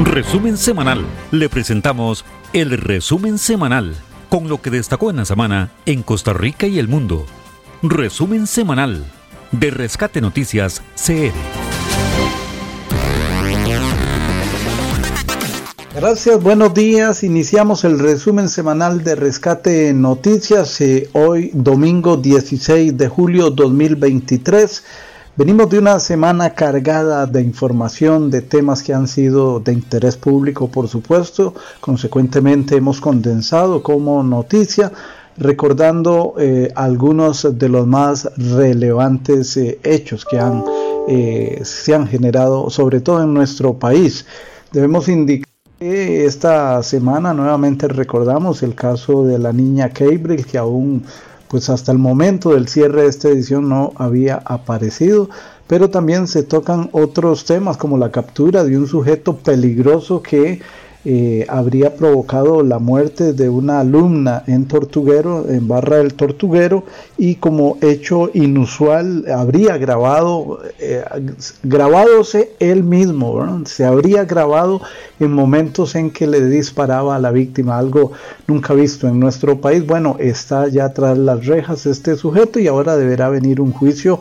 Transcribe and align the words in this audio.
Resumen 0.00 0.56
semanal. 0.56 1.04
Le 1.30 1.48
presentamos 1.48 2.24
el 2.52 2.70
resumen 2.72 3.38
semanal 3.38 3.94
con 4.28 4.48
lo 4.48 4.60
que 4.60 4.70
destacó 4.70 5.10
en 5.10 5.16
la 5.16 5.24
semana 5.24 5.70
en 5.86 6.02
Costa 6.02 6.32
Rica 6.32 6.66
y 6.66 6.78
el 6.78 6.88
mundo. 6.88 7.26
Resumen 7.82 8.46
semanal 8.46 9.04
de 9.52 9.70
Rescate 9.70 10.20
Noticias 10.20 10.82
CR. 10.96 11.32
Gracias, 15.94 16.42
buenos 16.42 16.72
días. 16.72 17.22
Iniciamos 17.22 17.84
el 17.84 17.98
resumen 17.98 18.48
semanal 18.48 19.04
de 19.04 19.14
Rescate 19.14 19.92
Noticias 19.92 20.80
eh, 20.80 21.10
hoy 21.12 21.50
domingo 21.52 22.16
16 22.16 22.96
de 22.96 23.08
julio 23.08 23.50
2023. 23.50 24.84
Venimos 25.34 25.70
de 25.70 25.78
una 25.78 25.98
semana 25.98 26.50
cargada 26.50 27.24
de 27.24 27.40
información, 27.40 28.30
de 28.30 28.42
temas 28.42 28.82
que 28.82 28.92
han 28.92 29.08
sido 29.08 29.60
de 29.60 29.72
interés 29.72 30.18
público, 30.18 30.68
por 30.68 30.88
supuesto. 30.88 31.54
Consecuentemente 31.80 32.76
hemos 32.76 33.00
condensado 33.00 33.82
como 33.82 34.22
noticia, 34.22 34.92
recordando 35.38 36.34
eh, 36.38 36.70
algunos 36.74 37.58
de 37.58 37.68
los 37.70 37.86
más 37.86 38.30
relevantes 38.36 39.56
eh, 39.56 39.78
hechos 39.82 40.26
que 40.26 40.38
han, 40.38 40.64
eh, 41.08 41.62
se 41.64 41.94
han 41.94 42.06
generado, 42.08 42.68
sobre 42.68 43.00
todo 43.00 43.22
en 43.22 43.32
nuestro 43.32 43.78
país. 43.78 44.26
Debemos 44.70 45.08
indicar 45.08 45.48
que 45.78 46.26
esta 46.26 46.82
semana 46.82 47.32
nuevamente 47.32 47.88
recordamos 47.88 48.62
el 48.62 48.74
caso 48.74 49.24
de 49.24 49.38
la 49.38 49.54
niña 49.54 49.88
Cable, 49.88 50.44
que 50.44 50.58
aún 50.58 51.04
pues 51.52 51.68
hasta 51.68 51.92
el 51.92 51.98
momento 51.98 52.54
del 52.54 52.66
cierre 52.66 53.02
de 53.02 53.08
esta 53.08 53.28
edición 53.28 53.68
no 53.68 53.92
había 53.96 54.36
aparecido, 54.36 55.28
pero 55.66 55.90
también 55.90 56.26
se 56.26 56.42
tocan 56.42 56.88
otros 56.92 57.44
temas 57.44 57.76
como 57.76 57.98
la 57.98 58.10
captura 58.10 58.64
de 58.64 58.78
un 58.78 58.86
sujeto 58.86 59.36
peligroso 59.36 60.22
que 60.22 60.62
eh, 61.04 61.44
habría 61.48 61.96
provocado 61.96 62.62
la 62.62 62.78
muerte 62.78 63.32
de 63.32 63.48
una 63.48 63.80
alumna 63.80 64.44
en 64.46 64.66
Tortuguero, 64.66 65.48
en 65.48 65.66
Barra 65.66 65.96
del 65.96 66.14
Tortuguero, 66.14 66.84
y 67.18 67.36
como 67.36 67.76
hecho 67.80 68.30
inusual 68.34 69.24
habría 69.28 69.78
grabado, 69.78 70.60
eh, 70.78 71.02
él 72.60 72.84
mismo, 72.84 73.62
se 73.66 73.84
habría 73.84 74.24
grabado 74.24 74.80
en 75.18 75.32
momentos 75.32 75.94
en 75.96 76.10
que 76.10 76.26
le 76.26 76.46
disparaba 76.46 77.16
a 77.16 77.18
la 77.18 77.32
víctima, 77.32 77.78
algo 77.78 78.12
nunca 78.46 78.74
visto 78.74 79.08
en 79.08 79.18
nuestro 79.18 79.60
país. 79.60 79.84
Bueno, 79.84 80.16
está 80.20 80.68
ya 80.68 80.92
tras 80.92 81.18
las 81.18 81.46
rejas 81.46 81.86
este 81.86 82.16
sujeto 82.16 82.60
y 82.60 82.68
ahora 82.68 82.96
deberá 82.96 83.28
venir 83.28 83.60
un 83.60 83.72
juicio 83.72 84.20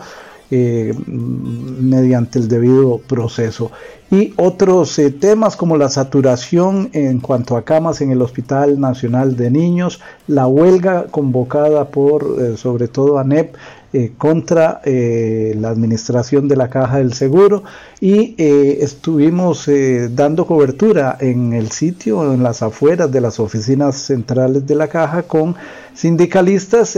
eh, 0.52 0.94
mediante 1.08 2.38
el 2.38 2.50
debido 2.50 2.98
proceso. 3.00 3.72
Y 4.12 4.34
otros 4.36 5.00
eh, 5.00 5.10
temas 5.10 5.56
como 5.56 5.78
la 5.78 5.88
saturación 5.88 6.90
en 6.92 7.22
cuanto 7.22 7.56
a 7.56 7.64
camas 7.64 8.02
en 8.02 8.12
el 8.12 8.22
Hospital 8.22 8.78
Nacional 8.78 9.38
de 9.38 9.50
Niños, 9.50 10.02
la 10.28 10.48
huelga 10.48 11.06
convocada 11.10 11.88
por 11.88 12.36
eh, 12.42 12.58
sobre 12.58 12.90
todo 12.90 13.18
ANEP 13.18 13.56
eh, 13.94 14.14
contra 14.18 14.80
eh, 14.86 15.54
la 15.60 15.68
administración 15.68 16.48
de 16.48 16.56
la 16.56 16.70
caja 16.70 17.00
del 17.00 17.12
seguro 17.12 17.66
y 18.00 18.36
eh, 18.38 18.78
estuvimos 18.80 19.70
dando 20.12 20.48
cobertura 20.48 21.18
en 21.20 21.52
el 21.52 21.72
sitio, 21.72 22.34
en 22.34 22.42
las 22.42 22.62
afueras 22.62 23.12
de 23.12 23.20
las 23.20 23.38
oficinas 23.42 23.98
centrales 23.98 24.66
de 24.66 24.76
la 24.76 24.88
caja 24.88 25.24
con 25.24 25.56
sindicalistas 25.94 26.98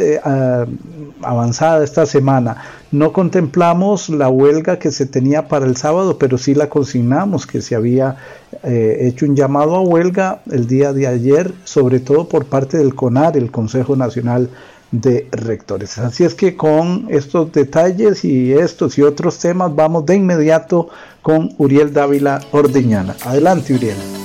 avanzada 1.24 1.84
esta 1.84 2.06
semana. 2.06 2.58
No 2.92 3.12
contemplamos 3.12 4.10
la 4.10 4.30
huelga 4.30 4.78
que 4.78 4.92
se 4.92 5.08
tenía 5.08 5.48
para 5.48 5.66
el 5.66 5.76
sábado, 5.78 6.20
pero 6.20 6.38
sí 6.38 6.54
la 6.54 6.70
consignamos, 6.70 7.48
que 7.48 7.62
se 7.64 7.76
había 7.76 8.18
hecho 8.64 9.26
un 9.26 9.36
llamado 9.36 9.76
a 9.76 9.82
huelga 9.82 10.42
el 10.52 10.68
día 10.68 10.94
de 10.94 11.08
ayer, 11.08 11.52
sobre 11.64 12.00
todo 12.00 12.30
por 12.30 12.46
parte 12.46 12.78
del 12.78 12.94
CONAR, 12.94 13.36
el 13.36 13.50
Consejo 13.50 13.96
Nacional 13.96 14.50
de 14.94 15.28
rectores. 15.32 15.98
Así 15.98 16.24
es 16.24 16.36
que 16.36 16.56
con 16.56 17.08
estos 17.10 17.52
detalles 17.52 18.24
y 18.24 18.54
estos 18.54 18.98
y 19.00 19.02
otros 19.02 19.40
temas 19.40 19.76
vamos 19.76 20.06
de 20.06 20.16
inmediato 20.16 20.88
con 21.24 21.54
Uriel 21.58 21.92
Dávila 21.92 22.40
Ordeñana. 22.52 23.16
Adelante, 23.26 23.74
Uriel. 23.74 24.23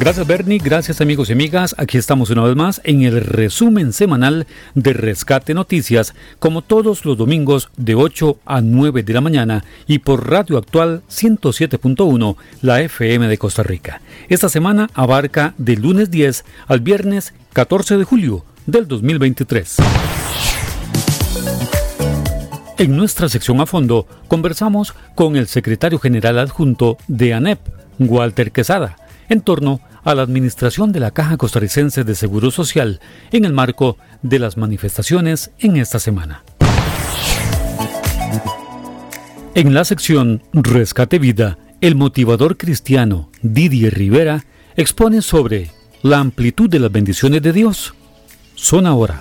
Gracias 0.00 0.26
Bernie, 0.26 0.56
gracias 0.56 1.02
amigos 1.02 1.28
y 1.28 1.34
amigas. 1.34 1.74
Aquí 1.76 1.98
estamos 1.98 2.30
una 2.30 2.42
vez 2.42 2.56
más 2.56 2.80
en 2.84 3.02
el 3.02 3.20
resumen 3.20 3.92
semanal 3.92 4.46
de 4.74 4.94
Rescate 4.94 5.52
Noticias, 5.52 6.14
como 6.38 6.62
todos 6.62 7.04
los 7.04 7.18
domingos 7.18 7.68
de 7.76 7.96
8 7.96 8.38
a 8.46 8.62
9 8.62 9.02
de 9.02 9.12
la 9.12 9.20
mañana 9.20 9.62
y 9.86 9.98
por 9.98 10.30
Radio 10.30 10.56
Actual 10.56 11.02
107.1, 11.10 12.36
la 12.62 12.80
FM 12.80 13.28
de 13.28 13.36
Costa 13.36 13.62
Rica. 13.62 14.00
Esta 14.30 14.48
semana 14.48 14.88
abarca 14.94 15.52
del 15.58 15.82
lunes 15.82 16.10
10 16.10 16.46
al 16.66 16.80
viernes 16.80 17.34
14 17.52 17.98
de 17.98 18.04
julio 18.04 18.46
del 18.64 18.88
2023. 18.88 19.76
En 22.78 22.96
nuestra 22.96 23.28
sección 23.28 23.60
a 23.60 23.66
fondo 23.66 24.06
conversamos 24.28 24.94
con 25.14 25.36
el 25.36 25.46
secretario 25.46 25.98
general 25.98 26.38
adjunto 26.38 26.96
de 27.06 27.34
ANEP, 27.34 27.60
Walter 27.98 28.50
Quesada, 28.50 28.96
en 29.28 29.42
torno 29.42 29.82
a 30.04 30.14
la 30.14 30.22
administración 30.22 30.92
de 30.92 31.00
la 31.00 31.10
Caja 31.10 31.36
Costarricense 31.36 32.04
de 32.04 32.14
Seguro 32.14 32.50
Social 32.50 33.00
en 33.32 33.44
el 33.44 33.52
marco 33.52 33.96
de 34.22 34.38
las 34.38 34.56
manifestaciones 34.56 35.50
en 35.58 35.76
esta 35.76 35.98
semana. 35.98 36.44
En 39.54 39.74
la 39.74 39.84
sección 39.84 40.42
Rescate 40.52 41.18
Vida, 41.18 41.58
el 41.80 41.96
motivador 41.96 42.56
cristiano 42.56 43.30
Didier 43.42 43.94
Rivera 43.94 44.44
expone 44.76 45.22
sobre 45.22 45.70
la 46.02 46.18
amplitud 46.18 46.70
de 46.70 46.78
las 46.78 46.92
bendiciones 46.92 47.42
de 47.42 47.52
Dios. 47.52 47.94
Son 48.54 48.86
ahora. 48.86 49.18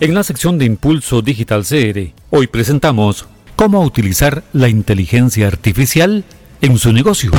En 0.00 0.14
la 0.14 0.22
sección 0.22 0.56
de 0.56 0.64
Impulso 0.64 1.20
Digital 1.20 1.64
CR, 1.64 2.14
hoy 2.30 2.46
presentamos 2.46 3.26
cómo 3.56 3.82
utilizar 3.82 4.42
la 4.54 4.70
inteligencia 4.70 5.46
artificial 5.46 6.24
en 6.60 6.78
su 6.78 6.92
negocio. 6.92 7.30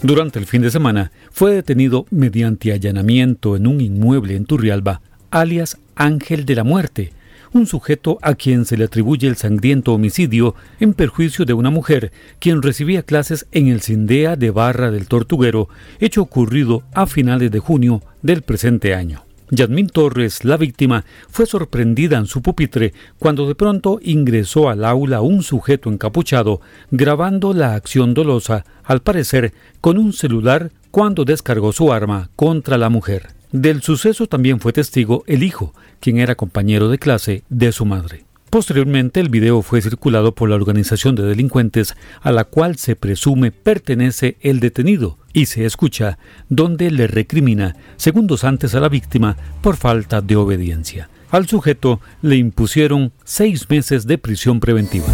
Durante 0.00 0.38
el 0.38 0.46
fin 0.46 0.62
de 0.62 0.70
semana 0.70 1.10
fue 1.32 1.54
detenido 1.54 2.06
mediante 2.10 2.72
allanamiento 2.72 3.56
en 3.56 3.66
un 3.66 3.80
inmueble 3.80 4.36
en 4.36 4.44
Turrialba, 4.44 5.00
alias 5.32 5.76
Ángel 5.96 6.46
de 6.46 6.54
la 6.54 6.62
Muerte, 6.62 7.12
un 7.52 7.66
sujeto 7.66 8.18
a 8.22 8.34
quien 8.34 8.64
se 8.64 8.76
le 8.76 8.84
atribuye 8.84 9.26
el 9.28 9.36
sangriento 9.36 9.92
homicidio 9.92 10.54
en 10.78 10.94
perjuicio 10.94 11.44
de 11.44 11.52
una 11.52 11.70
mujer 11.70 12.12
quien 12.38 12.62
recibía 12.62 13.02
clases 13.02 13.46
en 13.52 13.68
el 13.68 13.80
Cindea 13.80 14.36
de 14.36 14.50
Barra 14.50 14.90
del 14.90 15.08
Tortuguero, 15.08 15.68
hecho 15.98 16.22
ocurrido 16.22 16.82
a 16.92 17.06
finales 17.06 17.50
de 17.50 17.58
junio 17.58 18.02
del 18.22 18.42
presente 18.42 18.94
año. 18.94 19.24
Yadmin 19.50 19.88
Torres, 19.88 20.44
la 20.44 20.56
víctima, 20.56 21.04
fue 21.28 21.44
sorprendida 21.44 22.18
en 22.18 22.26
su 22.26 22.40
pupitre 22.40 22.94
cuando 23.18 23.48
de 23.48 23.56
pronto 23.56 23.98
ingresó 24.00 24.68
al 24.68 24.84
aula 24.84 25.22
un 25.22 25.42
sujeto 25.42 25.90
encapuchado 25.90 26.60
grabando 26.92 27.52
la 27.52 27.74
acción 27.74 28.14
dolosa, 28.14 28.64
al 28.84 29.00
parecer 29.02 29.52
con 29.80 29.98
un 29.98 30.12
celular 30.12 30.70
cuando 30.92 31.24
descargó 31.24 31.72
su 31.72 31.92
arma 31.92 32.30
contra 32.36 32.78
la 32.78 32.90
mujer. 32.90 33.39
Del 33.52 33.82
suceso 33.82 34.26
también 34.26 34.60
fue 34.60 34.72
testigo 34.72 35.24
el 35.26 35.42
hijo, 35.42 35.74
quien 35.98 36.18
era 36.18 36.36
compañero 36.36 36.88
de 36.88 36.98
clase 36.98 37.42
de 37.48 37.72
su 37.72 37.84
madre. 37.84 38.24
Posteriormente, 38.48 39.20
el 39.20 39.28
video 39.28 39.62
fue 39.62 39.80
circulado 39.80 40.34
por 40.34 40.48
la 40.48 40.56
organización 40.56 41.14
de 41.14 41.24
delincuentes 41.24 41.94
a 42.20 42.32
la 42.32 42.44
cual 42.44 42.76
se 42.76 42.96
presume 42.96 43.50
pertenece 43.52 44.36
el 44.40 44.60
detenido 44.60 45.18
y 45.32 45.46
se 45.46 45.64
escucha 45.64 46.18
donde 46.48 46.90
le 46.90 47.06
recrimina 47.06 47.76
segundos 47.96 48.44
antes 48.44 48.74
a 48.74 48.80
la 48.80 48.88
víctima 48.88 49.36
por 49.62 49.76
falta 49.76 50.20
de 50.20 50.36
obediencia. 50.36 51.08
Al 51.30 51.48
sujeto 51.48 52.00
le 52.22 52.36
impusieron 52.36 53.12
seis 53.24 53.68
meses 53.68 54.06
de 54.06 54.18
prisión 54.18 54.58
preventiva. 54.58 55.06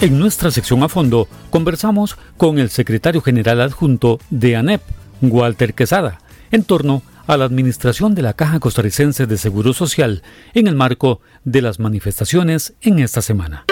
En 0.00 0.18
nuestra 0.18 0.50
sección 0.50 0.82
a 0.82 0.88
fondo 0.88 1.28
conversamos 1.50 2.16
con 2.36 2.58
el 2.58 2.70
secretario 2.70 3.20
general 3.20 3.60
adjunto 3.60 4.18
de 4.30 4.56
ANEP, 4.56 4.82
Walter 5.22 5.74
Quesada, 5.74 6.18
en 6.50 6.64
torno 6.64 7.02
a 7.26 7.36
la 7.36 7.44
administración 7.44 8.14
de 8.14 8.22
la 8.22 8.34
Caja 8.34 8.60
Costarricense 8.60 9.26
de 9.26 9.38
Seguro 9.38 9.72
Social 9.72 10.22
en 10.54 10.66
el 10.66 10.74
marco 10.74 11.20
de 11.44 11.62
las 11.62 11.78
manifestaciones 11.78 12.74
en 12.82 12.98
esta 12.98 13.22
semana. 13.22 13.64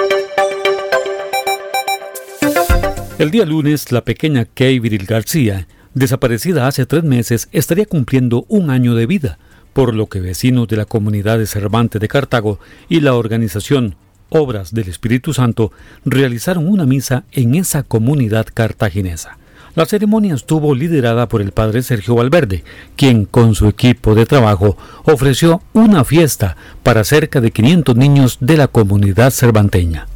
El 3.19 3.31
día 3.31 3.45
lunes, 3.45 3.93
la 3.93 4.03
pequeña 4.03 4.47
Kay 4.47 4.79
Viril 4.79 5.05
García, 5.05 5.67
desaparecida 5.93 6.67
hace 6.67 6.87
tres 6.87 7.05
meses, 7.05 7.49
estaría 7.53 7.85
cumpliendo 7.85 8.47
un 8.49 8.71
año 8.71 8.95
de 8.95 9.07
vida, 9.07 9.39
por 9.73 9.95
lo 9.95 10.07
que 10.07 10.21
vecinos 10.21 10.69
de 10.69 10.77
la 10.77 10.87
comunidad 10.87 11.39
de 11.39 11.47
Cervantes 11.47 12.01
de 12.01 12.09
Cartago 12.09 12.61
y 12.89 13.01
la 13.01 13.15
organización 13.15 13.97
Obras 14.31 14.73
del 14.73 14.89
Espíritu 14.89 15.35
Santo 15.35 15.73
realizaron 16.05 16.69
una 16.69 16.87
misa 16.87 17.25
en 17.33 17.57
esa 17.57 17.83
comunidad 17.83 18.47
cartaginesa. 18.55 19.40
La 19.77 19.87
ceremonia 19.87 20.35
estuvo 20.35 20.75
liderada 20.75 21.29
por 21.29 21.41
el 21.41 21.53
padre 21.53 21.83
Sergio 21.83 22.17
Valverde, 22.17 22.65
quien 22.97 23.25
con 23.25 23.55
su 23.55 23.69
equipo 23.69 24.17
de 24.17 24.27
trabajo 24.27 24.77
ofreció 25.05 25.63
una 25.73 26.03
fiesta 26.03 26.57
para 26.83 27.05
cerca 27.05 27.41
de 27.41 27.53
500 27.53 27.95
niños 27.95 28.39
de 28.41 28.57
la 28.57 28.67
comunidad 28.67 29.31
cervanteña. 29.31 30.09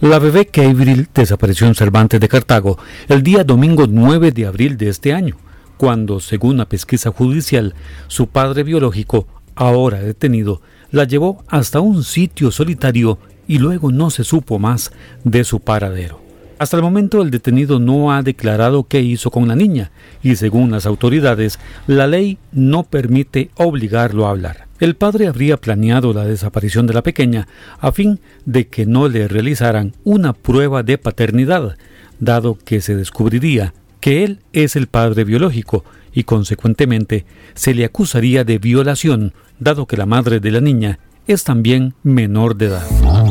La 0.00 0.18
bebé 0.18 0.46
Kevril 0.46 1.08
desapareció 1.14 1.66
en 1.66 1.74
Cervantes 1.74 2.20
de 2.20 2.28
Cartago 2.28 2.78
el 3.06 3.22
día 3.22 3.44
domingo 3.44 3.86
9 3.86 4.32
de 4.32 4.46
abril 4.46 4.78
de 4.78 4.88
este 4.88 5.12
año, 5.12 5.36
cuando, 5.76 6.18
según 6.18 6.56
la 6.56 6.68
pesquisa 6.68 7.10
judicial, 7.10 7.74
su 8.08 8.28
padre 8.28 8.62
biológico, 8.62 9.26
ahora 9.54 10.00
detenido, 10.00 10.62
la 10.90 11.04
llevó 11.04 11.44
hasta 11.48 11.80
un 11.80 12.02
sitio 12.02 12.50
solitario 12.50 13.18
y 13.46 13.58
luego 13.58 13.92
no 13.92 14.08
se 14.08 14.24
supo 14.24 14.58
más 14.58 14.90
de 15.22 15.44
su 15.44 15.60
paradero. 15.60 16.21
Hasta 16.62 16.76
el 16.76 16.84
momento 16.84 17.22
el 17.22 17.32
detenido 17.32 17.80
no 17.80 18.12
ha 18.12 18.22
declarado 18.22 18.84
qué 18.84 19.00
hizo 19.00 19.32
con 19.32 19.48
la 19.48 19.56
niña 19.56 19.90
y 20.22 20.36
según 20.36 20.70
las 20.70 20.86
autoridades 20.86 21.58
la 21.88 22.06
ley 22.06 22.38
no 22.52 22.84
permite 22.84 23.50
obligarlo 23.56 24.28
a 24.28 24.30
hablar. 24.30 24.68
El 24.78 24.94
padre 24.94 25.26
habría 25.26 25.56
planeado 25.56 26.12
la 26.12 26.24
desaparición 26.24 26.86
de 26.86 26.94
la 26.94 27.02
pequeña 27.02 27.48
a 27.80 27.90
fin 27.90 28.20
de 28.44 28.68
que 28.68 28.86
no 28.86 29.08
le 29.08 29.26
realizaran 29.26 29.94
una 30.04 30.34
prueba 30.34 30.84
de 30.84 30.98
paternidad, 30.98 31.76
dado 32.20 32.56
que 32.64 32.80
se 32.80 32.94
descubriría 32.94 33.74
que 33.98 34.22
él 34.22 34.38
es 34.52 34.76
el 34.76 34.86
padre 34.86 35.24
biológico 35.24 35.84
y 36.14 36.22
consecuentemente 36.22 37.26
se 37.54 37.74
le 37.74 37.84
acusaría 37.84 38.44
de 38.44 38.58
violación, 38.58 39.32
dado 39.58 39.86
que 39.86 39.96
la 39.96 40.06
madre 40.06 40.38
de 40.38 40.52
la 40.52 40.60
niña 40.60 41.00
es 41.26 41.42
también 41.42 41.94
menor 42.04 42.54
de 42.54 42.66
edad. 42.66 43.21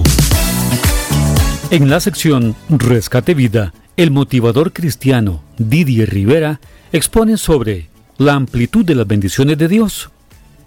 En 1.71 1.89
la 1.89 2.01
sección 2.01 2.53
Rescate 2.68 3.33
Vida, 3.33 3.73
el 3.95 4.12
motivador 4.12 4.73
cristiano 4.73 5.41
Didier 5.57 6.09
Rivera 6.09 6.59
expone 6.91 7.38
sobre 7.38 7.88
la 8.18 8.33
amplitud 8.33 8.83
de 8.83 8.94
las 8.94 9.07
bendiciones 9.07 9.57
de 9.57 9.69
Dios. 9.69 10.09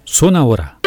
Son 0.03 0.35
ahora. 0.35 0.79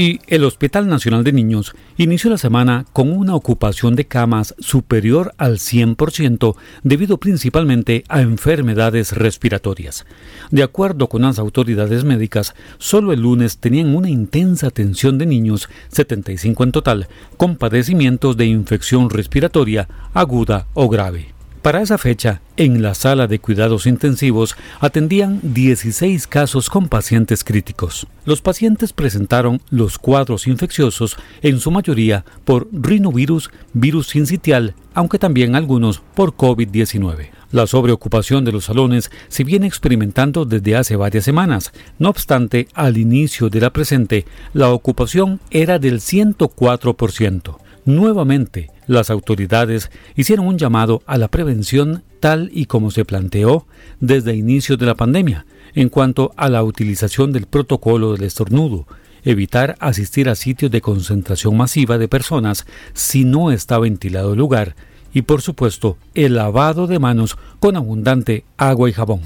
Y 0.00 0.18
el 0.28 0.44
Hospital 0.44 0.88
Nacional 0.88 1.24
de 1.24 1.32
Niños 1.34 1.74
inició 1.98 2.30
la 2.30 2.38
semana 2.38 2.86
con 2.94 3.12
una 3.12 3.34
ocupación 3.34 3.96
de 3.96 4.06
camas 4.06 4.54
superior 4.58 5.34
al 5.36 5.58
100% 5.58 6.56
debido 6.82 7.18
principalmente 7.18 8.04
a 8.08 8.22
enfermedades 8.22 9.12
respiratorias. 9.12 10.06
De 10.50 10.62
acuerdo 10.62 11.10
con 11.10 11.20
las 11.20 11.38
autoridades 11.38 12.04
médicas, 12.04 12.54
solo 12.78 13.12
el 13.12 13.20
lunes 13.20 13.58
tenían 13.58 13.94
una 13.94 14.08
intensa 14.08 14.68
atención 14.68 15.18
de 15.18 15.26
niños, 15.26 15.68
75 15.88 16.64
en 16.64 16.72
total, 16.72 17.08
con 17.36 17.56
padecimientos 17.56 18.38
de 18.38 18.46
infección 18.46 19.10
respiratoria 19.10 19.86
aguda 20.14 20.66
o 20.72 20.88
grave. 20.88 21.39
Para 21.62 21.82
esa 21.82 21.98
fecha, 21.98 22.40
en 22.56 22.80
la 22.80 22.94
sala 22.94 23.26
de 23.26 23.38
cuidados 23.38 23.86
intensivos 23.86 24.56
atendían 24.80 25.40
16 25.42 26.26
casos 26.26 26.70
con 26.70 26.88
pacientes 26.88 27.44
críticos. 27.44 28.06
Los 28.24 28.40
pacientes 28.40 28.94
presentaron 28.94 29.60
los 29.68 29.98
cuadros 29.98 30.46
infecciosos, 30.46 31.18
en 31.42 31.60
su 31.60 31.70
mayoría 31.70 32.24
por 32.46 32.66
rinovirus, 32.72 33.50
virus 33.74 34.06
sincitial, 34.08 34.74
aunque 34.94 35.18
también 35.18 35.54
algunos 35.54 36.00
por 36.14 36.32
COVID-19. 36.34 37.28
La 37.52 37.66
sobreocupación 37.66 38.42
de 38.46 38.52
los 38.52 38.64
salones 38.64 39.10
se 39.28 39.44
viene 39.44 39.66
experimentando 39.66 40.46
desde 40.46 40.76
hace 40.76 40.96
varias 40.96 41.24
semanas. 41.24 41.72
No 41.98 42.08
obstante, 42.08 42.68
al 42.72 42.96
inicio 42.96 43.50
de 43.50 43.60
la 43.60 43.70
presente, 43.70 44.24
la 44.54 44.70
ocupación 44.70 45.40
era 45.50 45.78
del 45.78 46.00
104%. 46.00 47.58
Nuevamente, 47.84 48.70
las 48.90 49.08
autoridades 49.08 49.88
hicieron 50.16 50.48
un 50.48 50.58
llamado 50.58 51.02
a 51.06 51.16
la 51.16 51.28
prevención 51.28 52.02
tal 52.18 52.50
y 52.52 52.66
como 52.66 52.90
se 52.90 53.04
planteó 53.04 53.64
desde 54.00 54.34
inicio 54.34 54.76
de 54.76 54.86
la 54.86 54.96
pandemia 54.96 55.46
en 55.76 55.88
cuanto 55.88 56.32
a 56.36 56.48
la 56.48 56.64
utilización 56.64 57.30
del 57.30 57.46
protocolo 57.46 58.12
del 58.12 58.24
estornudo, 58.24 58.88
evitar 59.22 59.76
asistir 59.78 60.28
a 60.28 60.34
sitios 60.34 60.72
de 60.72 60.80
concentración 60.80 61.56
masiva 61.56 61.98
de 61.98 62.08
personas 62.08 62.66
si 62.92 63.24
no 63.24 63.52
está 63.52 63.78
ventilado 63.78 64.32
el 64.32 64.40
lugar 64.40 64.74
y 65.14 65.22
por 65.22 65.40
supuesto 65.40 65.96
el 66.16 66.34
lavado 66.34 66.88
de 66.88 66.98
manos 66.98 67.38
con 67.60 67.76
abundante 67.76 68.42
agua 68.56 68.90
y 68.90 68.92
jabón. 68.92 69.20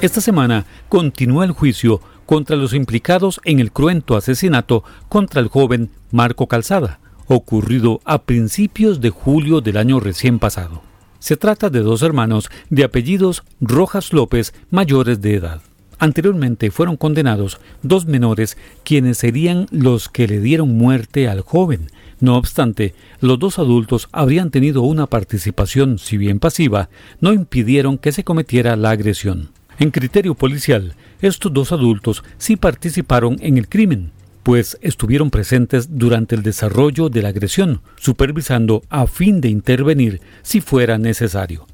Esta 0.00 0.20
semana 0.20 0.66
continúa 0.88 1.44
el 1.44 1.50
juicio 1.50 2.00
contra 2.24 2.54
los 2.54 2.74
implicados 2.74 3.40
en 3.44 3.58
el 3.58 3.72
cruento 3.72 4.16
asesinato 4.16 4.84
contra 5.08 5.40
el 5.40 5.48
joven 5.48 5.90
Marco 6.12 6.46
Calzada, 6.46 7.00
ocurrido 7.26 8.00
a 8.04 8.22
principios 8.22 9.00
de 9.00 9.10
julio 9.10 9.60
del 9.60 9.78
año 9.78 9.98
recién 9.98 10.38
pasado. 10.38 10.91
Se 11.22 11.36
trata 11.36 11.70
de 11.70 11.82
dos 11.82 12.02
hermanos 12.02 12.50
de 12.68 12.82
apellidos 12.82 13.44
Rojas 13.60 14.12
López 14.12 14.52
mayores 14.70 15.20
de 15.20 15.36
edad. 15.36 15.62
Anteriormente 16.00 16.72
fueron 16.72 16.96
condenados 16.96 17.60
dos 17.84 18.06
menores 18.06 18.58
quienes 18.82 19.18
serían 19.18 19.68
los 19.70 20.08
que 20.08 20.26
le 20.26 20.40
dieron 20.40 20.76
muerte 20.76 21.28
al 21.28 21.42
joven. 21.42 21.92
No 22.18 22.36
obstante, 22.36 22.96
los 23.20 23.38
dos 23.38 23.60
adultos 23.60 24.08
habrían 24.10 24.50
tenido 24.50 24.82
una 24.82 25.06
participación, 25.06 26.00
si 26.00 26.16
bien 26.16 26.40
pasiva, 26.40 26.88
no 27.20 27.32
impidieron 27.32 27.98
que 27.98 28.10
se 28.10 28.24
cometiera 28.24 28.74
la 28.74 28.90
agresión. 28.90 29.50
En 29.78 29.92
criterio 29.92 30.34
policial, 30.34 30.96
estos 31.20 31.54
dos 31.54 31.70
adultos 31.70 32.24
sí 32.36 32.56
participaron 32.56 33.36
en 33.42 33.58
el 33.58 33.68
crimen, 33.68 34.10
pues 34.42 34.78
estuvieron 34.80 35.30
presentes 35.30 35.98
durante 35.98 36.34
el 36.34 36.42
desarrollo 36.42 37.08
de 37.08 37.22
la 37.22 37.28
agresión, 37.28 37.80
supervisando 37.96 38.82
a 38.88 39.06
fin 39.06 39.40
de 39.40 39.48
intervenir 39.48 40.20
si 40.42 40.60
fuera 40.60 40.98
necesario. 40.98 41.66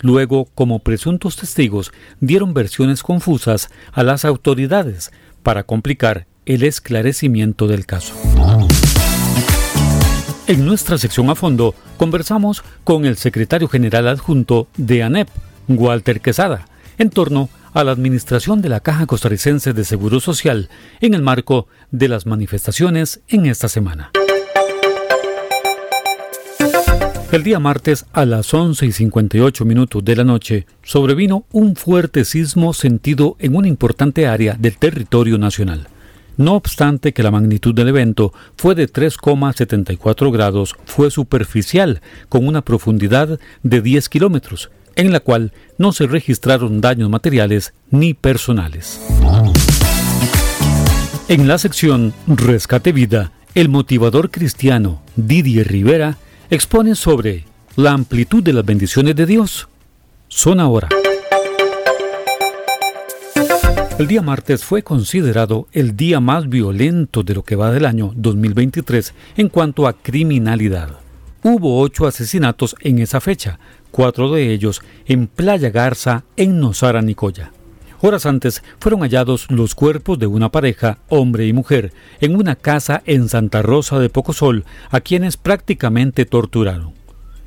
Luego, 0.00 0.48
como 0.54 0.80
presuntos 0.80 1.36
testigos, 1.36 1.92
dieron 2.20 2.52
versiones 2.52 3.02
confusas 3.02 3.70
a 3.92 4.02
las 4.02 4.24
autoridades 4.24 5.12
para 5.42 5.62
complicar 5.62 6.26
el 6.46 6.62
esclarecimiento 6.62 7.66
del 7.66 7.86
caso. 7.86 8.14
En 10.46 10.66
nuestra 10.66 10.98
sección 10.98 11.30
a 11.30 11.34
fondo, 11.34 11.74
conversamos 11.96 12.62
con 12.84 13.06
el 13.06 13.16
secretario 13.16 13.66
general 13.66 14.08
adjunto 14.08 14.68
de 14.76 15.02
ANEP, 15.02 15.28
Walter 15.68 16.20
Quesada, 16.20 16.66
en 16.98 17.08
torno 17.08 17.48
a 17.48 17.63
la 17.82 17.90
administración 17.90 18.62
de 18.62 18.68
la 18.68 18.78
Caja 18.78 19.06
Costarricense 19.06 19.72
de 19.72 19.82
Seguro 19.82 20.20
Social 20.20 20.68
en 21.00 21.14
el 21.14 21.22
marco 21.22 21.66
de 21.90 22.06
las 22.06 22.26
manifestaciones 22.26 23.22
en 23.26 23.46
esta 23.46 23.68
semana. 23.68 24.12
El 27.32 27.42
día 27.42 27.58
martes 27.58 28.06
a 28.12 28.26
las 28.26 28.54
11 28.54 28.86
y 28.86 28.92
58 28.92 29.64
minutos 29.64 30.04
de 30.04 30.14
la 30.14 30.22
noche 30.22 30.66
sobrevino 30.84 31.46
un 31.50 31.74
fuerte 31.74 32.24
sismo 32.24 32.72
sentido 32.72 33.34
en 33.40 33.56
una 33.56 33.66
importante 33.66 34.28
área 34.28 34.54
del 34.56 34.78
territorio 34.78 35.36
nacional. 35.36 35.88
No 36.36 36.54
obstante 36.54 37.12
que 37.12 37.24
la 37.24 37.32
magnitud 37.32 37.74
del 37.74 37.88
evento 37.88 38.32
fue 38.56 38.76
de 38.76 38.88
3,74 38.88 40.32
grados, 40.32 40.76
fue 40.84 41.10
superficial, 41.10 42.02
con 42.28 42.46
una 42.46 42.62
profundidad 42.62 43.40
de 43.64 43.80
10 43.80 44.08
kilómetros, 44.08 44.70
en 44.96 45.12
la 45.12 45.20
cual 45.20 45.52
no 45.78 45.92
se 45.92 46.06
registraron 46.06 46.80
daños 46.80 47.10
materiales 47.10 47.74
ni 47.90 48.14
personales. 48.14 49.00
En 51.28 51.48
la 51.48 51.58
sección 51.58 52.12
Rescate 52.26 52.92
Vida, 52.92 53.32
el 53.54 53.68
motivador 53.68 54.30
cristiano 54.30 55.02
Didier 55.16 55.66
Rivera 55.68 56.18
expone 56.50 56.94
sobre 56.94 57.44
la 57.76 57.92
amplitud 57.92 58.42
de 58.42 58.52
las 58.52 58.64
bendiciones 58.64 59.16
de 59.16 59.26
Dios. 59.26 59.68
Son 60.28 60.60
ahora. 60.60 60.88
El 63.98 64.08
día 64.08 64.22
martes 64.22 64.64
fue 64.64 64.82
considerado 64.82 65.68
el 65.72 65.96
día 65.96 66.18
más 66.18 66.48
violento 66.48 67.22
de 67.22 67.34
lo 67.34 67.44
que 67.44 67.54
va 67.54 67.70
del 67.70 67.86
año 67.86 68.12
2023 68.16 69.14
en 69.36 69.48
cuanto 69.48 69.86
a 69.86 69.92
criminalidad. 69.92 71.03
Hubo 71.46 71.78
ocho 71.78 72.06
asesinatos 72.06 72.74
en 72.80 73.00
esa 73.00 73.20
fecha, 73.20 73.58
cuatro 73.90 74.32
de 74.32 74.50
ellos 74.50 74.80
en 75.04 75.26
Playa 75.26 75.68
Garza, 75.68 76.24
en 76.38 76.58
Nosara, 76.58 77.02
Nicoya. 77.02 77.52
Horas 78.00 78.24
antes 78.24 78.62
fueron 78.80 79.00
hallados 79.00 79.50
los 79.50 79.74
cuerpos 79.74 80.18
de 80.18 80.26
una 80.26 80.50
pareja, 80.50 81.00
hombre 81.10 81.46
y 81.46 81.52
mujer, 81.52 81.92
en 82.22 82.36
una 82.36 82.56
casa 82.56 83.02
en 83.04 83.28
Santa 83.28 83.60
Rosa 83.60 83.98
de 83.98 84.08
Pocosol, 84.08 84.64
a 84.88 85.02
quienes 85.02 85.36
prácticamente 85.36 86.24
torturaron. 86.24 86.94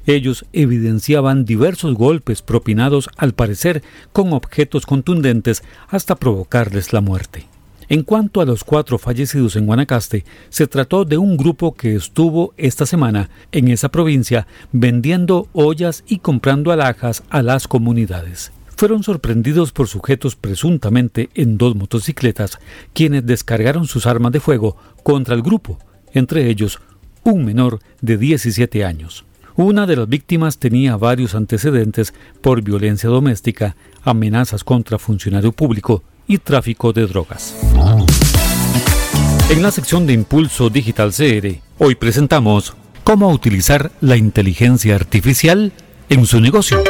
Ellos 0.06 0.46
evidenciaban 0.54 1.44
diversos 1.44 1.96
golpes 1.96 2.44
propinados 2.44 3.10
al 3.18 3.34
parecer 3.34 3.82
con 4.13 4.32
objetos 4.32 4.86
contundentes 4.86 5.63
hasta 5.88 6.16
provocarles 6.18 6.94
la 6.94 7.01
muerte. 7.01 7.48
En 7.89 8.03
cuanto 8.03 8.41
a 8.41 8.46
los 8.46 8.65
cuatro 8.65 8.98
fallecidos 8.98 9.56
en 9.56 9.65
Guanacaste, 9.65 10.25
se 10.50 10.67
trató 10.67 11.06
de 11.06 11.17
un 11.17 11.38
grupo 11.38 11.74
que 11.74 11.96
estuvo 11.96 12.53
esta 12.58 12.86
semana 12.86 13.29
en 13.53 13.70
esa 13.70 13.89
provincia 13.89 14.46
vendiendo 14.74 15.48
ollas 15.53 16.03
y 16.06 16.20
comprando 16.20 16.72
alhajas 16.72 17.24
a 17.29 17.41
las 17.41 17.67
comunidades 17.67 18.51
fueron 18.77 19.01
sorprendidos 19.01 19.72
por 19.72 19.88
sujetos 19.88 20.36
presuntamente 20.36 21.32
en 21.34 21.58
dos 21.58 21.75
motocicletas, 21.75 22.60
quienes 22.94 23.25
descargaron 23.25 23.88
sus 23.88 24.06
armas 24.06 24.32
de 24.32 24.39
fuego 24.39 24.77
contra 25.01 25.34
el 25.34 25.41
grupo, 25.41 25.79
entre 26.13 26.48
ellos 26.48 26.79
un 27.24 27.44
menor 27.44 27.79
de 28.01 28.17
17 28.17 28.86
años. 28.86 29.25
Una 29.56 29.88
de 29.88 29.96
las 29.96 30.08
víctimas 30.08 30.60
tenía 30.60 30.96
varios 30.96 31.34
antecedentes 31.34 32.13
por 32.41 32.62
violencia 32.62 33.10
doméstica, 33.10 33.75
amenazas 34.03 34.63
contra 34.63 35.00
funcionario 35.00 35.51
público 35.51 36.03
y 36.27 36.38
tráfico 36.39 36.93
de 36.93 37.07
drogas. 37.07 37.55
En 39.50 39.63
la 39.63 39.72
sección 39.72 40.05
de 40.05 40.13
Impulso 40.13 40.69
Digital 40.69 41.12
CR, 41.13 41.62
hoy 41.77 41.96
presentamos 41.96 42.75
cómo 43.03 43.31
utilizar 43.31 43.91
la 44.01 44.17
inteligencia 44.17 44.96
artificial 44.96 45.72
en 46.10 46.25
su 46.25 46.41
negocio. 46.41 46.84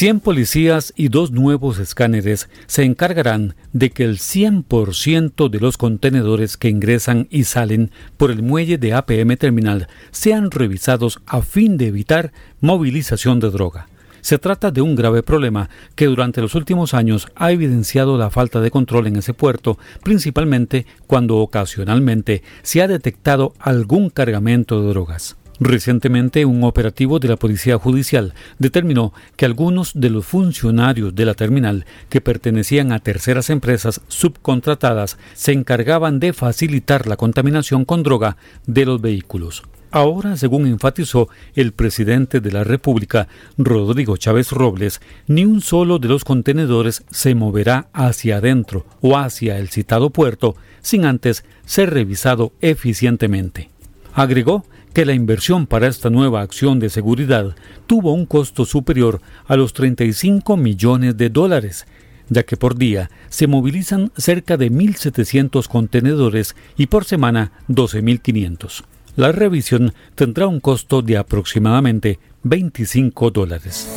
100 0.00 0.20
policías 0.20 0.94
y 0.96 1.08
dos 1.08 1.30
nuevos 1.30 1.78
escáneres 1.78 2.48
se 2.66 2.84
encargarán 2.84 3.54
de 3.74 3.90
que 3.90 4.04
el 4.04 4.16
100% 4.16 5.50
de 5.50 5.60
los 5.60 5.76
contenedores 5.76 6.56
que 6.56 6.70
ingresan 6.70 7.28
y 7.30 7.44
salen 7.44 7.90
por 8.16 8.30
el 8.30 8.42
muelle 8.42 8.78
de 8.78 8.94
APM 8.94 9.36
Terminal 9.36 9.88
sean 10.10 10.50
revisados 10.50 11.20
a 11.26 11.42
fin 11.42 11.76
de 11.76 11.88
evitar 11.88 12.32
movilización 12.62 13.40
de 13.40 13.50
droga. 13.50 13.89
Se 14.20 14.38
trata 14.38 14.70
de 14.70 14.80
un 14.80 14.94
grave 14.94 15.22
problema 15.22 15.70
que 15.94 16.06
durante 16.06 16.40
los 16.40 16.54
últimos 16.54 16.94
años 16.94 17.28
ha 17.34 17.52
evidenciado 17.52 18.18
la 18.18 18.30
falta 18.30 18.60
de 18.60 18.70
control 18.70 19.06
en 19.06 19.16
ese 19.16 19.34
puerto, 19.34 19.78
principalmente 20.02 20.86
cuando 21.06 21.38
ocasionalmente 21.38 22.42
se 22.62 22.82
ha 22.82 22.88
detectado 22.88 23.54
algún 23.58 24.10
cargamento 24.10 24.82
de 24.82 24.88
drogas. 24.88 25.36
Recientemente, 25.62 26.46
un 26.46 26.64
operativo 26.64 27.18
de 27.18 27.28
la 27.28 27.36
Policía 27.36 27.76
Judicial 27.76 28.32
determinó 28.58 29.12
que 29.36 29.44
algunos 29.44 29.92
de 29.94 30.08
los 30.08 30.24
funcionarios 30.24 31.14
de 31.14 31.26
la 31.26 31.34
terminal 31.34 31.84
que 32.08 32.22
pertenecían 32.22 32.92
a 32.92 33.00
terceras 33.00 33.50
empresas 33.50 34.00
subcontratadas 34.08 35.18
se 35.34 35.52
encargaban 35.52 36.18
de 36.18 36.32
facilitar 36.32 37.06
la 37.06 37.18
contaminación 37.18 37.84
con 37.84 38.02
droga 38.02 38.38
de 38.66 38.86
los 38.86 39.02
vehículos. 39.02 39.62
Ahora, 39.92 40.36
según 40.36 40.66
enfatizó 40.66 41.28
el 41.54 41.72
presidente 41.72 42.40
de 42.40 42.52
la 42.52 42.62
República, 42.62 43.26
Rodrigo 43.58 44.16
Chávez 44.16 44.52
Robles, 44.52 45.00
ni 45.26 45.44
un 45.44 45.60
solo 45.60 45.98
de 45.98 46.06
los 46.06 46.24
contenedores 46.24 47.02
se 47.10 47.34
moverá 47.34 47.88
hacia 47.92 48.36
adentro 48.36 48.86
o 49.00 49.16
hacia 49.16 49.58
el 49.58 49.68
citado 49.68 50.10
puerto 50.10 50.54
sin 50.80 51.04
antes 51.04 51.44
ser 51.64 51.90
revisado 51.90 52.52
eficientemente. 52.60 53.68
Agregó 54.14 54.64
que 54.92 55.04
la 55.04 55.12
inversión 55.12 55.66
para 55.66 55.88
esta 55.88 56.08
nueva 56.08 56.40
acción 56.40 56.78
de 56.78 56.88
seguridad 56.88 57.56
tuvo 57.86 58.12
un 58.12 58.26
costo 58.26 58.64
superior 58.64 59.20
a 59.46 59.56
los 59.56 59.72
35 59.72 60.56
millones 60.56 61.16
de 61.16 61.30
dólares, 61.30 61.86
ya 62.28 62.44
que 62.44 62.56
por 62.56 62.76
día 62.76 63.10
se 63.28 63.48
movilizan 63.48 64.12
cerca 64.16 64.56
de 64.56 64.70
1.700 64.70 65.66
contenedores 65.66 66.54
y 66.76 66.86
por 66.86 67.04
semana 67.04 67.52
12.500. 67.68 68.84
La 69.16 69.32
revisión 69.32 69.92
tendrá 70.14 70.46
un 70.46 70.60
costo 70.60 71.02
de 71.02 71.18
aproximadamente 71.18 72.18
25 72.42 73.30
dólares. 73.30 73.88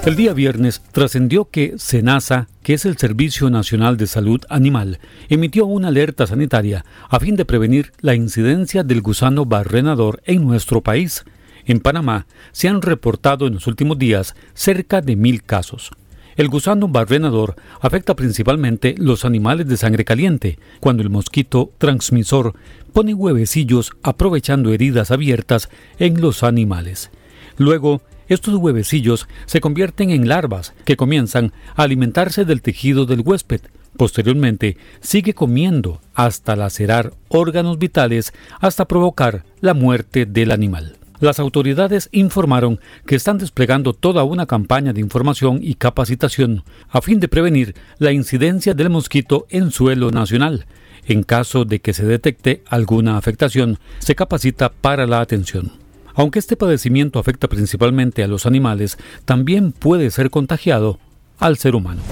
El 0.07 0.17
día 0.17 0.33
viernes 0.33 0.81
trascendió 0.93 1.51
que 1.51 1.75
SENASA, 1.77 2.49
que 2.63 2.73
es 2.73 2.87
el 2.87 2.97
Servicio 2.97 3.51
Nacional 3.51 3.99
de 3.99 4.07
Salud 4.07 4.41
Animal, 4.49 4.99
emitió 5.29 5.67
una 5.67 5.89
alerta 5.89 6.27
sanitaria 6.27 6.87
a 7.11 7.21
fin 7.21 7.37
de 7.37 7.45
prevenir 7.45 7.93
la 8.01 8.15
incidencia 8.15 8.83
del 8.83 9.03
gusano 9.03 9.45
barrenador 9.45 10.23
en 10.25 10.47
nuestro 10.47 10.81
país. 10.81 11.25
En 11.67 11.81
Panamá 11.81 12.27
se 12.53 12.69
han 12.69 12.81
reportado 12.81 13.47
en 13.47 13.55
los 13.55 13.67
últimos 13.67 13.99
días 13.99 14.35
cerca 14.55 15.03
de 15.03 15.17
mil 15.17 15.43
casos. 15.43 15.91
El 16.35 16.49
gusano 16.49 16.89
barrenador 16.89 17.57
afecta 17.83 18.17
principalmente 18.17 18.95
los 18.97 19.27
animales 19.27 19.69
de 19.69 19.77
sangre 19.77 20.07
caliente, 20.07 20.59
cuando 20.81 21.03
el 21.03 21.11
mosquito 21.11 21.73
transmisor 21.77 22.55
pone 22.95 23.13
huevecillos 23.13 23.93
aprovechando 24.03 24.73
heridas 24.73 25.11
abiertas 25.11 25.69
en 25.99 26.23
los 26.23 26.43
animales. 26.43 27.11
Luego, 27.59 28.01
estos 28.31 28.55
huevecillos 28.55 29.29
se 29.47 29.61
convierten 29.61 30.11
en 30.11 30.29
larvas 30.29 30.73
que 30.85 30.97
comienzan 30.97 31.53
a 31.77 31.83
alimentarse 31.83 32.45
del 32.45 32.63
tejido 32.63 33.05
del 33.05 33.21
huésped, 33.21 33.61
Posteriormente, 33.97 34.77
sigue 35.01 35.35
comiendo 35.35 36.01
hasta 36.15 36.57
lacerar 36.57 37.13
órganos 37.29 37.79
vitales 37.79 38.33
hasta 38.61 38.87
provocar 38.87 39.45
la 39.61 39.75
muerte 39.75 40.27
del 40.27 40.53
animal. 40.53 40.97
Las 41.19 41.39
autoridades 41.39 42.09
informaron 42.13 42.81
que 43.05 43.15
están 43.15 43.37
desplegando 43.37 43.93
toda 43.93 44.25
una 44.25 44.47
campaña 44.47 44.95
de 44.95 45.01
información 45.01 45.59
y 45.61 45.75
capacitación 45.75 46.65
a 46.89 47.03
fin 47.03 47.21
de 47.21 47.29
prevenir 47.29 47.75
la 47.99 48.13
incidencia 48.13 48.73
del 48.73 48.89
mosquito 48.89 49.47
en 49.51 49.71
suelo 49.71 50.11
nacional. 50.11 50.67
En 51.05 51.23
caso 51.23 51.65
de 51.67 51.81
que 51.81 51.93
se 51.93 52.07
detecte 52.07 52.63
alguna 52.69 53.19
afectación, 53.19 53.79
se 53.99 54.15
capacita 54.15 54.71
para 54.71 55.07
la 55.07 55.21
atención. 55.21 55.80
Aunque 56.21 56.39
este 56.39 56.55
padecimiento 56.55 57.19
afecta 57.19 57.49
principalmente 57.49 58.23
a 58.23 58.29
los 58.29 58.45
animales, 58.45 58.99
también 59.25 59.73
puede 59.73 60.11
ser 60.11 60.29
contagiado 60.29 60.99
al 61.39 61.57
ser 61.57 61.75
humano. 61.75 62.03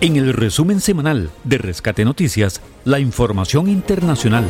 En 0.00 0.14
el 0.14 0.32
resumen 0.32 0.78
semanal 0.78 1.30
de 1.42 1.58
Rescate 1.58 2.04
Noticias, 2.04 2.60
la 2.84 3.00
información 3.00 3.68
internacional. 3.68 4.46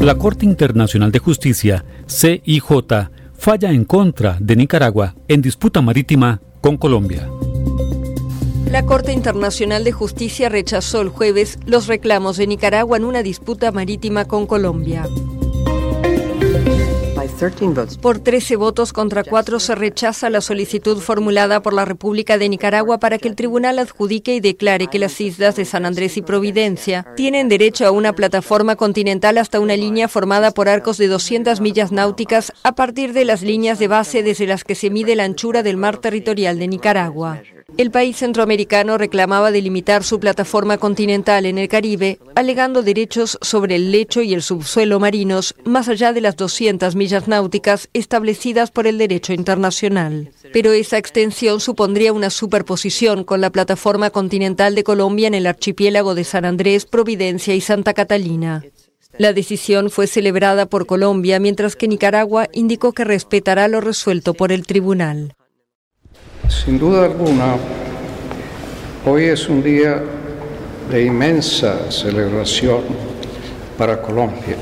La 0.00 0.14
Corte 0.14 0.44
Internacional 0.44 1.10
de 1.10 1.18
Justicia, 1.18 1.84
CIJ, 2.06 3.08
falla 3.36 3.72
en 3.72 3.84
contra 3.84 4.36
de 4.38 4.54
Nicaragua 4.54 5.16
en 5.26 5.42
disputa 5.42 5.82
marítima 5.82 6.40
con 6.60 6.76
Colombia. 6.76 7.28
La 8.70 8.84
Corte 8.84 9.12
Internacional 9.12 9.82
de 9.82 9.92
Justicia 9.92 10.50
rechazó 10.50 11.00
el 11.00 11.08
jueves 11.08 11.58
los 11.64 11.86
reclamos 11.86 12.36
de 12.36 12.46
Nicaragua 12.46 12.98
en 12.98 13.04
una 13.04 13.22
disputa 13.22 13.72
marítima 13.72 14.26
con 14.26 14.46
Colombia. 14.46 15.06
Por 18.02 18.18
13 18.18 18.56
votos 18.56 18.92
contra 18.92 19.24
4 19.24 19.60
se 19.60 19.74
rechaza 19.74 20.28
la 20.28 20.40
solicitud 20.40 20.98
formulada 20.98 21.62
por 21.62 21.72
la 21.72 21.84
República 21.84 22.36
de 22.36 22.48
Nicaragua 22.48 22.98
para 22.98 23.16
que 23.18 23.28
el 23.28 23.36
tribunal 23.36 23.78
adjudique 23.78 24.34
y 24.34 24.40
declare 24.40 24.88
que 24.88 24.98
las 24.98 25.18
islas 25.20 25.56
de 25.56 25.64
San 25.64 25.86
Andrés 25.86 26.16
y 26.16 26.22
Providencia 26.22 27.06
tienen 27.16 27.48
derecho 27.48 27.86
a 27.86 27.90
una 27.90 28.12
plataforma 28.12 28.76
continental 28.76 29.38
hasta 29.38 29.60
una 29.60 29.76
línea 29.76 30.08
formada 30.08 30.50
por 30.50 30.68
arcos 30.68 30.98
de 30.98 31.06
200 31.06 31.60
millas 31.60 31.90
náuticas 31.90 32.52
a 32.64 32.74
partir 32.74 33.12
de 33.12 33.24
las 33.24 33.42
líneas 33.42 33.78
de 33.78 33.88
base 33.88 34.22
desde 34.22 34.46
las 34.46 34.64
que 34.64 34.74
se 34.74 34.90
mide 34.90 35.16
la 35.16 35.24
anchura 35.24 35.62
del 35.62 35.76
mar 35.76 35.98
territorial 35.98 36.58
de 36.58 36.68
Nicaragua. 36.68 37.40
El 37.76 37.92
país 37.92 38.16
centroamericano 38.16 38.98
reclamaba 38.98 39.52
delimitar 39.52 40.02
su 40.02 40.18
plataforma 40.18 40.78
continental 40.78 41.46
en 41.46 41.58
el 41.58 41.68
Caribe, 41.68 42.18
alegando 42.34 42.82
derechos 42.82 43.38
sobre 43.40 43.76
el 43.76 43.92
lecho 43.92 44.22
y 44.22 44.34
el 44.34 44.42
subsuelo 44.42 44.98
marinos 44.98 45.54
más 45.64 45.88
allá 45.88 46.12
de 46.12 46.20
las 46.20 46.34
200 46.34 46.96
millas 46.96 47.28
náuticas 47.28 47.88
establecidas 47.92 48.72
por 48.72 48.88
el 48.88 48.98
derecho 48.98 49.32
internacional. 49.32 50.32
Pero 50.52 50.72
esa 50.72 50.98
extensión 50.98 51.60
supondría 51.60 52.12
una 52.12 52.30
superposición 52.30 53.22
con 53.22 53.40
la 53.40 53.50
plataforma 53.50 54.10
continental 54.10 54.74
de 54.74 54.82
Colombia 54.82 55.28
en 55.28 55.34
el 55.34 55.46
archipiélago 55.46 56.16
de 56.16 56.24
San 56.24 56.46
Andrés, 56.46 56.84
Providencia 56.84 57.54
y 57.54 57.60
Santa 57.60 57.94
Catalina. 57.94 58.64
La 59.18 59.32
decisión 59.32 59.90
fue 59.90 60.06
celebrada 60.06 60.66
por 60.66 60.86
Colombia, 60.86 61.38
mientras 61.38 61.76
que 61.76 61.86
Nicaragua 61.86 62.48
indicó 62.52 62.92
que 62.92 63.04
respetará 63.04 63.68
lo 63.68 63.80
resuelto 63.80 64.34
por 64.34 64.52
el 64.52 64.66
tribunal. 64.66 65.34
Sin 66.48 66.78
duda 66.78 67.04
alguna, 67.04 67.56
hoy 69.04 69.24
es 69.24 69.50
un 69.50 69.62
día 69.62 70.02
de 70.90 71.04
inmensa 71.04 71.90
celebración 71.90 72.80
para 73.76 74.00
Colombia. 74.00 74.56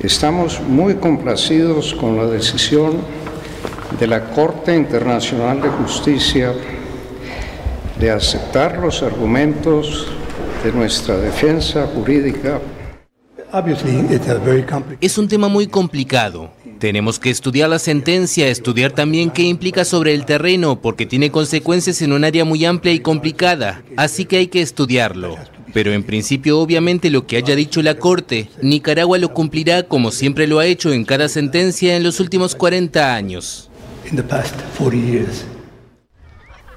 Estamos 0.00 0.60
muy 0.60 0.96
complacidos 0.96 1.94
con 1.94 2.16
la 2.16 2.26
decisión 2.26 2.98
de 4.00 4.06
la 4.08 4.24
Corte 4.30 4.74
Internacional 4.74 5.62
de 5.62 5.68
Justicia 5.68 6.52
de 8.00 8.10
aceptar 8.10 8.78
los 8.78 9.00
argumentos 9.04 10.08
de 10.64 10.72
nuestra 10.72 11.16
defensa 11.18 11.86
jurídica. 11.86 12.60
Es 15.00 15.18
un 15.18 15.28
tema 15.28 15.46
muy 15.46 15.68
complicado 15.68 16.50
tenemos 16.84 17.18
que 17.18 17.30
estudiar 17.30 17.70
la 17.70 17.78
sentencia, 17.78 18.46
estudiar 18.48 18.92
también 18.92 19.30
qué 19.30 19.40
implica 19.40 19.86
sobre 19.86 20.12
el 20.12 20.26
terreno, 20.26 20.82
porque 20.82 21.06
tiene 21.06 21.30
consecuencias 21.30 22.02
en 22.02 22.12
un 22.12 22.24
área 22.24 22.44
muy 22.44 22.62
amplia 22.66 22.92
y 22.92 23.00
complicada, 23.00 23.82
así 23.96 24.26
que 24.26 24.36
hay 24.36 24.48
que 24.48 24.60
estudiarlo. 24.60 25.38
Pero 25.72 25.94
en 25.94 26.02
principio, 26.02 26.60
obviamente, 26.60 27.08
lo 27.08 27.26
que 27.26 27.38
haya 27.38 27.56
dicho 27.56 27.80
la 27.80 27.94
Corte, 27.94 28.50
Nicaragua 28.60 29.16
lo 29.16 29.32
cumplirá 29.32 29.84
como 29.84 30.10
siempre 30.10 30.46
lo 30.46 30.58
ha 30.58 30.66
hecho 30.66 30.92
en 30.92 31.06
cada 31.06 31.30
sentencia 31.30 31.96
en 31.96 32.02
los 32.02 32.20
últimos 32.20 32.54
40 32.54 33.14
años. 33.14 33.70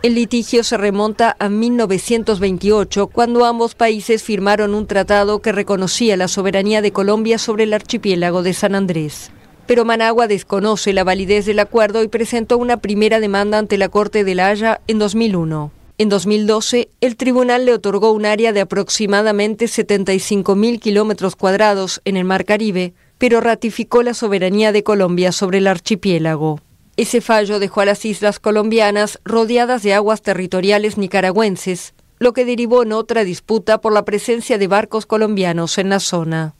El 0.04 0.15
litigio 0.15 0.63
se 0.63 0.78
remonta 0.78 1.36
a 1.38 1.50
1928, 1.50 3.08
cuando 3.08 3.43
ambos 3.43 3.76
países 3.76 4.24
firmaron 4.24 4.74
un 4.74 4.88
tratado 4.88 5.41
que 5.41 5.52
reconocía 5.52 6.15
la 6.15 6.30
soberanía 6.30 6.82
de 6.82 6.93
Colombia 6.93 7.38
sobre 7.38 7.65
el 7.65 7.74
archipiélago 7.74 8.41
de 8.41 8.54
San 8.54 8.74
Andrés 8.74 9.32
pero 9.67 9.86
Managua 9.86 10.27
desconoce 10.27 10.93
la 10.93 11.03
validez 11.03 11.45
del 11.45 11.60
acuerdo 11.60 12.01
y 12.01 12.08
presentó 12.08 12.58
una 12.58 12.77
primera 12.77 13.19
demanda 13.19 13.58
ante 13.58 13.77
la 13.77 13.89
Corte 13.89 14.23
de 14.23 14.34
la 14.34 14.47
Haya 14.47 14.82
en 14.88 14.97
2001. 14.97 15.71
En 15.99 16.10
2012, 16.10 16.89
el 17.01 17.15
tribunal 17.17 17.65
le 17.65 17.73
otorgó 17.73 18.12
un 18.12 18.25
área 18.25 18.53
de 18.53 18.62
aproximadamente 18.62 19.65
75.000 19.65 20.80
kilómetros 20.80 21.36
cuadrados 21.36 22.01
en 22.06 22.17
el 22.17 22.23
Mar 22.23 22.45
Caribe, 22.45 22.93
pero 23.17 23.41
ratificó 23.41 24.03
la 24.03 24.13
soberanía 24.13 24.71
de 24.71 24.84
Colombia 24.84 25.32
sobre 25.32 25.58
el 25.58 25.67
archipiélago. 25.67 26.62
Ese 26.97 27.19
fallo 27.19 27.60
dejó 27.60 27.82
a 27.82 27.86
las 27.86 28.06
islas 28.06 28.39
colombianas 28.39 29.19
rodeadas 29.25 29.84
de 29.84 29.93
aguas 29.93 30.21
territoriales 30.21 30.97
nicaragüenses, 30.97 31.93
lo 32.19 32.34
que 32.34 32.45
derivó 32.45 32.84
en 32.84 32.93
otra 32.93 33.23
disputa 33.23 33.82
por 33.82 33.91
la 33.91 34.06
presencia 34.06 34.58
de 34.58 34.67
barcos 34.67 35.06
colombianos 35.06 35.77
en 35.77 35.89
la 35.89 35.99
zona. 35.99 36.56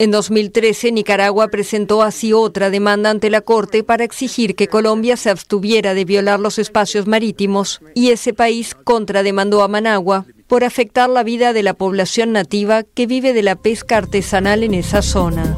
En 0.00 0.12
2013, 0.12 0.92
Nicaragua 0.92 1.48
presentó 1.48 2.02
así 2.02 2.32
otra 2.32 2.70
demanda 2.70 3.10
ante 3.10 3.30
la 3.30 3.40
Corte 3.40 3.82
para 3.82 4.04
exigir 4.04 4.54
que 4.54 4.68
Colombia 4.68 5.16
se 5.16 5.28
abstuviera 5.28 5.92
de 5.92 6.04
violar 6.04 6.38
los 6.38 6.60
espacios 6.60 7.08
marítimos 7.08 7.80
y 7.94 8.10
ese 8.10 8.32
país 8.32 8.76
contrademandó 8.84 9.60
a 9.60 9.66
Managua 9.66 10.24
por 10.46 10.62
afectar 10.62 11.10
la 11.10 11.24
vida 11.24 11.52
de 11.52 11.64
la 11.64 11.74
población 11.74 12.30
nativa 12.30 12.84
que 12.84 13.08
vive 13.08 13.32
de 13.32 13.42
la 13.42 13.56
pesca 13.56 13.96
artesanal 13.96 14.62
en 14.62 14.74
esa 14.74 15.02
zona. 15.02 15.56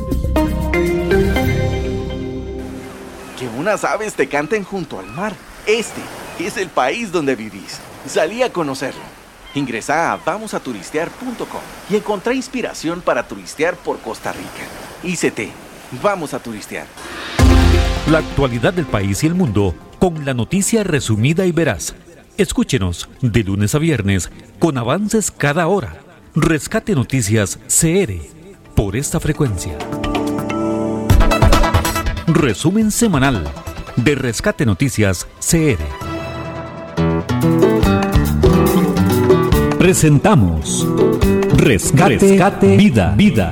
Que 3.39 3.47
unas 3.59 3.85
aves 3.85 4.15
te 4.15 4.27
canten 4.27 4.65
junto 4.65 4.99
al 4.99 5.07
mar. 5.07 5.35
Este 5.67 6.01
es 6.39 6.57
el 6.57 6.71
país 6.71 7.13
donde 7.13 7.37
vivís. 7.37 7.79
Salí 8.07 8.43
a 8.43 8.51
conocerlo. 8.51 9.20
Ingresa 9.55 10.13
a 10.13 10.17
vamosaturistear.com 10.17 11.61
y 11.91 11.97
encontrá 11.97 12.35
inspiración 12.35 13.01
para 13.01 13.27
turistear 13.27 13.77
por 13.77 13.99
Costa 14.01 14.33
Rica. 14.33 14.67
ICT, 15.03 15.53
vamos 16.03 16.35
a 16.35 16.39
turistear. 16.39 16.87
La 18.11 18.19
actualidad 18.19 18.73
del 18.73 18.87
país 18.87 19.23
y 19.25 19.27
el 19.27 19.35
mundo 19.35 19.75
con 19.99 20.25
la 20.25 20.35
noticia 20.35 20.83
resumida 20.85 21.47
y 21.47 21.53
veraz. 21.53 21.95
Escúchenos 22.39 23.09
de 23.21 23.45
lunes 23.45 23.75
a 23.75 23.79
viernes 23.79 24.31
con 24.59 24.79
avances 24.79 25.31
cada 25.31 25.67
hora. 25.67 25.97
Rescate 26.35 26.95
Noticias 26.95 27.59
CR 27.67 28.15
por 28.75 28.97
esta 28.97 29.21
frecuencia. 29.21 29.77
Resumen 32.27 32.91
semanal 32.91 33.45
de 33.97 34.15
Rescate 34.15 34.65
Noticias 34.65 35.27
CR. 35.41 36.10
Presentamos 39.81 40.87
Rescate, 41.57 42.77
Vida, 42.77 43.15
Vida. 43.17 43.51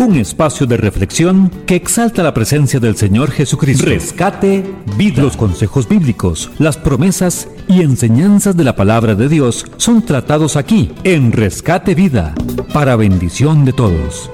Un 0.00 0.16
espacio 0.16 0.66
de 0.66 0.76
reflexión 0.76 1.52
que 1.66 1.76
exalta 1.76 2.24
la 2.24 2.34
presencia 2.34 2.80
del 2.80 2.96
Señor 2.96 3.30
Jesucristo. 3.30 3.86
Rescate 3.86 4.64
Vida. 4.96 5.22
Los 5.22 5.36
consejos 5.36 5.88
bíblicos, 5.88 6.50
las 6.58 6.76
promesas 6.76 7.48
y 7.68 7.82
enseñanzas 7.82 8.56
de 8.56 8.64
la 8.64 8.74
palabra 8.74 9.14
de 9.14 9.28
Dios 9.28 9.66
son 9.76 10.04
tratados 10.04 10.56
aquí 10.56 10.90
en 11.04 11.30
Rescate 11.30 11.94
Vida, 11.94 12.34
para 12.72 12.96
bendición 12.96 13.64
de 13.64 13.74
todos. 13.74 14.32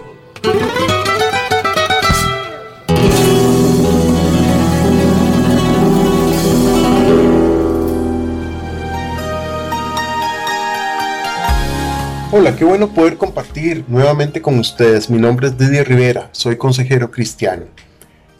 Hola, 12.37 12.57
qué 12.57 12.65
bueno 12.65 12.89
poder 12.89 13.17
compartir 13.17 13.85
nuevamente 13.87 14.43
con 14.43 14.59
ustedes. 14.59 15.09
Mi 15.09 15.19
nombre 15.19 15.47
es 15.47 15.57
Didier 15.57 15.87
Rivera, 15.87 16.31
soy 16.33 16.57
consejero 16.57 17.13
cristiano. 17.13 17.67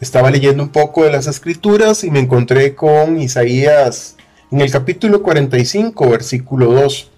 Estaba 0.01 0.29
leyendo 0.29 0.63
un 0.63 0.67
poco 0.67 1.05
de 1.05 1.11
las 1.11 1.27
escrituras 1.27 2.03
y 2.03 2.11
me 2.11 2.19
encontré 2.19 2.75
con 2.75 3.17
Isaías 3.21 4.17
en 4.51 4.59
el 4.59 4.69
capítulo 4.69 5.23
45, 5.23 6.09
versículo 6.09 6.73
2. 6.73 7.09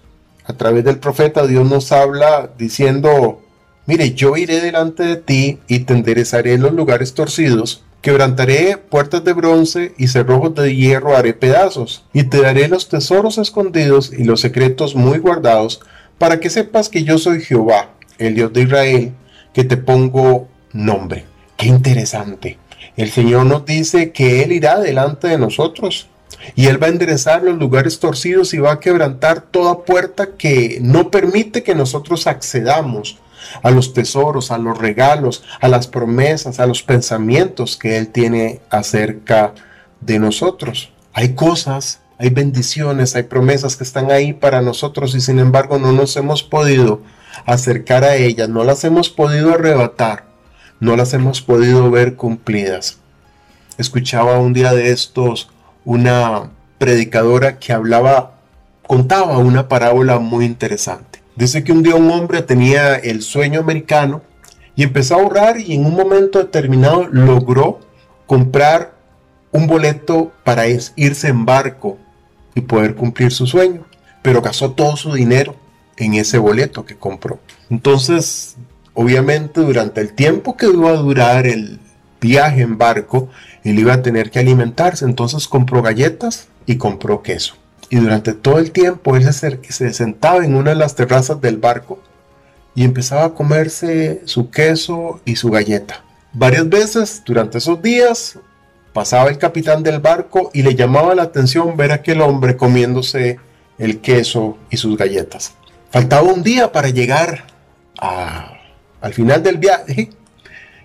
A 0.44 0.52
través 0.52 0.84
del 0.84 1.00
profeta 1.00 1.48
Dios 1.48 1.68
nos 1.68 1.90
habla 1.90 2.50
diciendo, 2.56 3.42
Mire, 3.86 4.14
yo 4.14 4.36
iré 4.36 4.60
delante 4.60 5.02
de 5.02 5.16
ti 5.16 5.58
y 5.66 5.80
te 5.80 5.94
enderezaré 5.94 6.58
los 6.58 6.72
lugares 6.74 7.12
torcidos, 7.12 7.82
quebrantaré 8.02 8.76
puertas 8.76 9.24
de 9.24 9.32
bronce 9.32 9.94
y 9.98 10.06
cerrojos 10.06 10.54
de 10.54 10.76
hierro 10.76 11.16
haré 11.16 11.34
pedazos, 11.34 12.04
y 12.12 12.22
te 12.22 12.40
daré 12.40 12.68
los 12.68 12.88
tesoros 12.88 13.36
escondidos 13.38 14.12
y 14.16 14.22
los 14.22 14.40
secretos 14.40 14.94
muy 14.94 15.18
guardados, 15.18 15.80
para 16.18 16.40
que 16.40 16.50
sepas 16.50 16.88
que 16.88 17.04
yo 17.04 17.18
soy 17.18 17.40
Jehová, 17.40 17.90
el 18.18 18.34
Dios 18.34 18.52
de 18.52 18.62
Israel, 18.62 19.12
que 19.52 19.64
te 19.64 19.76
pongo 19.76 20.48
nombre. 20.72 21.24
Qué 21.56 21.66
interesante. 21.66 22.58
El 22.96 23.10
Señor 23.10 23.46
nos 23.46 23.64
dice 23.64 24.12
que 24.12 24.42
Él 24.42 24.52
irá 24.52 24.78
delante 24.78 25.28
de 25.28 25.38
nosotros. 25.38 26.08
Y 26.54 26.66
Él 26.66 26.82
va 26.82 26.86
a 26.86 26.90
enderezar 26.90 27.42
los 27.42 27.58
lugares 27.58 27.98
torcidos 27.98 28.54
y 28.54 28.58
va 28.58 28.72
a 28.72 28.80
quebrantar 28.80 29.40
toda 29.40 29.84
puerta 29.84 30.36
que 30.36 30.78
no 30.80 31.10
permite 31.10 31.62
que 31.62 31.74
nosotros 31.74 32.26
accedamos 32.26 33.18
a 33.62 33.70
los 33.70 33.94
tesoros, 33.94 34.50
a 34.50 34.58
los 34.58 34.78
regalos, 34.78 35.42
a 35.60 35.68
las 35.68 35.86
promesas, 35.86 36.60
a 36.60 36.66
los 36.66 36.82
pensamientos 36.82 37.76
que 37.76 37.96
Él 37.96 38.08
tiene 38.08 38.60
acerca 38.70 39.54
de 40.00 40.18
nosotros. 40.18 40.92
Hay 41.12 41.34
cosas, 41.34 42.00
hay 42.18 42.30
bendiciones, 42.30 43.14
hay 43.14 43.24
promesas 43.24 43.76
que 43.76 43.84
están 43.84 44.10
ahí 44.10 44.32
para 44.32 44.60
nosotros 44.60 45.14
y 45.14 45.20
sin 45.20 45.38
embargo 45.38 45.78
no 45.78 45.92
nos 45.92 46.16
hemos 46.16 46.42
podido 46.42 47.02
acercar 47.46 48.04
a 48.04 48.16
ellas, 48.16 48.48
no 48.48 48.64
las 48.64 48.84
hemos 48.84 49.08
podido 49.08 49.52
arrebatar, 49.54 50.24
no 50.80 50.96
las 50.96 51.14
hemos 51.14 51.40
podido 51.40 51.90
ver 51.90 52.16
cumplidas. 52.16 52.98
Escuchaba 53.78 54.38
un 54.38 54.52
día 54.52 54.72
de 54.72 54.90
estos 54.90 55.50
una 55.84 56.50
predicadora 56.78 57.58
que 57.58 57.72
hablaba, 57.72 58.32
contaba 58.86 59.38
una 59.38 59.68
parábola 59.68 60.18
muy 60.18 60.44
interesante 60.44 61.18
Dice 61.38 61.62
que 61.62 61.70
un 61.70 61.84
día 61.84 61.94
un 61.94 62.10
hombre 62.10 62.42
tenía 62.42 62.96
el 62.96 63.22
sueño 63.22 63.60
americano 63.60 64.22
y 64.74 64.82
empezó 64.82 65.14
a 65.14 65.20
ahorrar 65.20 65.60
y 65.60 65.76
en 65.76 65.86
un 65.86 65.94
momento 65.94 66.40
determinado 66.40 67.06
logró 67.12 67.78
comprar 68.26 68.94
un 69.52 69.68
boleto 69.68 70.32
para 70.42 70.64
irse 70.66 71.28
en 71.28 71.44
barco 71.44 71.96
y 72.58 72.62
poder 72.62 72.94
cumplir 72.94 73.32
su 73.32 73.46
sueño. 73.46 73.84
Pero 74.22 74.42
gastó 74.42 74.72
todo 74.72 74.96
su 74.96 75.12
dinero 75.12 75.56
en 75.96 76.14
ese 76.14 76.38
boleto 76.38 76.84
que 76.84 76.96
compró. 76.96 77.40
Entonces, 77.70 78.56
obviamente 78.94 79.60
durante 79.60 80.00
el 80.00 80.12
tiempo 80.12 80.56
que 80.56 80.66
iba 80.66 80.90
a 80.90 80.96
durar 80.96 81.46
el 81.46 81.80
viaje 82.20 82.62
en 82.62 82.78
barco, 82.78 83.28
él 83.64 83.78
iba 83.78 83.94
a 83.94 84.02
tener 84.02 84.30
que 84.30 84.38
alimentarse. 84.38 85.04
Entonces 85.04 85.48
compró 85.48 85.82
galletas 85.82 86.48
y 86.66 86.76
compró 86.76 87.22
queso 87.22 87.54
y 87.90 87.96
durante 87.96 88.32
todo 88.32 88.58
el 88.58 88.70
tiempo 88.70 89.16
él 89.16 89.32
se, 89.32 89.60
se 89.68 89.92
sentaba 89.92 90.44
en 90.44 90.54
una 90.54 90.70
de 90.70 90.76
las 90.76 90.94
terrazas 90.94 91.40
del 91.40 91.56
barco 91.56 92.00
y 92.74 92.84
empezaba 92.84 93.24
a 93.24 93.34
comerse 93.34 94.22
su 94.24 94.50
queso 94.50 95.20
y 95.24 95.36
su 95.36 95.50
galleta. 95.50 96.04
Varias 96.32 96.68
veces 96.68 97.22
durante 97.24 97.58
esos 97.58 97.80
días 97.82 98.38
pasaba 98.98 99.30
el 99.30 99.38
capitán 99.38 99.84
del 99.84 100.00
barco 100.00 100.50
y 100.52 100.64
le 100.64 100.74
llamaba 100.74 101.14
la 101.14 101.22
atención 101.22 101.76
ver 101.76 101.92
a 101.92 102.00
aquel 102.02 102.20
hombre 102.20 102.56
comiéndose 102.56 103.38
el 103.78 104.00
queso 104.00 104.58
y 104.70 104.76
sus 104.76 104.98
galletas. 104.98 105.54
Faltaba 105.92 106.24
un 106.24 106.42
día 106.42 106.72
para 106.72 106.88
llegar 106.88 107.44
al 108.00 109.14
final 109.14 109.44
del 109.44 109.58
viaje. 109.58 110.10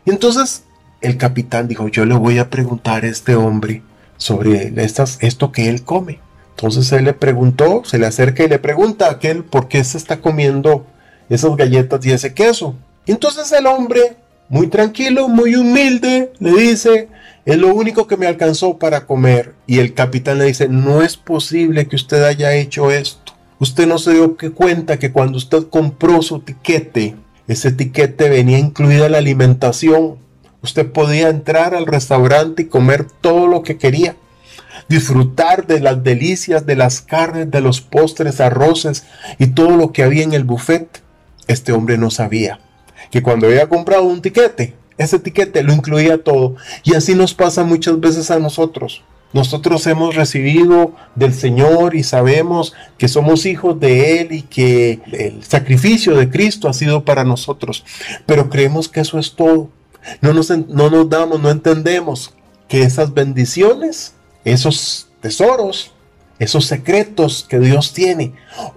Y 0.05 0.11
entonces 0.11 0.61
el 1.01 1.17
capitán 1.17 1.67
dijo, 1.67 1.87
yo 1.87 2.05
le 2.05 2.13
voy 2.13 2.37
a 2.37 2.51
preguntar 2.51 3.03
a 3.03 3.07
este 3.07 3.35
hombre 3.35 3.81
sobre 4.17 4.71
estas, 4.83 5.17
esto 5.21 5.51
que 5.51 5.67
él 5.67 5.81
come. 5.83 6.19
Entonces 6.51 6.91
él 6.91 7.05
le 7.05 7.13
preguntó, 7.13 7.81
se 7.83 7.97
le 7.97 8.05
acerca 8.05 8.43
y 8.43 8.47
le 8.47 8.59
pregunta 8.59 9.07
a 9.07 9.13
aquel 9.13 9.43
por 9.43 9.67
qué 9.67 9.83
se 9.83 9.97
está 9.97 10.21
comiendo 10.21 10.85
esas 11.31 11.55
galletas 11.55 12.05
y 12.05 12.11
ese 12.11 12.35
queso. 12.35 12.75
Y 13.07 13.11
entonces 13.13 13.51
el 13.53 13.65
hombre, 13.65 14.17
muy 14.49 14.67
tranquilo, 14.67 15.27
muy 15.29 15.55
humilde, 15.55 16.31
le 16.37 16.51
dice, 16.51 17.09
es 17.45 17.57
lo 17.57 17.73
único 17.73 18.07
que 18.07 18.17
me 18.17 18.27
alcanzó 18.27 18.77
para 18.77 19.05
comer. 19.05 19.53
Y 19.67 19.79
el 19.79 19.93
capitán 19.93 20.37
le 20.37 20.45
dice, 20.45 20.69
no 20.69 21.01
es 21.01 21.17
posible 21.17 21.87
que 21.87 21.95
usted 21.95 22.23
haya 22.23 22.53
hecho 22.53 22.91
esto. 22.91 23.33
Usted 23.59 23.87
no 23.87 23.97
se 23.97 24.13
dio 24.13 24.35
cuenta 24.53 24.99
que 24.99 25.11
cuando 25.11 25.37
usted 25.37 25.67
compró 25.69 26.21
su 26.21 26.39
tiquete, 26.39 27.15
ese 27.47 27.71
tiquete 27.71 28.29
venía 28.29 28.57
incluida 28.57 29.09
la 29.09 29.17
alimentación. 29.17 30.17
Usted 30.61 30.91
podía 30.91 31.29
entrar 31.29 31.75
al 31.75 31.85
restaurante 31.85 32.63
y 32.63 32.67
comer 32.67 33.05
todo 33.21 33.47
lo 33.47 33.63
que 33.63 33.77
quería 33.77 34.15
disfrutar 34.89 35.67
de 35.67 35.79
las 35.79 36.03
delicias 36.03 36.65
de 36.65 36.75
las 36.75 37.01
carnes, 37.01 37.51
de 37.51 37.61
los 37.61 37.81
postres, 37.81 38.41
arroces 38.41 39.05
y 39.39 39.47
todo 39.47 39.77
lo 39.77 39.91
que 39.91 40.03
había 40.03 40.23
en 40.23 40.33
el 40.33 40.43
buffet. 40.43 41.01
Este 41.47 41.73
hombre 41.73 41.97
no 41.97 42.09
sabía 42.09 42.59
que 43.11 43.21
cuando 43.21 43.47
había 43.47 43.69
comprado 43.69 44.03
un 44.03 44.21
tiquete, 44.21 44.75
ese 44.97 45.19
tiquete 45.19 45.63
lo 45.63 45.73
incluía 45.73 46.23
todo. 46.23 46.55
Y 46.83 46.95
así 46.95 47.15
nos 47.15 47.33
pasa 47.33 47.63
muchas 47.63 47.99
veces 47.99 48.31
a 48.31 48.39
nosotros. 48.39 49.03
Nosotros 49.33 49.87
hemos 49.87 50.15
recibido 50.15 50.95
del 51.15 51.33
Señor 51.33 51.95
y 51.95 52.03
sabemos 52.03 52.73
que 52.97 53.07
somos 53.07 53.47
hijos 53.47 53.79
de 53.79 54.21
Él 54.21 54.31
y 54.31 54.41
que 54.43 55.01
el 55.11 55.43
sacrificio 55.43 56.15
de 56.15 56.29
Cristo 56.29 56.69
ha 56.69 56.73
sido 56.73 57.03
para 57.03 57.23
nosotros. 57.23 57.83
Pero 58.27 58.49
creemos 58.49 58.89
que 58.89 58.99
eso 58.99 59.17
es 59.17 59.33
todo. 59.33 59.69
No 60.21 60.33
nos, 60.33 60.49
no 60.49 60.89
nos 60.89 61.09
damos, 61.09 61.39
no 61.41 61.49
entendemos 61.49 62.35
que 62.67 62.83
esas 62.83 63.13
bendiciones 63.13 64.13
esos 64.43 65.07
tesoros, 65.21 65.92
esos 66.43 66.65
secretos 66.65 67.45
que 67.47 67.59
Dios 67.59 67.93
tiene, 67.93 68.33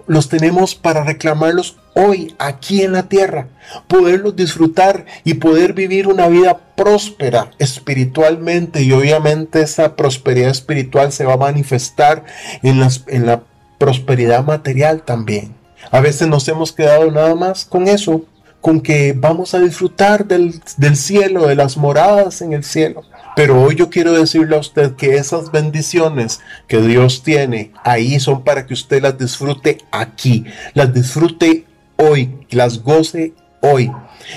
los 0.07 0.29
tenemos 0.29 0.75
para 0.75 1.03
reclamarlos 1.03 1.77
hoy, 1.93 2.35
aquí 2.37 2.81
en 2.83 2.93
la 2.93 3.09
tierra, 3.09 3.47
poderlos 3.87 4.35
disfrutar 4.35 5.05
y 5.23 5.35
poder 5.35 5.73
vivir 5.73 6.07
una 6.07 6.27
vida 6.27 6.59
próspera 6.75 7.51
espiritualmente 7.59 8.83
y 8.83 8.91
obviamente 8.91 9.61
esa 9.61 9.95
prosperidad 9.95 10.51
espiritual 10.51 11.11
se 11.11 11.25
va 11.25 11.33
a 11.33 11.37
manifestar 11.37 12.23
en, 12.61 12.81
en 13.07 13.25
la 13.25 13.43
prosperidad 13.77 14.45
material 14.45 15.01
también. 15.03 15.55
A 15.91 15.99
veces 15.99 16.27
nos 16.27 16.47
hemos 16.47 16.71
quedado 16.71 17.11
nada 17.11 17.35
más 17.35 17.65
con 17.65 17.87
eso, 17.87 18.25
con 18.67 18.81
que 18.81 19.13
vamos 19.13 19.53
a 19.53 19.59
disfrutar 19.59 20.27
del, 20.27 20.59
cielo, 20.97 21.47
de 21.47 21.55
las 21.55 21.77
moradas 21.77 22.41
en 22.41 22.51
el 22.51 22.65
cielo. 22.65 23.01
Pero 23.33 23.61
hoy 23.61 23.75
yo 23.75 23.89
quiero 23.89 24.11
decirle 24.11 24.57
a 24.57 24.59
usted 24.59 24.97
que 24.97 25.15
esas 25.15 25.53
bendiciones 25.53 26.41
que 26.67 26.81
Dios 26.81 27.23
tiene 27.23 27.71
ahí 27.85 28.19
son 28.19 28.43
para 28.43 28.65
que 28.65 28.73
usted 28.73 29.01
las 29.01 29.17
disfrute 29.17 29.77
aquí, 29.89 30.43
las 30.73 30.93
disfrute 30.93 31.63
hoy, 31.95 32.45
las 32.49 32.83
goce 32.83 33.31
hoy. 33.61 33.89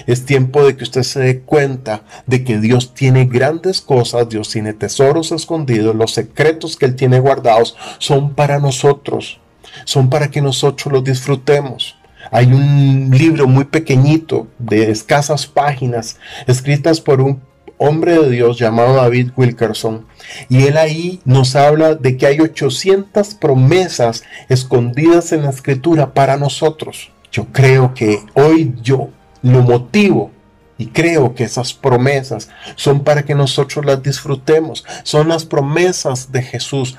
Es 0.07 0.25
tiempo 0.27 0.65
de 0.65 0.77
que 0.77 0.85
usted 0.85 1.03
se 1.03 1.19
dé 1.19 1.41
cuenta 1.41 2.05
de 2.29 2.45
que 2.45 2.61
Dios 2.61 2.95
tiene 2.95 3.25
grandes 3.25 3.81
cosas, 3.81 4.29
Dios 4.29 4.49
tiene 4.49 4.75
tesoros 4.75 5.33
escondidos, 5.33 5.97
los 5.97 6.13
secretos 6.13 6.77
que 6.77 6.87
Él 6.87 6.95
tiene 6.95 7.19
guardados 7.19 7.77
son 7.99 8.37
para 8.37 8.61
nosotros, 8.61 9.41
son 9.87 10.09
para 10.09 10.31
que 10.31 10.41
nosotros 10.41 10.93
los 10.93 11.03
disfrutemos. 11.03 11.97
Hay 12.31 12.47
un 12.53 13.11
libro 13.11 13.47
muy 13.47 13.65
pequeñito 13.65 14.47
de 14.59 14.91
escasas 14.91 15.47
páginas, 15.47 16.17
escritas 16.47 17.01
por 17.01 17.21
un 17.21 17.41
hombre 17.77 18.19
de 18.19 18.31
Dios 18.31 18.59
llamado 18.59 18.95
David 18.95 19.31
Wilkerson. 19.37 20.07
Y 20.49 20.65
él 20.65 20.77
ahí 20.77 21.21
nos 21.25 21.57
habla 21.57 21.95
de 21.95 22.17
que 22.17 22.27
hay 22.27 22.41
800 22.41 23.35
promesas 23.35 24.23
escondidas 24.49 25.33
en 25.33 25.43
la 25.43 25.51
escritura 25.51 26.13
para 26.13 26.37
nosotros. 26.37 27.11
Yo 27.33 27.47
creo 27.53 27.95
que 27.95 28.21
hoy 28.35 28.75
yo 28.83 29.09
lo 29.43 29.63
motivo 29.63 30.31
y 30.77 30.87
creo 30.87 31.35
que 31.35 31.45
esas 31.45 31.73
promesas 31.73 32.49
son 32.77 33.03
para 33.03 33.25
que 33.25 33.35
nosotros 33.35 33.85
las 33.85 34.03
disfrutemos. 34.03 34.85
Son 35.03 35.29
las 35.29 35.45
promesas 35.45 36.33
de 36.33 36.43
Jesús. 36.43 36.97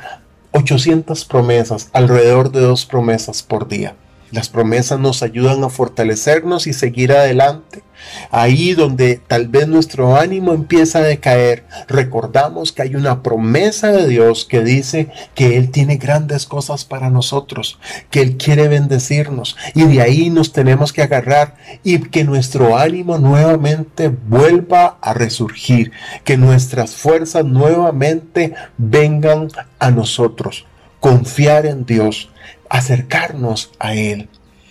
800 0.54 1.26
promesas, 1.26 1.90
alrededor 1.94 2.52
de 2.52 2.60
dos 2.60 2.86
promesas 2.86 3.42
por 3.42 3.68
día. 3.68 3.96
Las 4.32 4.50
promesas 4.50 5.00
nos 5.00 5.24
ayudan 5.24 5.64
a 5.64 5.70
fortalecernos 5.70 6.68
y 6.68 6.74
seguir 6.74 7.12
adelante. 7.12 7.84
Ahí 8.32 8.74
donde 8.74 9.22
tal 9.28 9.48
vez 9.48 9.68
nuestro 9.68 10.16
ánimo 10.16 10.54
empieza 10.54 11.00
a 11.00 11.04
decaer, 11.04 11.66
recordamos 11.88 12.72
que 12.72 12.82
hay 12.82 12.96
una 12.96 13.22
promesa 13.22 13.92
de 13.92 14.08
Dios 14.08 14.46
que 14.46 14.64
dice 14.64 15.10
que 15.36 15.58
Él 15.58 15.70
tiene 15.70 15.98
grandes 15.98 16.46
cosas 16.46 16.86
para 16.86 17.10
nosotros, 17.10 17.80
que 18.10 18.22
Él 18.22 18.38
quiere 18.38 18.68
bendecirnos 18.68 19.56
y 19.76 19.84
de 19.84 20.02
ahí 20.02 20.30
nos 20.30 20.52
tenemos 20.52 20.94
que 20.94 21.04
agarrar 21.04 21.56
y 21.84 22.00
que 22.00 22.24
nuestro 22.24 22.78
ánimo 22.78 23.18
nuevamente 23.18 24.10
vuelva 24.10 24.98
a 25.02 25.14
resurgir, 25.14 25.92
que 26.24 26.38
nuestras 26.38 26.96
fuerzas 26.96 27.46
nuevamente 27.46 28.56
vengan 28.78 29.50
a 29.80 29.92
nosotros. 29.92 30.66
Confiar 31.00 31.66
en 31.66 31.86
Dios, 31.86 32.31
acercarnos 32.72 33.72
a 33.80 33.94
Él. 33.94 34.30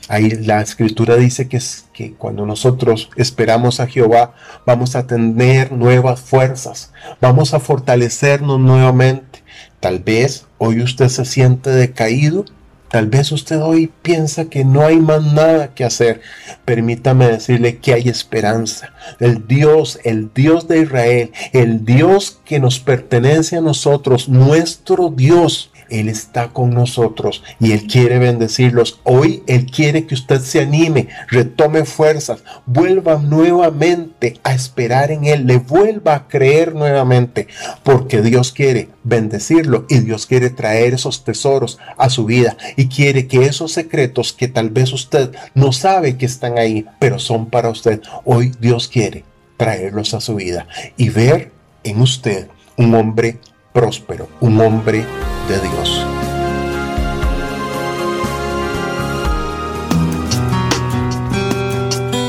Ahí 0.09 0.31
la 0.31 0.61
escritura 0.61 1.17
dice 1.17 1.49
que, 1.49 1.61
que 1.93 2.15
cuando 2.15 2.45
nosotros 2.45 3.11
esperamos 3.15 3.79
a 3.79 3.87
Jehová, 3.87 4.35
vamos 4.67 4.97
a 4.97 5.07
tener 5.07 5.71
nuevas 5.71 6.21
fuerzas, 6.21 6.93
vamos 7.21 7.55
a 7.55 7.61
fortalecernos 7.61 8.59
nuevamente. 8.59 9.45
Tal 9.79 10.01
vez 10.01 10.47
hoy 10.59 10.83
usted 10.83 11.09
se 11.09 11.25
siente 11.25 11.71
decaído, 11.71 12.45
Tal 12.91 13.07
vez 13.07 13.31
usted 13.31 13.63
hoy 13.63 13.93
piensa 14.03 14.47
que 14.47 14.65
no 14.65 14.85
hay 14.85 14.99
más 14.99 15.23
nada 15.23 15.75
que 15.75 15.85
hacer. 15.85 16.23
Permítame 16.65 17.29
decirle 17.29 17.79
que 17.79 17.95
hay 17.95 18.09
esperanza. 18.09 18.93
El 19.21 19.47
Dios, 19.47 20.01
el 20.03 20.35
Dios 20.35 20.67
de 20.67 20.81
Israel, 20.81 21.31
el 21.53 21.85
Dios 21.85 22.41
que 22.45 22.59
nos 22.59 22.81
pertenece 22.81 23.57
a 23.57 23.61
nosotros, 23.61 24.29
nuestro 24.29 25.09
Dios, 25.09 25.71
él 25.91 26.09
está 26.09 26.49
con 26.49 26.71
nosotros 26.71 27.43
y 27.59 27.73
Él 27.73 27.87
quiere 27.87 28.19
bendecirlos. 28.19 29.01
Hoy 29.05 29.43
Él 29.47 29.67
quiere 29.67 30.07
que 30.07 30.15
usted 30.15 30.41
se 30.41 30.61
anime, 30.61 31.09
retome 31.29 31.85
fuerzas, 31.85 32.43
vuelva 32.67 33.17
nuevamente 33.17 34.41
a 34.43 34.55
esperar 34.55 35.11
en 35.11 35.25
Él, 35.25 35.47
le 35.47 35.59
vuelva 35.59 36.15
a 36.15 36.29
creer 36.29 36.75
nuevamente, 36.75 37.49
porque 37.83 38.23
Dios 38.23 38.53
quiere 38.53 38.89
bendecirlo 39.03 39.87
y 39.89 39.99
Dios 39.99 40.27
quiere 40.27 40.51
traer 40.51 40.95
esos 40.95 41.25
tesoros 41.25 41.79
a 41.97 42.11
su 42.11 42.25
vida 42.25 42.57
y 42.77 42.89
quiere 42.89 43.27
que 43.27 43.45
esos 43.45 43.73
secretos 43.73 44.33
que 44.33 44.49
tal 44.49 44.71
vez 44.71 44.93
usted 44.93 45.31
no 45.55 45.73
sabe 45.73 46.17
que 46.17 46.27
están 46.27 46.59
ahí, 46.59 46.87
pero 46.99 47.19
son 47.19 47.47
para 47.47 47.71
usted, 47.71 48.01
hoy 48.25 48.53
Dios 48.61 48.89
quiere 48.89 49.25
traerlos 49.57 50.15
a 50.15 50.21
su 50.21 50.37
vida 50.37 50.67
y 50.97 51.09
ver 51.11 51.53
en 51.85 52.01
usted 52.01 52.49
un 52.77 52.95
hombre 52.95 53.39
próspero, 53.73 54.29
un 54.41 54.61
hombre 54.61 55.05
de 55.49 55.61
Dios. 55.61 56.07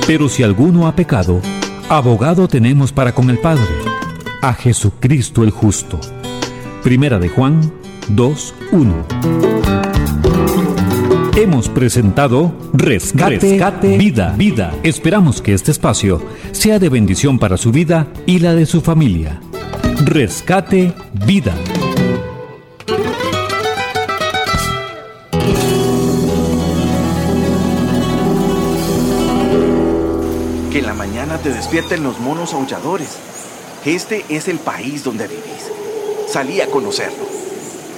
Pero 0.08 0.30
si 0.30 0.44
alguno 0.44 0.88
ha 0.88 0.96
pecado, 0.96 1.42
abogado 1.90 2.48
tenemos 2.48 2.92
para 2.92 3.14
con 3.14 3.30
el 3.30 3.40
Padre, 3.40 3.64
a 4.42 4.54
Jesucristo 4.54 5.44
el 5.44 5.52
justo. 5.52 6.00
Primera 6.84 7.18
de 7.20 7.30
Juan 7.30 7.62
2.1. 8.10 9.52
Hemos 11.38 11.70
presentado 11.70 12.54
Rescate, 12.74 13.98
Vida, 13.98 14.36
Vida. 14.38 14.74
Esperamos 14.84 15.42
que 15.42 15.54
este 15.54 15.72
espacio 15.72 16.22
sea 16.52 16.78
de 16.78 16.90
bendición 16.90 17.40
para 17.40 17.56
su 17.56 17.72
vida 17.72 18.08
y 18.26 18.40
la 18.40 18.54
de 18.54 18.66
su 18.66 18.82
familia. 18.82 19.40
Rescate 20.04 20.94
Vida. 21.14 21.54
Que 30.72 30.80
en 30.80 30.86
la 30.86 30.96
mañana 30.96 31.38
te 31.38 31.52
despierten 31.52 32.04
los 32.04 32.20
monos 32.20 32.54
aulladores. 32.54 33.20
Este 33.86 34.26
es 34.30 34.48
el 34.48 34.58
país 34.58 35.04
donde 35.04 35.28
vivís. 35.28 35.72
Salí 36.28 36.62
a 36.62 36.68
conocerlo. 36.68 37.26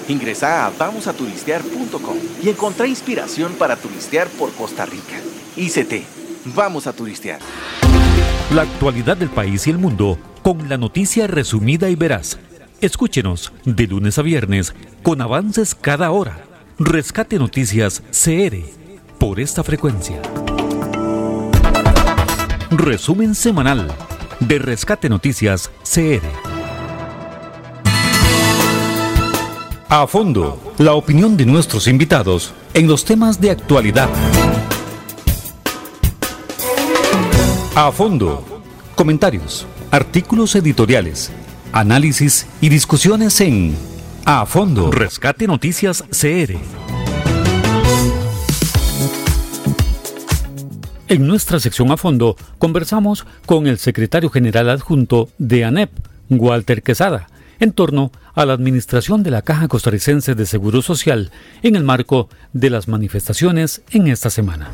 Ingresa 0.10 0.66
a 0.66 0.72
vamosaturistear.com 0.72 2.18
y 2.44 2.50
encontrá 2.50 2.86
inspiración 2.86 3.54
para 3.54 3.78
turistear 3.78 4.28
por 4.28 4.52
Costa 4.52 4.86
Rica. 4.86 5.16
ICT, 5.56 6.04
vamos 6.54 6.86
a 6.86 6.92
turistear. 6.94 7.40
La 8.54 8.64
actualidad 8.64 9.16
del 9.16 9.30
país 9.30 9.66
y 9.68 9.70
el 9.70 9.78
mundo 9.78 10.18
con 10.44 10.68
la 10.68 10.78
noticia 10.78 11.26
resumida 11.26 11.90
y 11.90 11.96
veraz. 11.96 12.38
Escúchenos 12.82 13.54
de 13.64 13.88
lunes 13.88 14.20
a 14.20 14.22
viernes 14.22 14.76
con 15.02 15.22
avances 15.22 15.74
cada 15.74 16.12
hora. 16.12 16.44
Rescate 16.78 17.40
Noticias 17.40 18.04
CR 18.12 18.58
por 19.18 19.40
esta 19.40 19.64
frecuencia. 19.64 20.22
Resumen 22.72 23.36
semanal 23.36 23.88
de 24.42 24.60
Rescate 24.60 25.08
Noticias 25.08 25.72
CR. 25.84 26.26
A 29.88 30.08
fondo, 30.08 30.74
la 30.78 30.94
opinión 30.96 31.38
de 31.38 31.46
nuestros 31.46 31.88
invitados 31.88 32.54
en 32.74 32.88
los 32.88 33.06
temas 33.06 33.40
de 33.40 33.52
actualidad. 33.52 34.10
A 37.76 37.92
fondo, 37.92 38.44
comentarios, 38.96 39.68
artículos 39.94 40.56
editoriales, 40.56 41.32
análisis 41.72 42.48
y 42.62 42.70
discusiones 42.70 43.40
en 43.42 43.78
A 44.26 44.44
Fondo 44.48 44.90
Rescate 44.90 45.46
Noticias 45.46 46.04
CR. 46.10 46.56
En 51.10 51.28
nuestra 51.28 51.60
sección 51.60 51.92
A 51.92 51.98
Fondo 51.98 52.36
conversamos 52.58 53.28
con 53.46 53.68
el 53.68 53.78
secretario 53.78 54.32
general 54.32 54.72
adjunto 54.72 55.30
de 55.38 55.64
ANEP, 55.64 55.92
Walter 56.28 56.82
Quesada, 56.82 57.28
en 57.60 57.72
torno 57.72 58.12
a 58.34 58.48
la 58.48 58.54
administración 58.54 59.22
de 59.22 59.30
la 59.30 59.44
Caja 59.44 59.68
Costarricense 59.68 60.34
de 60.34 60.48
Seguro 60.48 60.82
Social 60.82 61.32
en 61.62 61.76
el 61.76 61.84
marco 61.84 62.30
de 62.52 62.72
las 62.72 62.88
manifestaciones 62.88 63.84
en 63.92 64.08
esta 64.08 64.32
semana. 64.32 64.72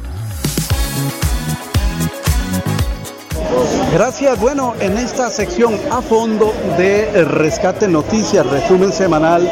Gracias. 3.91 4.39
Bueno, 4.39 4.75
en 4.79 4.97
esta 4.99 5.31
sección 5.31 5.73
a 5.89 6.01
fondo 6.01 6.53
de 6.77 7.23
Rescate 7.23 7.87
Noticias, 7.87 8.45
resumen 8.45 8.93
semanal, 8.93 9.49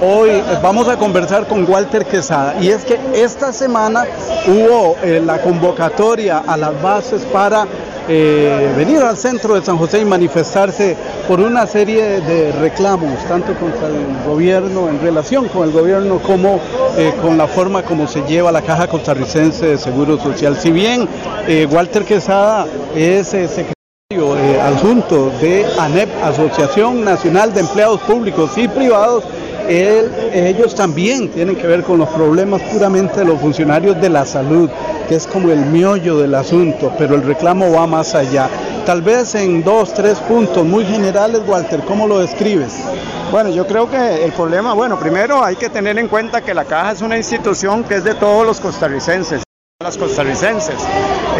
hoy 0.00 0.30
vamos 0.62 0.86
a 0.86 0.96
conversar 0.96 1.48
con 1.48 1.68
Walter 1.68 2.06
Quesada. 2.06 2.54
Y 2.60 2.68
es 2.68 2.84
que 2.84 3.00
esta 3.14 3.52
semana 3.52 4.04
hubo 4.46 4.96
eh, 5.02 5.20
la 5.24 5.42
convocatoria 5.42 6.38
a 6.38 6.56
las 6.56 6.80
bases 6.80 7.22
para 7.32 7.66
eh, 8.08 8.72
venir 8.76 8.98
al 8.98 9.16
centro 9.16 9.56
de 9.56 9.64
San 9.64 9.76
José 9.76 10.00
y 10.00 10.04
manifestarse 10.04 10.96
por 11.26 11.40
una 11.40 11.66
serie 11.66 12.20
de 12.20 12.52
reclamos, 12.52 13.18
tanto 13.26 13.54
contra 13.54 13.88
el 13.88 14.24
gobierno, 14.24 14.88
en 14.88 15.00
relación 15.00 15.48
con 15.48 15.64
el 15.64 15.72
gobierno, 15.72 16.20
como 16.20 16.60
eh, 16.96 17.12
con 17.20 17.36
la 17.36 17.48
forma 17.48 17.82
como 17.82 18.06
se 18.06 18.22
lleva 18.22 18.52
la 18.52 18.62
Caja 18.62 18.86
Costarricense 18.86 19.66
de 19.66 19.78
Seguro 19.78 20.16
Social. 20.16 20.56
Si 20.56 20.70
bien 20.70 21.08
Walter 21.72 22.04
Quesada 22.04 22.66
es 22.94 23.26
secretario 23.26 23.79
eh, 24.12 24.60
adjunto 24.60 25.30
de 25.40 25.64
ANEP, 25.78 26.08
Asociación 26.24 27.04
Nacional 27.04 27.54
de 27.54 27.60
Empleados 27.60 28.00
Públicos 28.00 28.50
y 28.58 28.66
Privados, 28.66 29.22
ellos 29.68 30.74
también 30.74 31.28
tienen 31.30 31.54
que 31.54 31.64
ver 31.68 31.84
con 31.84 31.98
los 31.98 32.08
problemas 32.08 32.60
puramente 32.62 33.20
de 33.20 33.24
los 33.24 33.40
funcionarios 33.40 34.00
de 34.00 34.08
la 34.08 34.26
salud, 34.26 34.68
que 35.08 35.14
es 35.14 35.28
como 35.28 35.52
el 35.52 35.64
miollo 35.66 36.18
del 36.18 36.34
asunto, 36.34 36.92
pero 36.98 37.14
el 37.14 37.22
reclamo 37.22 37.70
va 37.70 37.86
más 37.86 38.16
allá. 38.16 38.48
Tal 38.84 39.00
vez 39.00 39.36
en 39.36 39.62
dos, 39.62 39.94
tres 39.94 40.18
puntos 40.18 40.66
muy 40.66 40.84
generales, 40.84 41.42
Walter, 41.46 41.78
¿cómo 41.86 42.08
lo 42.08 42.18
describes? 42.18 42.74
Bueno, 43.30 43.50
yo 43.50 43.64
creo 43.64 43.88
que 43.88 44.24
el 44.24 44.32
problema, 44.32 44.74
bueno, 44.74 44.98
primero 44.98 45.44
hay 45.44 45.54
que 45.54 45.68
tener 45.68 45.96
en 46.00 46.08
cuenta 46.08 46.40
que 46.40 46.52
la 46.52 46.64
caja 46.64 46.90
es 46.90 47.00
una 47.00 47.16
institución 47.16 47.84
que 47.84 47.94
es 47.94 48.02
de 48.02 48.14
todos 48.14 48.44
los 48.44 48.58
costarricenses 48.58 49.44
las 49.82 49.96
costarricenses. 49.96 50.76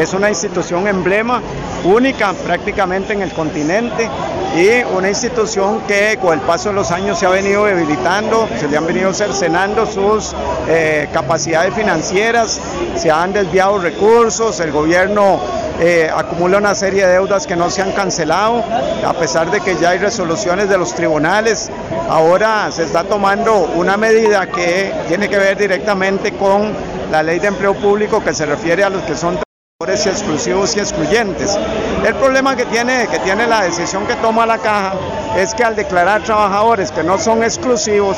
Es 0.00 0.14
una 0.14 0.31
institución 0.31 0.88
emblema 0.88 1.42
única 1.85 2.33
prácticamente 2.33 3.12
en 3.12 3.20
el 3.20 3.35
continente 3.35 4.09
y 4.57 4.83
una 4.96 5.11
institución 5.11 5.83
que 5.87 6.18
con 6.18 6.33
el 6.33 6.40
paso 6.46 6.70
de 6.70 6.74
los 6.74 6.90
años 6.90 7.18
se 7.18 7.26
ha 7.26 7.29
venido 7.29 7.66
debilitando, 7.66 8.48
se 8.59 8.66
le 8.66 8.79
han 8.79 8.87
venido 8.87 9.12
cercenando 9.12 9.85
sus 9.85 10.35
eh, 10.70 11.11
capacidades 11.12 11.74
financieras, 11.74 12.59
se 12.96 13.11
han 13.11 13.35
desviado 13.35 13.79
recursos, 13.79 14.59
el 14.61 14.72
gobierno 14.72 15.38
eh, 15.79 16.11
acumula 16.11 16.57
una 16.57 16.74
serie 16.74 17.07
de 17.07 17.12
deudas 17.12 17.46
que 17.46 17.57
no 17.57 17.68
se 17.68 17.83
han 17.83 17.92
cancelado, 17.92 18.64
a 19.07 19.12
pesar 19.12 19.50
de 19.50 19.61
que 19.61 19.76
ya 19.76 19.90
hay 19.90 19.98
resoluciones 19.98 20.70
de 20.70 20.79
los 20.79 20.94
tribunales. 20.94 21.70
Ahora 22.09 22.70
se 22.72 22.85
está 22.85 23.05
tomando 23.05 23.70
una 23.74 23.98
medida 23.98 24.46
que 24.46 24.94
tiene 25.09 25.29
que 25.29 25.37
ver 25.37 25.59
directamente 25.59 26.33
con 26.33 26.72
la 27.11 27.23
ley 27.25 27.40
de 27.40 27.49
empleo 27.49 27.75
público 27.75 28.23
que 28.23 28.33
se 28.33 28.46
refiere 28.46 28.85
a 28.85 28.90
los 28.90 29.03
que 29.03 29.16
son 29.16 29.38
trabajadores 29.81 30.07
exclusivos 30.07 30.77
y 30.77 30.81
excluyentes. 30.81 31.59
El 32.04 32.14
problema 32.14 32.56
que 32.56 32.64
tiene, 32.64 33.06
que 33.08 33.18
tiene 33.18 33.46
la 33.46 33.62
decisión 33.62 34.06
que 34.06 34.14
toma 34.16 34.46
la 34.46 34.58
caja 34.58 34.94
es 35.36 35.54
que 35.54 35.62
al 35.62 35.76
declarar 35.76 36.22
trabajadores 36.22 36.90
que 36.90 37.02
no 37.02 37.18
son 37.18 37.42
exclusivos, 37.42 38.16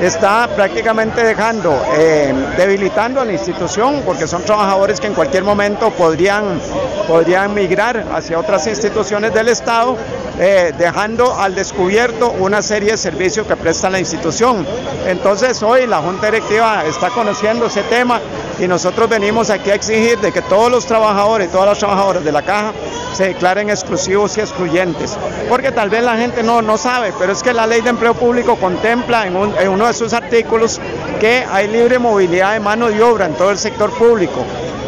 está 0.00 0.48
prácticamente 0.54 1.22
dejando, 1.22 1.76
eh, 1.96 2.32
debilitando 2.56 3.20
a 3.20 3.24
la 3.24 3.32
institución, 3.32 4.02
porque 4.04 4.26
son 4.26 4.42
trabajadores 4.44 5.00
que 5.00 5.08
en 5.08 5.14
cualquier 5.14 5.44
momento 5.44 5.90
podrían, 5.90 6.60
podrían 7.08 7.52
migrar 7.54 8.04
hacia 8.14 8.38
otras 8.38 8.66
instituciones 8.66 9.34
del 9.34 9.48
Estado, 9.48 9.96
eh, 10.38 10.72
dejando 10.76 11.34
al 11.38 11.54
descubierto 11.54 12.30
una 12.38 12.62
serie 12.62 12.92
de 12.92 12.96
servicios 12.96 13.46
que 13.46 13.56
presta 13.56 13.90
la 13.90 13.98
institución. 13.98 14.66
Entonces 15.06 15.62
hoy 15.62 15.86
la 15.86 15.98
Junta 15.98 16.26
Directiva 16.26 16.84
está 16.86 17.10
conociendo 17.10 17.66
ese 17.66 17.82
tema 17.82 18.20
y 18.58 18.66
nosotros 18.66 19.08
venimos 19.08 19.50
aquí 19.50 19.70
a 19.70 19.74
exigir 19.74 20.18
de 20.18 20.32
que 20.32 20.42
todos 20.42 20.70
los 20.70 20.86
trabajadores, 20.86 21.50
todas 21.50 21.68
las 21.68 21.78
trabajadoras 21.78 22.24
de 22.24 22.32
la 22.32 22.42
caja 22.42 22.72
se 23.12 23.23
declaren 23.26 23.70
exclusivos 23.70 24.36
y 24.36 24.40
excluyentes, 24.40 25.16
porque 25.48 25.72
tal 25.72 25.90
vez 25.90 26.02
la 26.02 26.16
gente 26.16 26.42
no, 26.42 26.62
no 26.62 26.76
sabe, 26.78 27.12
pero 27.18 27.32
es 27.32 27.42
que 27.42 27.52
la 27.52 27.66
ley 27.66 27.80
de 27.80 27.90
empleo 27.90 28.14
público 28.14 28.56
contempla 28.56 29.26
en, 29.26 29.36
en 29.36 29.68
uno 29.68 29.86
de 29.86 29.94
sus 29.94 30.12
artículos 30.12 30.80
que 31.20 31.44
hay 31.50 31.68
libre 31.68 31.98
movilidad 31.98 32.52
de 32.52 32.60
mano 32.60 32.88
de 32.88 33.02
obra 33.02 33.26
en 33.26 33.34
todo 33.34 33.50
el 33.50 33.58
sector 33.58 33.90
público. 33.92 34.44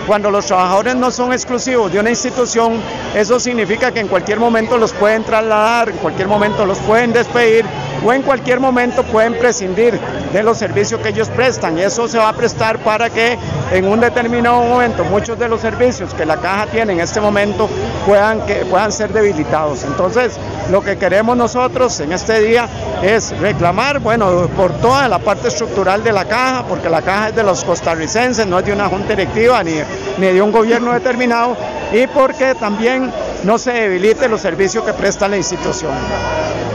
Cuando 0.07 0.31
los 0.31 0.47
trabajadores 0.47 0.95
no 0.95 1.11
son 1.11 1.33
exclusivos 1.33 1.93
de 1.93 1.99
una 1.99 2.11
institución, 2.11 2.81
eso 3.15 3.41
significa 3.41 3.91
que 3.91 3.99
en 3.99 4.07
cualquier 4.07 4.39
momento 4.39 4.79
los 4.79 4.93
pueden 4.93 5.25
trasladar, 5.25 5.89
en 5.89 5.97
cualquier 5.97 6.29
momento 6.29 6.65
los 6.65 6.79
pueden 6.79 7.13
despedir 7.13 7.65
o 8.05 8.13
en 8.13 8.23
cualquier 8.23 8.61
momento 8.61 9.03
pueden 9.03 9.37
prescindir 9.37 9.99
de 10.33 10.43
los 10.45 10.59
servicios 10.59 11.01
que 11.01 11.09
ellos 11.09 11.29
prestan. 11.31 11.77
Y 11.77 11.83
eso 11.83 12.07
se 12.07 12.19
va 12.19 12.29
a 12.29 12.33
prestar 12.35 12.79
para 12.79 13.11
que 13.11 13.37
en 13.73 13.89
un 13.89 13.99
determinado 13.99 14.63
momento 14.63 15.03
muchos 15.05 15.37
de 15.41 15.49
los 15.49 15.61
servicios 15.61 16.15
que 16.15 16.25
la 16.25 16.37
caja 16.37 16.67
tiene 16.67 16.93
en 16.93 17.01
este 17.01 17.21
momento 17.21 17.69
puedan, 18.07 18.47
que, 18.47 18.65
puedan 18.67 18.93
ser 18.93 19.13
debilitados. 19.13 19.83
Entonces, 19.83 20.39
lo 20.71 20.83
que 20.83 20.97
queremos 20.99 21.37
nosotros 21.37 21.99
en 21.99 22.13
este 22.13 22.41
día 22.41 22.69
es 23.03 23.37
reclamar, 23.41 23.99
bueno, 23.99 24.49
por 24.57 24.73
toda 24.75 25.09
la 25.09 25.19
parte 25.19 25.49
estructural 25.49 26.05
de 26.05 26.13
la 26.13 26.27
caja, 26.27 26.65
porque 26.69 26.89
la 26.89 27.03
caja 27.03 27.31
es 27.31 27.37
de 27.37 27.43
los 27.43 27.65
costarricenses, 27.65 28.47
no 28.47 28.61
es 28.61 28.67
de 28.67 28.73
una 28.73 28.89
junta 28.89 29.09
directiva 29.09 29.63
ni, 29.65 29.81
ni 30.19 30.27
de 30.27 30.43
un 30.43 30.53
gobierno 30.53 30.93
determinado, 30.93 31.57
y 31.93 32.07
porque 32.07 32.55
también 32.55 33.13
no 33.45 33.59
se 33.59 33.73
debilite 33.73 34.29
los 34.29 34.41
servicios 34.41 34.85
que 34.85 34.93
presta 34.93 35.29
la 35.29 35.37
institución. 35.37 35.93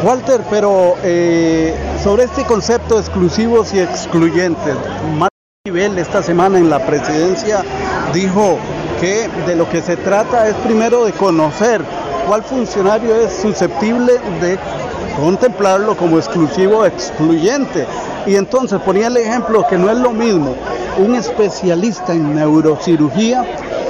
Walter, 0.04 0.42
pero 0.50 0.96
eh, 1.04 1.76
sobre 2.04 2.24
este 2.24 2.44
concepto 2.44 3.00
exclusivos 3.00 3.74
y 3.74 3.80
excluyentes, 3.80 4.76
Maribel 5.18 5.98
esta 6.00 6.24
semana 6.24 6.58
en 6.58 6.70
la 6.70 6.86
presidencia 6.86 7.64
dijo 8.14 8.58
que 9.00 9.30
de 9.46 9.56
lo 9.56 9.70
que 9.70 9.82
se 9.82 9.98
trata 9.98 10.48
es 10.48 10.56
primero 10.56 11.06
de 11.06 11.12
conocer 11.12 11.82
cuál 12.28 12.44
funcionario 12.44 13.16
es 13.16 13.32
susceptible 13.34 14.14
de 14.40 14.58
contemplarlo 15.16 15.96
como 15.96 16.18
exclusivo 16.18 16.86
excluyente. 16.86 17.86
Y 18.26 18.36
entonces 18.36 18.80
ponía 18.82 19.08
el 19.08 19.18
ejemplo 19.18 19.66
que 19.68 19.78
no 19.78 19.90
es 19.90 19.98
lo 19.98 20.12
mismo 20.12 20.56
un 20.98 21.16
especialista 21.16 22.14
en 22.14 22.36
neurocirugía 22.36 23.46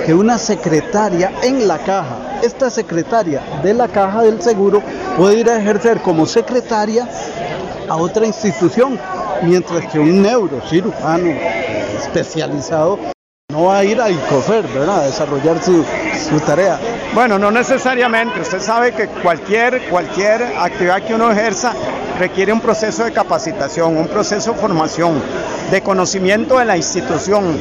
que 0.05 0.13
una 0.13 0.37
secretaria 0.37 1.31
en 1.43 1.67
la 1.67 1.77
caja. 1.79 2.39
Esta 2.41 2.69
secretaria 2.69 3.41
de 3.63 3.73
la 3.73 3.87
caja 3.87 4.23
del 4.23 4.41
seguro 4.41 4.81
puede 5.17 5.39
ir 5.39 5.49
a 5.49 5.59
ejercer 5.59 6.01
como 6.01 6.25
secretaria 6.25 7.07
a 7.87 7.97
otra 7.97 8.25
institución, 8.25 8.99
mientras 9.43 9.85
que 9.91 9.99
un 9.99 10.21
neurocirujano 10.21 11.29
especializado 11.99 12.97
no 13.51 13.65
va 13.65 13.79
a 13.79 13.83
ir 13.83 13.99
a 13.99 14.09
ICOFER, 14.09 14.65
¿verdad? 14.67 15.01
A 15.01 15.05
desarrollar 15.05 15.61
su, 15.61 15.83
tarea. 16.45 16.79
Bueno, 17.13 17.37
no 17.37 17.51
necesariamente. 17.51 18.39
Usted 18.39 18.61
sabe 18.61 18.93
que 18.93 19.07
cualquier, 19.07 19.89
cualquier 19.89 20.41
actividad 20.57 21.03
que 21.03 21.13
uno 21.13 21.29
ejerza 21.31 21.73
requiere 22.21 22.53
un 22.53 22.61
proceso 22.61 23.03
de 23.03 23.11
capacitación, 23.11 23.97
un 23.97 24.07
proceso 24.07 24.51
de 24.53 24.59
formación, 24.59 25.19
de 25.71 25.81
conocimiento 25.81 26.59
de 26.59 26.65
la 26.65 26.77
institución. 26.77 27.57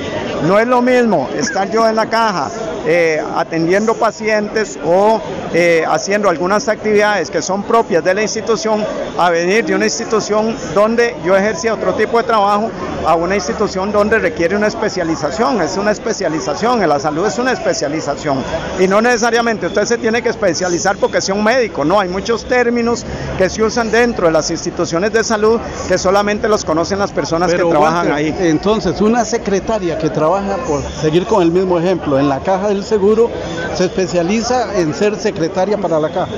No 0.46 0.58
es 0.58 0.66
lo 0.66 0.82
mismo 0.82 1.30
estar 1.34 1.70
yo 1.70 1.88
en 1.88 1.96
la 1.96 2.10
caja 2.10 2.50
eh, 2.86 3.22
atendiendo 3.36 3.94
pacientes 3.94 4.78
o 4.84 5.20
eh, 5.54 5.84
haciendo 5.88 6.28
algunas 6.28 6.68
actividades 6.68 7.30
que 7.30 7.42
son 7.42 7.62
propias 7.62 8.02
de 8.02 8.14
la 8.14 8.22
institución 8.22 8.84
a 9.18 9.30
venir 9.30 9.64
de 9.64 9.74
una 9.74 9.84
institución 9.84 10.56
donde 10.74 11.14
yo 11.24 11.36
ejercía 11.36 11.74
otro 11.74 11.94
tipo 11.94 12.18
de 12.18 12.24
trabajo 12.24 12.70
a 13.06 13.14
una 13.14 13.34
institución 13.34 13.92
donde 13.92 14.18
requiere 14.18 14.56
una 14.56 14.66
especialización, 14.66 15.60
es 15.60 15.76
una 15.76 15.90
especialización, 15.90 16.82
en 16.82 16.88
la 16.88 17.00
salud 17.00 17.26
es 17.26 17.38
una 17.38 17.52
especialización. 17.52 18.42
Y 18.78 18.86
no 18.86 19.00
necesariamente 19.00 19.66
usted 19.66 19.84
se 19.84 19.98
tiene 19.98 20.22
que 20.22 20.28
especializar 20.28 20.96
porque 20.96 21.20
sea 21.20 21.34
un 21.34 21.44
médico, 21.44 21.84
no, 21.84 22.00
hay 22.00 22.08
muchos 22.08 22.44
términos 22.46 23.04
que 23.38 23.48
se 23.48 23.62
usan 23.62 23.90
dentro 23.90 24.26
de 24.26 24.32
las 24.32 24.49
instituciones 24.50 25.12
de 25.12 25.24
salud 25.24 25.60
que 25.88 25.98
solamente 25.98 26.48
los 26.48 26.64
conocen 26.64 26.98
las 26.98 27.12
personas 27.12 27.52
que 27.52 27.58
trabajan 27.58 28.12
ahí. 28.12 28.34
Entonces, 28.40 29.00
una 29.00 29.24
secretaria 29.24 29.98
que 29.98 30.10
trabaja, 30.10 30.56
por 30.66 30.82
seguir 31.00 31.26
con 31.26 31.42
el 31.42 31.50
mismo 31.50 31.78
ejemplo, 31.78 32.18
en 32.18 32.28
la 32.28 32.40
caja 32.40 32.68
del 32.68 32.84
seguro, 32.84 33.30
se 33.74 33.84
especializa 33.84 34.76
en 34.78 34.94
ser 34.94 35.16
secretaria 35.16 35.78
para 35.78 36.00
la 36.00 36.10
caja. 36.10 36.32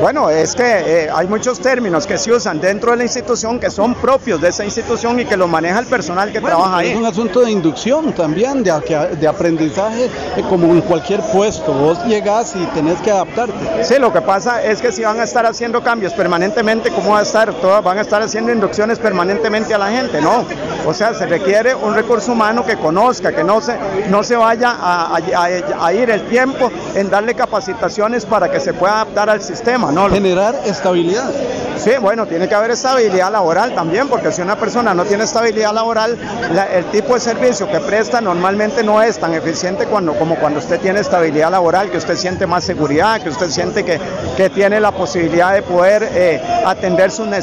Bueno, 0.00 0.30
es 0.30 0.54
que 0.54 0.62
eh, 0.64 1.08
hay 1.12 1.26
muchos 1.26 1.58
términos 1.58 2.06
que 2.06 2.18
se 2.18 2.32
usan 2.32 2.60
dentro 2.60 2.92
de 2.92 2.98
la 2.98 3.02
institución 3.02 3.58
que 3.58 3.70
son 3.70 3.94
propios 3.94 4.40
de 4.40 4.48
esa 4.48 4.64
institución 4.64 5.18
y 5.20 5.24
que 5.24 5.36
lo 5.36 5.48
maneja 5.48 5.80
el 5.80 5.86
personal 5.86 6.30
que 6.30 6.40
bueno, 6.40 6.56
trabaja 6.56 6.78
ahí. 6.78 6.90
Es 6.90 6.96
un 6.96 7.06
asunto 7.06 7.40
de 7.40 7.50
inducción 7.50 8.12
también, 8.12 8.62
de, 8.62 8.72
de 9.18 9.26
aprendizaje, 9.26 10.06
eh, 10.36 10.44
como 10.48 10.72
en 10.72 10.80
cualquier 10.82 11.20
puesto. 11.32 11.72
Vos 11.72 12.04
llegás 12.06 12.54
y 12.54 12.64
tenés 12.66 13.00
que 13.00 13.10
adaptarte. 13.10 13.84
Sí, 13.84 13.98
lo 13.98 14.12
que 14.12 14.20
pasa 14.20 14.62
es 14.62 14.80
que 14.80 14.92
si 14.92 15.02
van 15.02 15.18
a 15.18 15.24
estar 15.24 15.44
haciendo 15.46 15.82
cambios 15.82 16.12
permanentemente, 16.12 16.90
¿cómo 16.90 17.12
va 17.12 17.20
a 17.20 17.22
estar? 17.22 17.52
Todas 17.60 17.82
van 17.82 17.98
a 17.98 18.02
estar 18.02 18.22
haciendo 18.22 18.52
inducciones 18.52 18.98
permanentemente 18.98 19.74
a 19.74 19.78
la 19.78 19.90
gente, 19.90 20.20
¿no? 20.20 20.44
O 20.86 20.94
sea, 20.94 21.14
se 21.14 21.26
requiere 21.26 21.74
un 21.74 21.94
recurso 21.94 22.32
humano 22.32 22.64
que 22.64 22.76
conozca, 22.76 23.32
que 23.32 23.44
no 23.44 23.60
se, 23.60 23.76
no 24.08 24.22
se 24.22 24.36
vaya 24.36 24.70
a, 24.70 25.16
a, 25.16 25.86
a 25.86 25.92
ir 25.92 26.10
el 26.10 26.22
tiempo 26.28 26.70
en 26.94 27.10
darle 27.10 27.34
capacitaciones 27.34 28.24
para 28.24 28.50
que 28.50 28.60
se 28.60 28.72
pueda 28.72 28.94
adaptar 28.94 29.30
al 29.30 29.42
sistema, 29.42 29.90
¿no? 29.90 30.08
Generar 30.08 30.54
estabilidad. 30.64 31.30
Sí, 31.78 31.92
bueno, 32.00 32.26
tiene 32.26 32.48
que 32.48 32.54
haber 32.56 32.72
estabilidad 32.72 33.30
laboral 33.30 33.72
también, 33.74 34.08
porque 34.08 34.32
si 34.32 34.42
una 34.42 34.56
persona 34.56 34.94
no 34.94 35.04
tiene 35.04 35.24
estabilidad 35.24 35.72
laboral, 35.72 36.18
la, 36.52 36.64
el 36.66 36.86
tipo 36.86 37.14
de 37.14 37.20
servicio 37.20 37.70
que 37.70 37.78
presta 37.78 38.20
normalmente 38.20 38.82
no 38.82 39.00
es 39.00 39.18
tan 39.18 39.32
eficiente 39.32 39.86
cuando, 39.86 40.14
como 40.14 40.34
cuando 40.36 40.58
usted 40.58 40.80
tiene 40.80 41.00
estabilidad 41.00 41.52
laboral, 41.52 41.88
que 41.90 41.98
usted 41.98 42.16
siente 42.16 42.46
más 42.48 42.64
seguridad, 42.64 43.20
que 43.20 43.28
usted 43.28 43.48
siente 43.48 43.84
que, 43.84 44.00
que 44.36 44.50
tiene 44.50 44.80
la 44.80 44.90
posibilidad 44.90 45.54
de 45.54 45.62
poder 45.62 46.08
eh, 46.14 46.42
atender 46.66 47.12
sus 47.12 47.26
necesidades. 47.26 47.37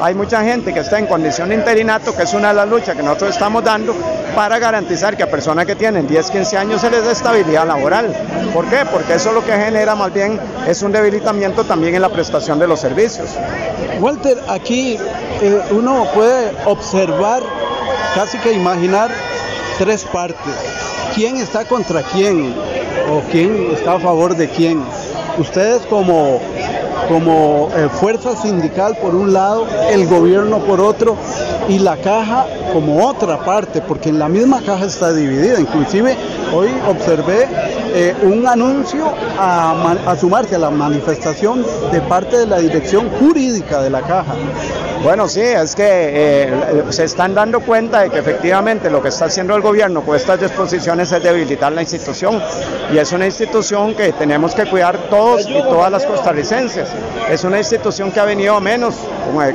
Hay 0.00 0.14
mucha 0.14 0.42
gente 0.42 0.72
que 0.72 0.80
está 0.80 0.98
en 0.98 1.06
condición 1.06 1.50
de 1.50 1.54
interinato, 1.54 2.16
que 2.16 2.22
es 2.22 2.32
una 2.32 2.48
de 2.48 2.54
las 2.54 2.68
luchas 2.68 2.96
que 2.96 3.02
nosotros 3.02 3.30
estamos 3.30 3.62
dando 3.62 3.94
para 4.34 4.58
garantizar 4.58 5.16
que 5.16 5.22
a 5.22 5.30
personas 5.30 5.66
que 5.66 5.74
tienen 5.74 6.06
10, 6.06 6.30
15 6.30 6.56
años 6.56 6.80
se 6.80 6.90
les 6.90 7.04
dé 7.04 7.12
estabilidad 7.12 7.66
laboral. 7.66 8.14
¿Por 8.52 8.66
qué? 8.66 8.78
Porque 8.90 9.14
eso 9.14 9.32
lo 9.32 9.44
que 9.44 9.52
genera 9.52 9.94
más 9.94 10.12
bien 10.12 10.40
es 10.66 10.82
un 10.82 10.92
debilitamiento 10.92 11.64
también 11.64 11.94
en 11.94 12.02
la 12.02 12.08
prestación 12.08 12.58
de 12.58 12.66
los 12.66 12.80
servicios. 12.80 13.30
Walter, 14.00 14.38
aquí 14.48 14.98
eh, 15.42 15.60
uno 15.70 16.06
puede 16.14 16.52
observar, 16.64 17.42
casi 18.14 18.38
que 18.38 18.52
imaginar 18.52 19.10
tres 19.78 20.04
partes. 20.04 20.54
¿Quién 21.14 21.36
está 21.36 21.64
contra 21.64 22.02
quién? 22.02 22.54
¿O 23.10 23.20
quién 23.30 23.72
está 23.72 23.94
a 23.94 24.00
favor 24.00 24.36
de 24.36 24.48
quién? 24.48 24.82
Ustedes 25.38 25.82
como, 25.86 26.40
como 27.08 27.68
eh, 27.74 27.88
fuerza 27.88 28.36
sindical 28.36 28.96
por 28.96 29.14
un 29.14 29.32
lado, 29.32 29.66
el 29.90 30.06
gobierno 30.06 30.58
por 30.60 30.80
otro 30.80 31.16
y 31.68 31.78
la 31.78 31.96
caja 31.96 32.46
como 32.72 33.06
otra 33.06 33.44
parte, 33.44 33.80
porque 33.80 34.08
en 34.08 34.18
la 34.18 34.28
misma 34.28 34.60
caja 34.62 34.86
está 34.86 35.12
dividida. 35.12 35.60
Inclusive 35.60 36.16
hoy 36.54 36.68
observé 36.88 37.48
eh, 37.94 38.14
un 38.22 38.46
anuncio 38.46 39.06
a, 39.38 39.94
a, 40.06 40.16
sumarse 40.16 40.56
a 40.56 40.58
la 40.58 40.70
manifestación 40.70 41.64
de 41.92 42.00
parte 42.02 42.38
de 42.38 42.46
la 42.46 42.58
dirección 42.58 43.08
jurídica 43.18 43.82
de 43.82 43.90
la 43.90 44.02
caja. 44.02 44.34
Bueno, 45.02 45.28
sí, 45.28 45.40
es 45.40 45.74
que 45.74 45.84
eh, 45.86 46.84
se 46.90 47.04
están 47.04 47.34
dando 47.34 47.60
cuenta 47.60 48.00
de 48.00 48.10
que 48.10 48.18
efectivamente 48.18 48.90
lo 48.90 49.02
que 49.02 49.08
está 49.08 49.26
haciendo 49.26 49.54
el 49.54 49.62
gobierno 49.62 50.02
con 50.02 50.16
estas 50.16 50.40
disposiciones 50.40 51.12
es 51.12 51.22
debilitar 51.22 51.72
la 51.72 51.82
institución 51.82 52.42
y 52.92 52.98
es 52.98 53.12
una 53.12 53.26
institución 53.26 53.94
que 53.94 54.12
tenemos 54.12 54.54
que 54.54 54.64
cuidar 54.66 54.96
todos 55.08 55.46
y 55.48 55.62
todas 55.62 55.92
las 55.92 56.04
costarricenses. 56.04 56.88
Es 57.30 57.44
una 57.44 57.58
institución 57.58 58.10
que 58.10 58.20
ha 58.20 58.24
venido 58.24 58.60
menos 58.60 58.94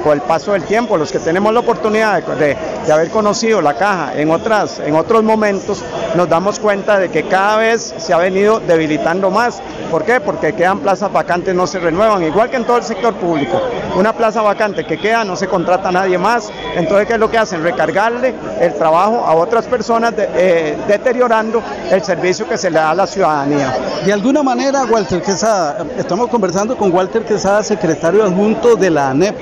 con 0.03 0.13
el, 0.13 0.21
paso 0.21 0.53
del 0.53 0.63
tiempo. 0.63 0.97
Los 0.97 1.11
que 1.11 1.19
tenemos 1.19 1.53
la 1.53 1.59
oportunidad 1.59 2.21
de, 2.21 2.35
de, 2.35 2.57
de 2.85 2.93
haber 2.93 3.09
conocido 3.09 3.61
la 3.61 3.73
caja 3.73 4.13
en, 4.15 4.29
otras, 4.31 4.79
en 4.79 4.95
otros 4.95 5.23
momentos, 5.23 5.83
nos 6.15 6.29
damos 6.29 6.59
cuenta 6.59 6.99
de 6.99 7.09
que 7.09 7.23
cada 7.23 7.57
vez 7.57 7.93
se 7.97 8.13
ha 8.13 8.17
venido 8.17 8.59
debilitando 8.59 9.29
más. 9.29 9.61
¿Por 9.89 10.03
qué? 10.03 10.19
Porque 10.21 10.53
quedan 10.53 10.79
plazas 10.79 11.11
vacantes, 11.11 11.53
no 11.55 11.67
se 11.67 11.79
renuevan, 11.79 12.23
igual 12.23 12.49
que 12.49 12.57
en 12.57 12.65
todo 12.65 12.77
el 12.77 12.83
sector 12.83 13.13
público. 13.15 13.61
Una 13.95 14.13
plaza 14.13 14.41
vacante 14.41 14.85
que 14.85 14.97
queda, 14.97 15.23
no 15.23 15.35
se 15.35 15.47
contrata 15.47 15.89
a 15.89 15.91
nadie 15.91 16.17
más. 16.17 16.49
Entonces, 16.75 17.07
¿qué 17.07 17.13
es 17.13 17.19
lo 17.19 17.29
que 17.29 17.37
hacen? 17.37 17.61
Recargarle 17.61 18.33
el 18.59 18.73
trabajo 18.75 19.25
a 19.25 19.35
otras 19.35 19.65
personas, 19.65 20.13
eh, 20.17 20.77
deteriorando 20.87 21.61
el 21.89 22.01
servicio 22.03 22.47
que 22.47 22.57
se 22.57 22.69
le 22.69 22.77
da 22.77 22.91
a 22.91 22.95
la 22.95 23.05
ciudadanía. 23.05 23.75
De 24.05 24.13
alguna 24.13 24.43
manera, 24.43 24.85
Walter 24.85 25.21
Quesada, 25.21 25.85
estamos 25.97 26.29
conversando 26.29 26.77
con 26.77 26.93
Walter 26.93 27.23
Quesada, 27.23 27.63
secretario 27.63 28.23
adjunto 28.23 28.75
de 28.75 28.89
la 28.89 29.09
ANEP, 29.09 29.35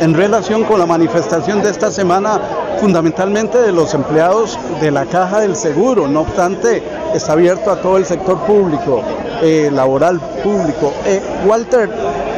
en 0.00 0.14
relación 0.14 0.64
con 0.64 0.78
la 0.78 0.86
manifestación 0.86 1.62
de 1.62 1.70
esta 1.70 1.90
semana 1.90 2.40
fundamentalmente 2.80 3.58
de 3.58 3.72
los 3.72 3.94
empleados 3.94 4.58
de 4.80 4.90
la 4.90 5.06
caja 5.06 5.40
del 5.40 5.56
seguro. 5.56 6.06
No 6.08 6.20
obstante, 6.20 6.82
está 7.14 7.32
abierto 7.32 7.70
a 7.70 7.80
todo 7.80 7.96
el 7.96 8.04
sector 8.04 8.38
público, 8.40 9.02
eh, 9.42 9.70
laboral 9.72 10.20
público. 10.42 10.92
Eh, 11.04 11.20
Walter, 11.46 11.90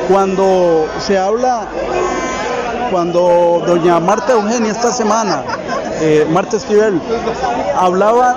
cuando 0.08 0.86
se 0.98 1.18
habla, 1.18 1.66
cuando 2.90 3.62
doña 3.66 4.00
Marta 4.00 4.32
Eugenia 4.32 4.72
esta 4.72 4.90
semana, 4.90 5.42
eh, 6.00 6.26
Marta 6.30 6.56
Esquivel, 6.56 7.00
hablaba 7.76 8.36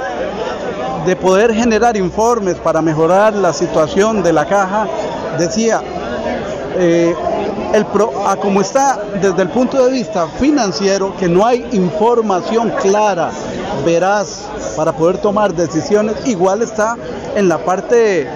de 1.06 1.16
poder 1.16 1.54
generar 1.54 1.96
informes 1.96 2.56
para 2.56 2.82
mejorar 2.82 3.34
la 3.34 3.54
situación 3.54 4.22
de 4.22 4.34
la 4.34 4.46
caja, 4.46 4.86
decía, 5.40 5.82
eh, 6.78 7.16
el 7.74 7.86
pro, 7.86 8.12
a 8.28 8.36
como 8.36 8.60
está 8.60 9.00
desde 9.22 9.42
el 9.42 9.50
punto 9.50 9.86
de 9.86 9.92
vista 9.92 10.28
financiero, 10.40 11.16
que 11.18 11.30
no 11.30 11.46
hay 11.46 11.66
información 11.72 12.72
clara, 12.82 13.32
veraz, 13.86 14.44
para 14.76 14.92
poder 14.92 15.18
tomar 15.20 15.54
decisiones, 15.54 16.16
igual 16.26 16.62
está 16.62 16.98
en 17.36 17.48
la 17.48 17.58
parte 17.60 18.28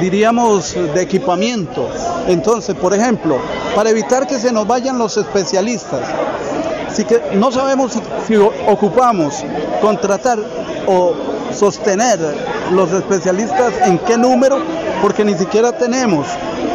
diríamos, 0.00 0.74
de 0.74 1.02
equipamiento. 1.02 1.88
Entonces, 2.28 2.74
por 2.74 2.94
ejemplo, 2.94 3.38
para 3.74 3.90
evitar 3.90 4.26
que 4.26 4.38
se 4.38 4.52
nos 4.52 4.66
vayan 4.66 4.98
los 4.98 5.16
especialistas, 5.16 6.08
Así 6.94 7.04
que 7.04 7.20
no 7.34 7.50
sabemos 7.50 7.90
si, 8.28 8.36
ocupamos 8.36 9.44
contratar 9.82 10.38
o 10.86 11.12
sostener 11.52 12.20
los 12.70 12.92
especialistas 12.92 13.72
en 13.84 13.98
qué 13.98 14.16
número, 14.16 14.58
porque 15.02 15.24
ni 15.24 15.34
siquiera 15.34 15.72
tenemos 15.72 16.24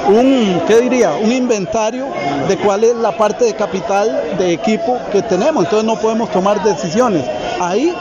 un, 0.09 0.61
¿qué 0.67 0.81
diría? 0.81 1.13
Un 1.13 1.31
inventario 1.31 2.07
de 2.49 2.57
cuál 2.57 2.83
es 2.83 2.95
la 2.95 3.15
parte 3.15 3.45
de 3.45 3.53
capital 3.53 4.35
de 4.37 4.51
equipo 4.51 4.97
que 5.09 5.21
tenemos. 5.21 5.63
Entonces 5.63 5.85
no 5.85 5.97
podemos 5.97 6.29
tomar 6.31 6.61
decisiones. 6.63 7.23
Ahí 7.61 7.95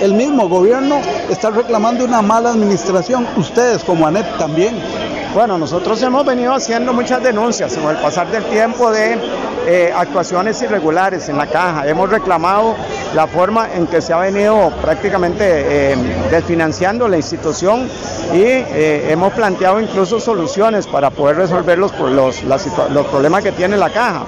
el 0.00 0.14
mismo 0.14 0.48
gobierno 0.48 1.00
está 1.30 1.50
reclamando 1.50 2.04
una 2.04 2.22
mala 2.22 2.50
administración. 2.50 3.26
Ustedes 3.36 3.84
como 3.84 4.06
ANEP 4.06 4.38
también. 4.38 4.76
Bueno, 5.34 5.58
nosotros 5.58 6.00
hemos 6.04 6.24
venido 6.24 6.54
haciendo 6.54 6.92
muchas 6.92 7.20
denuncias 7.20 7.76
con 7.76 7.90
el 7.90 8.00
pasar 8.00 8.30
del 8.30 8.44
tiempo 8.44 8.92
de 8.92 9.18
eh, 9.66 9.92
actuaciones 9.92 10.62
irregulares 10.62 11.28
en 11.28 11.36
la 11.36 11.48
caja. 11.48 11.88
Hemos 11.88 12.08
reclamado 12.08 12.76
la 13.16 13.26
forma 13.26 13.68
en 13.74 13.88
que 13.88 14.00
se 14.00 14.12
ha 14.12 14.18
venido 14.18 14.70
prácticamente 14.80 15.44
eh, 15.44 15.96
desfinanciando 16.30 17.08
la 17.08 17.16
institución 17.16 17.88
y 18.32 18.42
eh, 18.42 19.10
hemos 19.10 19.32
planteado 19.32 19.80
incluso 19.80 20.20
soluciones 20.20 20.86
para 20.86 21.10
poder 21.10 21.36
resolver 21.36 21.78
los, 21.78 21.90
problemas 21.90 23.42
que 23.42 23.50
tiene 23.50 23.76
la 23.76 23.90
caja. 23.90 24.26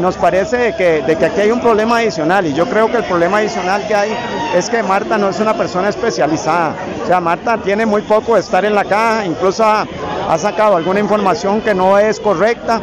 nos 0.00 0.16
parece 0.16 0.74
que, 0.76 1.04
que 1.06 1.24
aquí 1.24 1.40
hay 1.42 1.52
un 1.52 1.60
problema 1.60 1.98
adicional 1.98 2.46
y 2.46 2.52
yo 2.52 2.66
creo 2.66 2.90
que 2.90 2.96
el 2.96 3.04
problema 3.04 3.38
adicional 3.38 3.86
que 3.86 3.94
hay 3.94 4.16
es 4.56 4.68
que 4.68 4.82
Marta 4.82 5.18
no 5.18 5.28
es 5.28 5.38
una 5.38 5.54
persona 5.54 5.88
especializada. 5.88 6.74
O 7.04 7.06
sea, 7.06 7.20
Marta 7.20 7.58
tiene 7.58 7.86
muy 7.86 8.02
poco 8.02 8.34
de 8.34 8.40
estar 8.40 8.64
en 8.64 8.74
la 8.74 8.84
caja, 8.84 9.24
incluso 9.26 9.62
ha, 9.64 9.86
ha 10.28 10.38
sacado 10.38 10.76
alguna 10.76 11.00
información 11.00 11.60
que 11.60 11.74
no 11.74 11.98
es 11.98 12.20
correcta. 12.20 12.80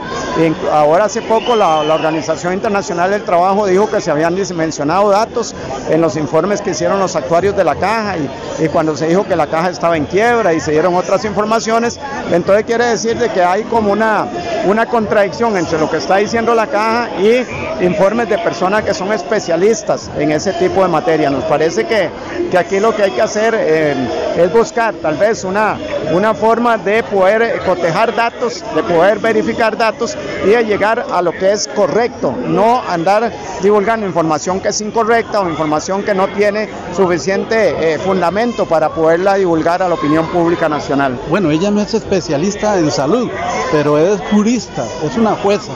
ahora 0.72 1.06
hace 1.06 1.22
poco 1.22 1.56
la, 1.56 1.82
Organización 1.94 2.54
Internacional 2.54 3.12
del 3.12 3.24
Trabajo 3.24 3.66
dijo 3.68 3.90
que 3.90 4.02
se 4.02 4.10
habían 4.10 4.36
dimensionado 4.36 5.10
datos 5.10 5.54
en 5.90 6.02
los 6.02 6.16
informes 6.16 6.62
que 6.62 6.72
hicieron 6.72 7.00
los 7.00 7.16
actuarios 7.16 7.56
de 7.56 7.64
la 7.64 7.76
caja 7.76 8.16
y, 8.18 8.68
cuando 8.70 8.96
se 8.96 9.08
dijo 9.08 9.26
que 9.26 9.36
la 9.36 9.48
caja 9.48 9.70
estaba 9.70 9.98
en 9.98 10.06
quiebra 10.06 10.54
y 10.54 10.60
se 10.60 10.72
dieron 10.72 10.96
otras 10.96 11.26
informaciones, 11.26 12.00
entonces 12.32 12.66
quiere 12.66 12.86
decir 12.86 13.18
de 13.18 13.30
que 13.30 13.44
hay 13.44 13.64
como 13.64 13.92
una, 13.92 14.26
una 14.66 14.86
contradicción 14.86 15.58
entre 15.58 15.80
lo 15.80 15.90
que 15.90 15.98
está 15.98 16.18
diciendo 16.18 16.56
la 16.56 16.68
caja 16.68 17.10
y 17.20 17.46
informes 17.86 18.30
de 18.30 18.38
personas 18.38 18.84
que 18.84 18.94
son 18.94 19.12
especialistas 19.12 20.10
en 20.18 20.32
ese 20.32 20.54
tipo 20.54 20.82
de 20.82 20.88
materia. 20.88 21.30
Nos 21.30 21.44
parece 21.44 21.86
que, 21.86 22.10
que 22.50 22.58
aquí 22.58 22.80
lo 22.80 22.96
que 22.96 23.04
hay 23.04 23.12
que 23.12 23.22
hacer 23.22 23.56
eh, 23.58 23.96
es 24.38 24.52
buscar 24.52 24.94
tal 24.96 25.18
vez 25.18 25.44
una, 25.44 25.78
una 26.12 26.34
forma 26.34 26.78
de 26.78 27.04
poder 27.04 27.33
cotejar 27.66 28.16
datos, 28.16 28.64
de 28.76 28.84
poder 28.84 29.20
verificar 29.20 29.78
datos 29.78 30.18
y 30.46 30.50
de 30.50 30.64
llegar 30.64 31.06
a 31.12 31.22
lo 31.22 31.32
que 31.32 31.52
es 31.52 31.68
correcto, 31.68 32.36
no 32.48 32.82
andar 32.88 33.32
divulgando 33.62 34.06
información 34.06 34.60
que 34.60 34.70
es 34.70 34.82
incorrecta 34.82 35.42
o 35.42 35.50
información 35.50 36.04
que 36.04 36.14
no 36.14 36.28
tiene 36.30 36.70
suficiente 36.96 37.94
eh, 37.94 38.00
fundamento 38.00 38.66
para 38.66 38.90
poderla 38.90 39.36
divulgar 39.36 39.82
a 39.82 39.88
la 39.88 39.96
opinión 39.96 40.28
pública 40.28 40.70
nacional. 40.70 41.20
Bueno, 41.30 41.52
ella 41.52 41.72
no 41.72 41.82
es 41.82 41.94
especialista 41.94 42.78
en 42.78 42.92
salud, 42.92 43.30
pero 43.72 43.98
es 43.98 44.20
jurista, 44.32 44.86
es 45.04 45.18
una 45.18 45.36
jueza 45.36 45.72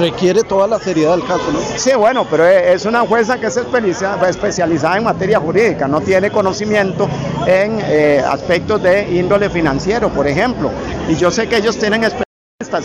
requiere 0.00 0.42
toda 0.42 0.66
la 0.66 0.78
seriedad 0.78 1.16
del 1.16 1.26
caso, 1.26 1.44
¿no? 1.52 1.58
Sí, 1.76 1.90
bueno, 1.96 2.26
pero 2.30 2.46
es 2.46 2.84
una 2.84 3.00
jueza 3.00 3.38
que 3.38 3.46
es 3.46 3.56
especializada 3.56 4.96
en 4.96 5.04
materia 5.04 5.38
jurídica, 5.38 5.88
no 5.88 6.00
tiene 6.00 6.30
conocimiento 6.30 7.08
en 7.46 7.78
eh, 7.82 8.22
aspectos 8.26 8.82
de 8.82 9.10
índole 9.10 9.50
financiero, 9.50 10.08
por 10.08 10.26
ejemplo. 10.26 10.70
Y 11.08 11.16
yo 11.16 11.30
sé 11.30 11.48
que 11.48 11.56
ellos 11.56 11.78
tienen 11.78 12.04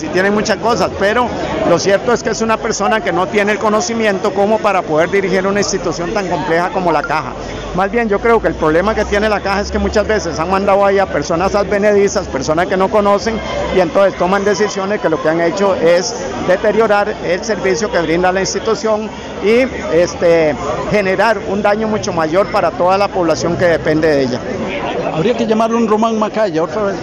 y 0.01 0.07
tienen 0.07 0.33
muchas 0.33 0.57
cosas, 0.57 0.91
pero 0.99 1.27
lo 1.69 1.79
cierto 1.79 2.11
es 2.11 2.21
que 2.21 2.31
es 2.31 2.41
una 2.41 2.57
persona 2.57 3.01
que 3.01 3.13
no 3.13 3.27
tiene 3.27 3.53
el 3.53 3.59
conocimiento 3.59 4.33
como 4.33 4.59
para 4.59 4.81
poder 4.81 5.09
dirigir 5.09 5.47
una 5.47 5.61
institución 5.61 6.13
tan 6.13 6.27
compleja 6.27 6.69
como 6.69 6.91
la 6.91 7.01
caja. 7.01 7.33
Más 7.75 7.89
bien 7.89 8.09
yo 8.09 8.19
creo 8.19 8.41
que 8.41 8.49
el 8.49 8.55
problema 8.55 8.93
que 8.93 9.05
tiene 9.05 9.29
la 9.29 9.39
caja 9.39 9.61
es 9.61 9.71
que 9.71 9.79
muchas 9.79 10.05
veces 10.05 10.37
han 10.39 10.49
mandado 10.49 10.85
ahí 10.85 10.99
a 10.99 11.05
personas 11.05 11.55
advenedizas, 11.55 12.27
personas 12.27 12.67
que 12.67 12.75
no 12.75 12.89
conocen 12.89 13.39
y 13.75 13.79
entonces 13.79 14.17
toman 14.17 14.43
decisiones 14.43 14.99
que 14.99 15.09
lo 15.09 15.21
que 15.21 15.29
han 15.29 15.39
hecho 15.39 15.75
es 15.75 16.13
deteriorar 16.47 17.15
el 17.23 17.43
servicio 17.43 17.89
que 17.89 17.99
brinda 17.99 18.31
la 18.31 18.41
institución 18.41 19.09
y 19.43 19.65
este, 19.95 20.55
generar 20.91 21.39
un 21.47 21.61
daño 21.61 21.87
mucho 21.87 22.11
mayor 22.11 22.47
para 22.51 22.71
toda 22.71 22.97
la 22.97 23.07
población 23.07 23.55
que 23.55 23.65
depende 23.65 24.07
de 24.07 24.21
ella. 24.23 24.39
Habría 25.13 25.35
que 25.35 25.47
llamarlo 25.47 25.77
un 25.77 25.87
Román 25.87 26.19
Macaya 26.19 26.63
otra 26.63 26.83
vez. 26.83 26.95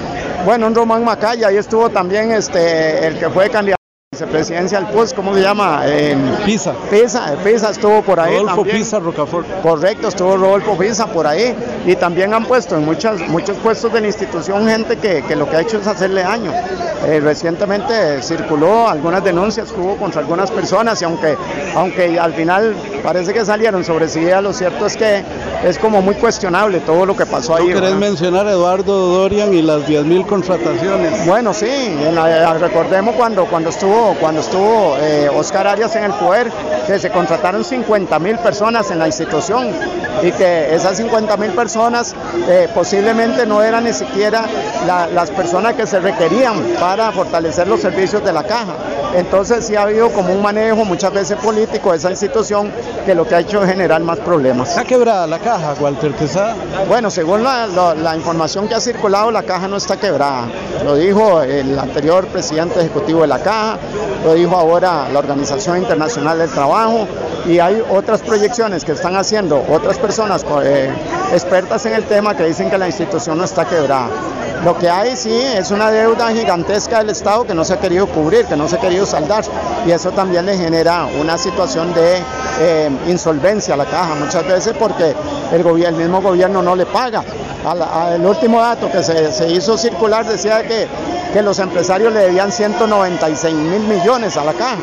Bueno, 0.44 0.66
un 0.66 0.74
Román 0.74 1.04
Macaya, 1.04 1.48
ahí 1.48 1.56
estuvo 1.56 1.88
también 1.90 2.32
este, 2.32 3.06
el 3.06 3.18
que 3.18 3.28
fue 3.30 3.50
candidato 3.50 3.76
vicepresidencia 4.16 4.80
del 4.80 4.88
PUS, 4.88 5.12
¿cómo 5.12 5.34
se 5.34 5.42
llama? 5.42 5.82
Pisa. 6.46 6.72
Pisa, 6.90 7.34
Pisa 7.44 7.70
estuvo 7.70 8.02
por 8.02 8.18
ahí. 8.18 8.38
Rodolfo 8.38 8.64
Pisa 8.64 8.98
Rocafort. 8.98 9.46
Correcto, 9.62 10.08
estuvo 10.08 10.38
Rodolfo 10.38 10.78
Pisa 10.78 11.06
por 11.06 11.26
ahí. 11.26 11.54
Y 11.84 11.96
también 11.96 12.32
han 12.32 12.46
puesto 12.46 12.76
en 12.76 12.84
muchas, 12.86 13.20
muchos 13.28 13.58
puestos 13.58 13.92
de 13.92 14.00
la 14.00 14.06
institución 14.06 14.66
gente 14.66 14.96
que, 14.96 15.36
lo 15.36 15.50
que 15.50 15.56
ha 15.56 15.60
hecho 15.60 15.78
es 15.78 15.86
hacerle 15.86 16.22
daño. 16.22 16.50
Eh, 17.04 17.20
recientemente 17.20 18.22
circuló 18.22 18.88
algunas 18.88 19.22
denuncias 19.22 19.70
que 19.70 19.78
hubo 19.78 19.96
contra 19.96 20.22
algunas 20.22 20.50
personas 20.50 21.00
y 21.02 21.04
aunque, 21.04 21.36
aunque 21.74 22.18
al 22.18 22.32
final 22.32 22.74
parece 23.02 23.34
que 23.34 23.44
salieron 23.44 23.84
sobre 23.84 24.08
sí, 24.08 24.26
lo 24.40 24.54
cierto 24.54 24.86
es 24.86 24.96
que 24.96 25.22
es 25.64 25.78
como 25.78 26.02
muy 26.02 26.14
cuestionable 26.14 26.80
todo 26.80 27.06
lo 27.06 27.16
que 27.16 27.26
pasó 27.26 27.56
ahí. 27.56 27.68
¿No 27.68 27.74
querés 27.74 27.94
mencionar 27.94 28.46
a 28.46 28.52
Eduardo 28.52 29.08
Dorian 29.08 29.52
y 29.54 29.62
las 29.62 29.82
10.000 29.82 30.26
contrataciones? 30.26 31.26
Bueno, 31.26 31.52
sí, 31.52 31.66
recordemos 32.60 33.14
cuando, 33.16 33.46
cuando 33.46 33.70
estuvo 33.70 34.14
cuando 34.20 34.40
estuvo 34.40 34.96
eh, 35.00 35.28
Oscar 35.34 35.66
Arias 35.66 35.94
en 35.96 36.04
el 36.04 36.12
poder, 36.12 36.50
que 36.86 36.98
se 36.98 37.10
contrataron 37.10 37.64
50 37.64 38.18
mil 38.18 38.38
personas 38.38 38.90
en 38.90 38.98
la 38.98 39.06
institución 39.06 39.68
y 40.22 40.30
que 40.32 40.74
esas 40.74 40.96
50 40.96 41.36
mil 41.36 41.50
personas 41.50 42.14
eh, 42.48 42.68
posiblemente 42.74 43.46
no 43.46 43.62
eran 43.62 43.84
ni 43.84 43.92
siquiera 43.92 44.44
las 44.86 45.30
personas 45.30 45.74
que 45.74 45.86
se 45.86 46.00
requerían 46.00 46.60
para 46.80 47.10
fortalecer 47.12 47.66
los 47.68 47.80
servicios 47.80 48.24
de 48.24 48.32
la 48.32 48.42
caja. 48.44 48.74
Entonces 49.16 49.66
sí 49.66 49.74
ha 49.74 49.82
habido 49.82 50.10
como 50.10 50.32
un 50.34 50.42
manejo 50.42 50.84
muchas 50.84 51.10
veces 51.10 51.38
político 51.38 51.90
de 51.92 51.96
esa 51.96 52.10
institución 52.10 52.70
que 53.06 53.14
lo 53.14 53.26
que 53.26 53.34
ha 53.34 53.40
hecho 53.40 53.62
es 53.62 53.70
generar 53.70 54.02
más 54.02 54.18
problemas. 54.18 54.68
¿Está 54.68 54.84
quebrada 54.84 55.26
la 55.26 55.38
caja, 55.38 55.74
Walter 55.80 56.12
Quesada? 56.12 56.54
Bueno, 56.86 57.10
según 57.10 57.42
la, 57.42 57.66
la 57.66 58.14
información 58.14 58.68
que 58.68 58.74
ha 58.74 58.80
circulado, 58.80 59.30
la 59.30 59.42
caja 59.42 59.68
no 59.68 59.76
está 59.76 59.96
quebrada. 59.96 60.48
Lo 60.84 60.96
dijo 60.96 61.40
el 61.42 61.78
anterior 61.78 62.26
presidente 62.26 62.80
ejecutivo 62.80 63.22
de 63.22 63.28
la 63.28 63.38
caja, 63.38 63.78
lo 64.22 64.34
dijo 64.34 64.54
ahora 64.54 65.08
la 65.10 65.18
Organización 65.18 65.78
Internacional 65.78 66.38
del 66.38 66.50
Trabajo 66.50 67.08
y 67.46 67.58
hay 67.58 67.82
otras 67.88 68.20
proyecciones 68.20 68.84
que 68.84 68.92
están 68.92 69.16
haciendo 69.16 69.64
otras 69.70 69.98
personas 69.98 70.44
eh, 70.62 70.90
expertas 71.32 71.86
en 71.86 71.94
el 71.94 72.04
tema 72.04 72.36
que 72.36 72.44
dicen 72.44 72.68
que 72.68 72.76
la 72.76 72.86
institución 72.86 73.38
no 73.38 73.44
está 73.44 73.64
quebrada. 73.64 74.08
Lo 74.66 74.76
que 74.76 74.90
hay 74.90 75.16
sí 75.16 75.30
es 75.30 75.70
una 75.70 75.92
deuda 75.92 76.32
gigantesca 76.32 76.98
del 76.98 77.10
Estado 77.10 77.46
que 77.46 77.54
no 77.54 77.64
se 77.64 77.74
ha 77.74 77.78
querido 77.78 78.08
cubrir, 78.08 78.46
que 78.46 78.56
no 78.56 78.66
se 78.66 78.74
ha 78.74 78.80
querido 78.80 79.06
saldar 79.06 79.44
y 79.86 79.92
eso 79.92 80.10
también 80.10 80.44
le 80.44 80.58
genera 80.58 81.06
una 81.20 81.38
situación 81.38 81.94
de 81.94 82.20
eh, 82.58 82.90
insolvencia 83.06 83.74
a 83.74 83.76
la 83.76 83.84
caja 83.84 84.16
muchas 84.16 84.44
veces 84.44 84.74
porque 84.76 85.14
el, 85.52 85.94
mismo 85.94 86.20
gobierno 86.20 86.62
no 86.62 86.74
le 86.74 86.84
paga. 86.84 87.22
el 88.12 88.26
último 88.26 88.60
dato 88.60 88.90
que 88.90 89.04
se, 89.04 89.52
hizo 89.52 89.78
circular 89.78 90.26
decía 90.26 90.64
que 90.66 90.88
los 91.42 91.60
empresarios 91.60 92.12
le 92.12 92.22
debían 92.22 92.50
196 92.50 93.54
mil 93.54 93.82
millones 93.82 94.36
a 94.36 94.44
la 94.44 94.52
caja. 94.52 94.78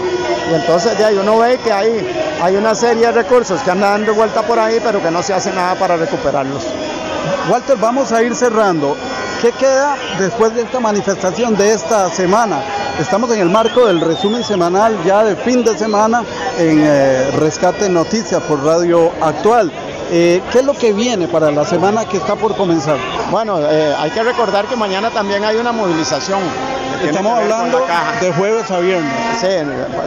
Y 0.50 0.54
entonces 0.54 0.98
de 0.98 1.04
ahí 1.04 1.18
uno 1.18 1.40
ve 1.40 1.60
que 1.62 1.74
hay, 1.74 2.10
hay 2.42 2.56
una 2.56 2.74
serie 2.74 3.08
de 3.08 3.12
recursos 3.12 3.60
que 3.62 3.72
andan 3.72 4.00
dando 4.00 4.16
vuelta 4.16 4.44
por 4.44 4.60
ahí, 4.60 4.80
pero 4.82 5.02
que 5.02 5.12
no 5.12 5.22
se 5.22 5.34
hace 5.34 5.52
nada 5.52 5.76
para 5.76 5.98
recuperarlos. 5.98 6.64
Walter, 7.50 7.76
vamos 7.76 8.14
a 8.14 8.24
ir 8.24 8.34
cerrando. 8.34 8.96
¿Qué 9.44 9.52
queda 9.52 9.98
después 10.20 10.56
de 10.56 10.62
esta 10.62 10.80
manifestación 10.80 11.58
de 11.58 11.74
esta 11.74 12.10
semana? 12.10 12.62
Estamos 12.98 13.30
en 13.32 13.42
el 13.42 13.50
marco 13.50 13.86
del 13.88 14.00
resumen 14.00 14.42
semanal 14.42 14.98
ya 15.04 15.22
de 15.26 15.36
fin 15.36 15.66
de 15.66 15.78
semana 15.78 16.24
en 16.58 16.80
eh, 16.82 17.30
Rescate 17.32 17.90
Noticias 17.90 18.42
por 18.44 18.64
Radio 18.64 19.12
Actual. 19.20 19.70
Eh, 20.14 20.42
¿Qué 20.50 20.60
es 20.60 20.66
lo 20.66 20.74
que 20.74 20.94
viene 20.94 21.28
para 21.28 21.52
la 21.52 21.66
semana 21.66 22.06
que 22.06 22.16
está 22.16 22.38
por 22.38 22.56
comenzar? 22.56 22.96
Bueno, 23.32 23.60
eh, 23.60 23.94
hay 24.00 24.12
que 24.12 24.24
recordar 24.24 24.66
que 24.68 24.78
mañana 24.78 25.10
también 25.10 25.44
hay 25.44 25.58
una 25.58 25.74
movilización. 25.74 26.40
Estamos 27.04 27.38
hablando 27.40 27.86
de 28.22 28.34
jueves 28.34 28.72
a 28.72 28.80
viernes. 28.80 29.12
Sí, 29.40 29.48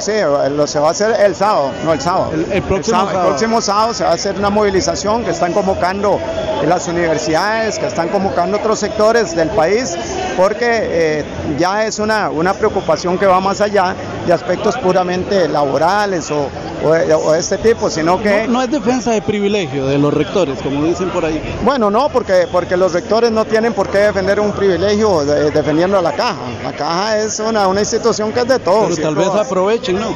sí, 0.01 0.13
lo, 0.51 0.67
se 0.67 0.79
va 0.79 0.89
a 0.89 0.91
hacer 0.91 1.17
el 1.21 1.35
sábado, 1.35 1.73
no 1.85 1.93
el 1.93 2.01
sábado. 2.01 2.33
El, 2.33 2.63
próximo, 2.63 2.99
sábado. 2.99 3.21
el 3.21 3.27
próximo 3.27 3.61
sábado 3.61 3.95
se 3.95 4.05
va 4.05 4.11
a 4.11 4.15
hacer 4.15 4.37
una 4.39 4.51
movilización 4.51 5.25
que 5.25 5.31
están 5.31 5.53
convocando 5.53 6.19
las 6.67 6.89
universidades, 6.89 7.79
que 7.79 7.87
están 7.87 8.09
convocando 8.09 8.59
otros 8.59 8.79
sectores 8.79 9.35
del 9.37 9.51
país, 9.51 9.97
porque 10.37 10.67
eh, 10.69 11.25
ya 11.59 11.85
es 11.85 11.99
una, 11.99 12.31
una 12.31 12.55
preocupación 12.55 13.19
que 13.19 13.27
va 13.27 13.41
más 13.41 13.61
allá 13.61 13.95
de 14.27 14.33
aspectos 14.33 14.77
puramente 14.79 15.49
laborales 15.49 16.31
o 16.31 16.49
o, 16.85 17.33
de 17.33 17.39
este 17.39 17.59
tipo, 17.59 17.91
sino 17.91 18.21
que... 18.21 18.47
No, 18.49 18.63
es 18.63 18.71
defensa 18.71 19.13
de 19.13 19.23
privilegio 19.23 19.87
de 19.87 19.99
los 19.99 20.13
rectores, 20.13 20.61
como 20.63 20.85
dicen 20.85 21.11
por 21.11 21.25
ahí. 21.25 21.41
Bueno, 21.65 21.91
no, 21.91 22.09
porque, 22.09 22.47
porque 22.51 22.77
los 22.77 22.93
rectores 22.93 23.31
no 23.31 23.45
tienen 23.45 23.73
por 23.73 23.89
qué 23.89 23.99
defender 23.99 24.41
un 24.41 24.53
privilegio 24.53 25.25
defendiendo 25.25 25.99
a 25.99 26.03
la 26.03 26.13
caja. 26.13 26.37
La 26.63 26.73
caja 26.73 27.19
es 27.19 27.41
una, 27.41 27.67
una 27.69 27.81
institución 27.81 28.33
que 28.33 28.41
es 28.41 28.49
de 28.49 28.59
todos. 28.59 28.95
Pero 28.97 29.09
tal 29.09 29.17
vez 29.17 29.29
aprovechen, 29.29 29.99
¿no? 29.99 30.15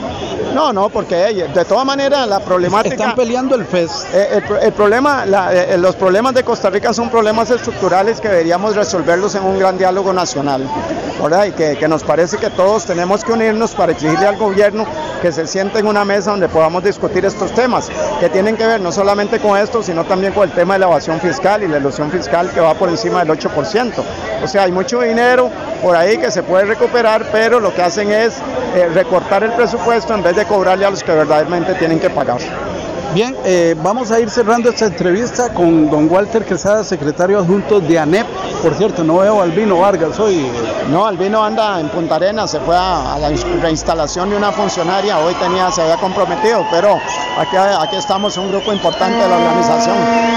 No, 0.54 0.72
no, 0.72 0.88
porque 0.88 1.14
de 1.14 1.64
todas 1.64 1.84
maneras 1.84 2.26
la 2.28 2.40
problemática... 2.40 2.94
Están 2.94 3.14
peleando 3.14 3.54
el 3.54 3.64
FES. 3.64 4.06
Eh, 4.12 4.42
el, 4.62 4.72
problema, 4.72 5.24
eh, 5.52 5.76
los 5.78 5.94
problemas 5.94 6.34
de 6.34 6.42
Costa 6.42 6.70
Rica 6.70 6.92
son 6.92 7.08
problemas 7.08 7.50
estructurales 7.50 8.20
que 8.20 8.28
deberíamos 8.28 8.74
resolverlos 8.74 9.34
en 9.36 9.44
un 9.44 9.58
gran 9.58 9.78
diálogo 9.78 10.12
nacional, 10.12 10.68
¿verdad? 11.22 11.46
Y 11.46 11.52
que, 11.52 11.76
que 11.76 11.88
nos 11.88 12.02
parece 12.02 12.36
que 12.38 12.50
todos 12.50 12.84
tenemos 12.84 13.24
que 13.24 13.32
unirnos 13.32 13.72
para 13.72 13.92
exigirle 14.00 14.26
al 14.26 14.36
gobierno 14.36 14.86
que 15.20 15.30
se 15.30 15.46
siente 15.46 15.78
en 15.78 15.86
una 15.86 16.04
mesa 16.06 16.30
donde 16.30 16.48
podamos 16.48 16.82
discutir 16.82 17.26
estos 17.26 17.52
temas, 17.52 17.90
que 18.18 18.30
tienen 18.30 18.56
que 18.56 18.66
ver 18.66 18.80
no 18.80 18.90
solamente 18.90 19.38
con 19.38 19.58
esto, 19.58 19.82
sino 19.82 20.04
también 20.04 20.32
con 20.32 20.48
el 20.48 20.54
tema 20.54 20.74
de 20.74 20.80
la 20.80 20.86
evasión 20.86 21.20
fiscal 21.20 21.62
y 21.62 21.68
la 21.68 21.76
ilusión 21.76 22.10
fiscal 22.10 22.50
que 22.50 22.60
va 22.60 22.72
por 22.74 22.88
encima 22.88 23.22
del 23.22 23.38
8%. 23.38 23.92
O 24.42 24.48
sea, 24.48 24.62
hay 24.62 24.72
mucho 24.72 25.00
dinero 25.02 25.50
por 25.82 25.96
ahí 25.96 26.16
que 26.16 26.30
se 26.30 26.42
puede 26.42 26.64
recuperar, 26.64 27.26
pero 27.30 27.60
lo 27.60 27.74
que 27.74 27.82
hacen 27.82 28.10
es 28.10 28.38
eh, 28.74 28.88
recortar 28.94 29.44
el 29.44 29.52
presupuesto 29.52 30.14
en 30.14 30.22
vez 30.22 30.34
de 30.34 30.46
cobrarle 30.46 30.86
a 30.86 30.90
los 30.90 31.04
que 31.04 31.12
verdaderamente 31.12 31.74
tienen 31.74 32.00
que 32.00 32.08
pagar. 32.08 32.40
Bien, 33.14 33.36
eh, 33.44 33.74
vamos 33.82 34.12
a 34.12 34.20
ir 34.20 34.30
cerrando 34.30 34.70
esta 34.70 34.86
entrevista 34.86 35.52
con 35.52 35.90
don 35.90 36.08
Walter 36.08 36.44
Quesada, 36.44 36.84
secretario 36.84 37.40
adjunto 37.40 37.80
de 37.80 37.98
ANEP. 37.98 38.26
Por 38.62 38.72
cierto, 38.74 39.02
no 39.02 39.18
veo 39.18 39.40
a 39.40 39.42
Albino 39.42 39.80
Vargas 39.80 40.20
hoy. 40.20 40.46
No, 40.90 41.04
Albino 41.04 41.42
anda 41.42 41.80
en 41.80 41.88
Punta 41.88 42.16
Arenas, 42.16 42.52
se 42.52 42.60
fue 42.60 42.76
a, 42.76 43.18
la 43.18 43.30
reinstalación 43.60 44.30
de 44.30 44.36
una 44.36 44.52
funcionaria, 44.52 45.18
hoy 45.18 45.34
tenía, 45.34 45.72
se 45.72 45.82
había 45.82 45.96
comprometido, 45.96 46.64
pero 46.70 47.00
aquí, 47.38 47.56
aquí 47.56 47.96
estamos 47.96 48.36
un 48.36 48.48
grupo 48.48 48.72
importante 48.72 49.16
de 49.16 49.28
la 49.28 49.36
organización. 49.36 49.96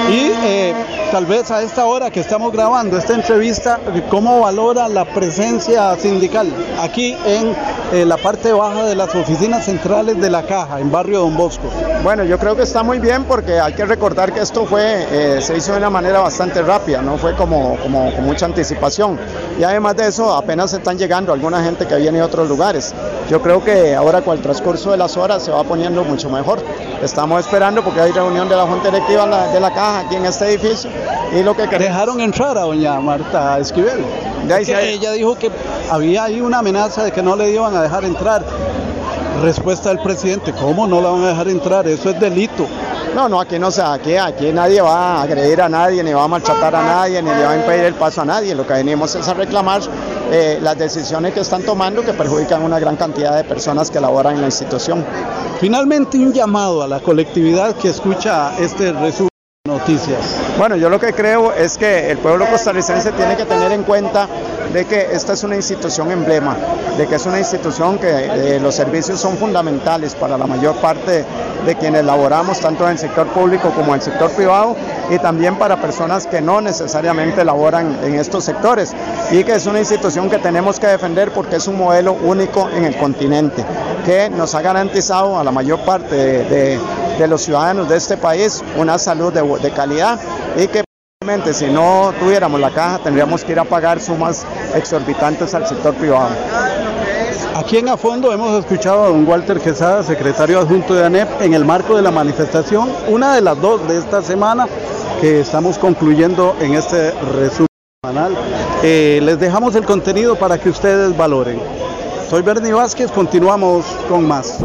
Y 0.09 0.31
eh, 0.43 0.73
tal 1.11 1.25
vez 1.25 1.51
a 1.51 1.61
esta 1.61 1.85
hora 1.85 2.09
que 2.09 2.19
estamos 2.19 2.51
grabando 2.51 2.97
esta 2.97 3.13
entrevista, 3.13 3.79
¿cómo 4.09 4.41
valora 4.41 4.87
la 4.87 5.05
presencia 5.05 5.95
sindical 5.97 6.51
aquí 6.81 7.15
en 7.25 7.55
eh, 7.93 8.05
la 8.05 8.17
parte 8.17 8.51
baja 8.51 8.85
de 8.85 8.95
las 8.95 9.13
oficinas 9.13 9.65
centrales 9.65 10.19
de 10.19 10.29
la 10.29 10.43
Caja, 10.43 10.79
en 10.79 10.91
Barrio 10.91 11.19
Don 11.19 11.37
Bosco? 11.37 11.69
Bueno, 12.03 12.23
yo 12.23 12.37
creo 12.37 12.55
que 12.55 12.62
está 12.63 12.81
muy 12.81 12.99
bien 12.99 13.25
porque 13.25 13.59
hay 13.59 13.73
que 13.73 13.85
recordar 13.85 14.31
que 14.31 14.39
esto 14.39 14.65
fue, 14.65 15.05
eh, 15.11 15.41
se 15.41 15.55
hizo 15.57 15.73
de 15.73 15.79
una 15.79 15.89
manera 15.89 16.19
bastante 16.19 16.61
rápida, 16.61 17.01
no 17.01 17.17
fue 17.17 17.35
como, 17.35 17.77
como 17.77 18.13
con 18.15 18.25
mucha 18.25 18.45
anticipación. 18.45 19.19
Y 19.59 19.63
además 19.63 19.97
de 19.97 20.07
eso, 20.07 20.33
apenas 20.33 20.73
están 20.73 20.97
llegando 20.97 21.33
alguna 21.33 21.63
gente 21.63 21.85
que 21.85 21.95
viene 21.97 22.19
de 22.19 22.23
otros 22.23 22.47
lugares. 22.47 22.93
Yo 23.29 23.41
creo 23.41 23.63
que 23.63 23.93
ahora 23.93 24.21
con 24.21 24.37
el 24.37 24.41
transcurso 24.41 24.91
de 24.91 24.97
las 24.97 25.17
horas 25.17 25.43
se 25.43 25.51
va 25.51 25.63
poniendo 25.63 26.03
mucho 26.03 26.29
mejor. 26.29 26.59
Estamos 27.01 27.45
esperando 27.45 27.83
porque 27.83 27.99
hay 27.99 28.11
reunión 28.11 28.47
de 28.47 28.55
la 28.55 28.63
Junta 28.63 28.89
Directiva 28.89 29.51
de 29.51 29.59
la 29.59 29.73
Caja 29.73 29.99
aquí 29.99 30.15
en 30.15 30.25
este 30.25 30.45
edificio 30.49 30.89
y 31.33 31.43
lo 31.43 31.55
que 31.55 31.67
Dejaron 31.67 32.21
entrar 32.21 32.57
a 32.57 32.61
doña 32.61 32.99
Marta 32.99 33.59
Esquivel. 33.59 34.05
ella 34.47 35.11
dijo 35.11 35.35
que 35.35 35.51
había 35.89 36.25
ahí 36.25 36.39
una 36.39 36.59
amenaza 36.59 37.03
de 37.03 37.11
que 37.11 37.21
no 37.21 37.35
le 37.35 37.51
iban 37.51 37.75
a 37.75 37.81
dejar 37.81 38.05
entrar. 38.05 38.43
Respuesta 39.41 39.89
del 39.89 39.99
presidente, 39.99 40.53
¿cómo 40.53 40.87
no 40.87 41.01
la 41.01 41.09
van 41.09 41.23
a 41.23 41.27
dejar 41.29 41.47
entrar? 41.49 41.87
Eso 41.87 42.11
es 42.11 42.19
delito. 42.19 42.67
No, 43.15 43.29
no, 43.29 43.39
aquí 43.39 43.59
no 43.59 43.69
se, 43.71 43.81
aquí, 43.81 44.15
aquí 44.15 44.51
nadie 44.51 44.81
va 44.81 45.17
a 45.17 45.21
agredir 45.23 45.61
a 45.61 45.69
nadie, 45.69 46.03
ni 46.03 46.13
va 46.13 46.23
a 46.23 46.27
maltratar 46.27 46.75
a 46.75 46.83
nadie, 46.83 47.21
ni 47.21 47.29
le 47.29 47.43
va 47.43 47.51
a 47.51 47.55
impedir 47.57 47.85
el 47.85 47.93
paso 47.93 48.21
a 48.21 48.25
nadie. 48.25 48.55
Lo 48.55 48.65
que 48.65 48.73
venimos 48.73 49.13
es 49.15 49.27
a 49.27 49.33
reclamar 49.33 49.81
eh, 50.31 50.59
las 50.61 50.77
decisiones 50.77 51.33
que 51.33 51.41
están 51.41 51.63
tomando 51.63 52.01
que 52.03 52.13
perjudican 52.13 52.61
a 52.61 52.65
una 52.65 52.79
gran 52.79 52.95
cantidad 52.95 53.35
de 53.35 53.43
personas 53.43 53.91
que 53.91 53.99
laboran 53.99 54.35
en 54.35 54.41
la 54.41 54.47
institución. 54.47 55.05
Finalmente, 55.59 56.17
un 56.17 56.33
llamado 56.33 56.81
a 56.81 56.87
la 56.87 57.01
colectividad 57.01 57.75
que 57.75 57.89
escucha 57.89 58.57
este 58.57 58.93
resumen 58.93 59.32
noticias. 59.65 60.19
Bueno, 60.57 60.75
yo 60.75 60.89
lo 60.89 60.99
que 60.99 61.13
creo 61.13 61.53
es 61.53 61.77
que 61.77 62.11
el 62.11 62.17
pueblo 62.17 62.45
costarricense 62.47 63.13
tiene 63.13 63.37
que 63.37 63.45
tener 63.45 63.71
en 63.71 63.83
cuenta 63.83 64.27
de 64.73 64.83
que 64.83 65.13
esta 65.13 65.31
es 65.31 65.43
una 65.45 65.55
institución 65.55 66.11
emblema, 66.11 66.57
de 66.97 67.07
que 67.07 67.15
es 67.15 67.25
una 67.25 67.39
institución 67.39 67.97
que 67.97 68.09
eh, 68.09 68.59
los 68.59 68.75
servicios 68.75 69.21
son 69.21 69.37
fundamentales 69.37 70.15
para 70.15 70.37
la 70.37 70.47
mayor 70.47 70.75
parte 70.81 71.23
de 71.65 71.75
quienes 71.75 72.03
laboramos, 72.03 72.59
tanto 72.59 72.83
en 72.83 72.91
el 72.91 72.97
sector 72.97 73.25
público 73.27 73.69
como 73.69 73.93
en 73.93 74.01
el 74.01 74.01
sector 74.01 74.29
privado, 74.31 74.75
y 75.09 75.17
también 75.19 75.55
para 75.55 75.79
personas 75.79 76.27
que 76.27 76.41
no 76.41 76.59
necesariamente 76.59 77.45
laboran 77.45 77.99
en 78.03 78.15
estos 78.15 78.43
sectores, 78.43 78.93
y 79.31 79.45
que 79.45 79.55
es 79.55 79.65
una 79.65 79.79
institución 79.79 80.29
que 80.29 80.39
tenemos 80.39 80.77
que 80.77 80.87
defender 80.87 81.31
porque 81.31 81.55
es 81.55 81.67
un 81.69 81.77
modelo 81.77 82.11
único 82.11 82.69
en 82.69 82.83
el 82.83 82.97
continente, 82.97 83.63
que 84.05 84.29
nos 84.29 84.55
ha 84.55 84.61
garantizado 84.61 85.39
a 85.39 85.43
la 85.45 85.51
mayor 85.51 85.79
parte 85.85 86.43
de 86.43 86.79
de 87.02 87.02
los 87.27 87.41
ciudadanos 87.41 87.87
de 87.89 87.97
este 87.97 88.17
país 88.17 88.63
una 88.75 88.97
salud 88.97 89.31
de, 89.31 89.71
calidad 89.71 90.19
y 90.57 90.67
que 90.67 90.83
si 91.53 91.67
no 91.67 92.13
tuviéramos 92.19 92.59
la 92.59 92.69
caja 92.69 92.99
tendríamos 92.99 93.43
que 93.43 93.53
ir 93.53 93.59
a 93.59 93.63
pagar 93.63 94.01
sumas 94.01 94.45
exorbitantes 94.75 95.53
al 95.53 95.65
sector 95.65 95.93
privado. 95.93 96.35
Aquí 97.55 97.77
en 97.77 97.87
A 97.87 97.97
Fondo 97.97 98.33
hemos 98.33 98.59
escuchado 98.59 99.03
a 99.03 99.07
don 99.07 99.27
Walter 99.27 99.59
Quesada, 99.59 100.03
secretario 100.03 100.59
adjunto 100.59 100.95
de 100.95 101.05
ANEP, 101.05 101.41
en 101.41 101.53
el 101.53 101.63
marco 101.63 101.95
de 101.95 102.01
la 102.01 102.11
manifestación, 102.11 102.91
una 103.07 103.35
de 103.35 103.41
las 103.41 103.61
dos 103.61 103.87
de 103.87 103.99
esta 103.99 104.21
semana 104.21 104.67
que 105.21 105.41
estamos 105.41 105.77
concluyendo 105.77 106.55
en 106.59 106.73
este 106.73 107.11
resumen 107.11 107.67
semanal. 108.03 108.35
Eh, 108.81 109.19
les 109.23 109.39
dejamos 109.39 109.75
el 109.75 109.85
contenido 109.85 110.35
para 110.35 110.57
que 110.57 110.69
ustedes 110.69 111.15
valoren. 111.15 111.61
Soy 112.29 112.41
Bernie 112.41 112.73
Vázquez, 112.73 113.11
continuamos 113.11 113.85
con 114.09 114.27
más. 114.27 114.59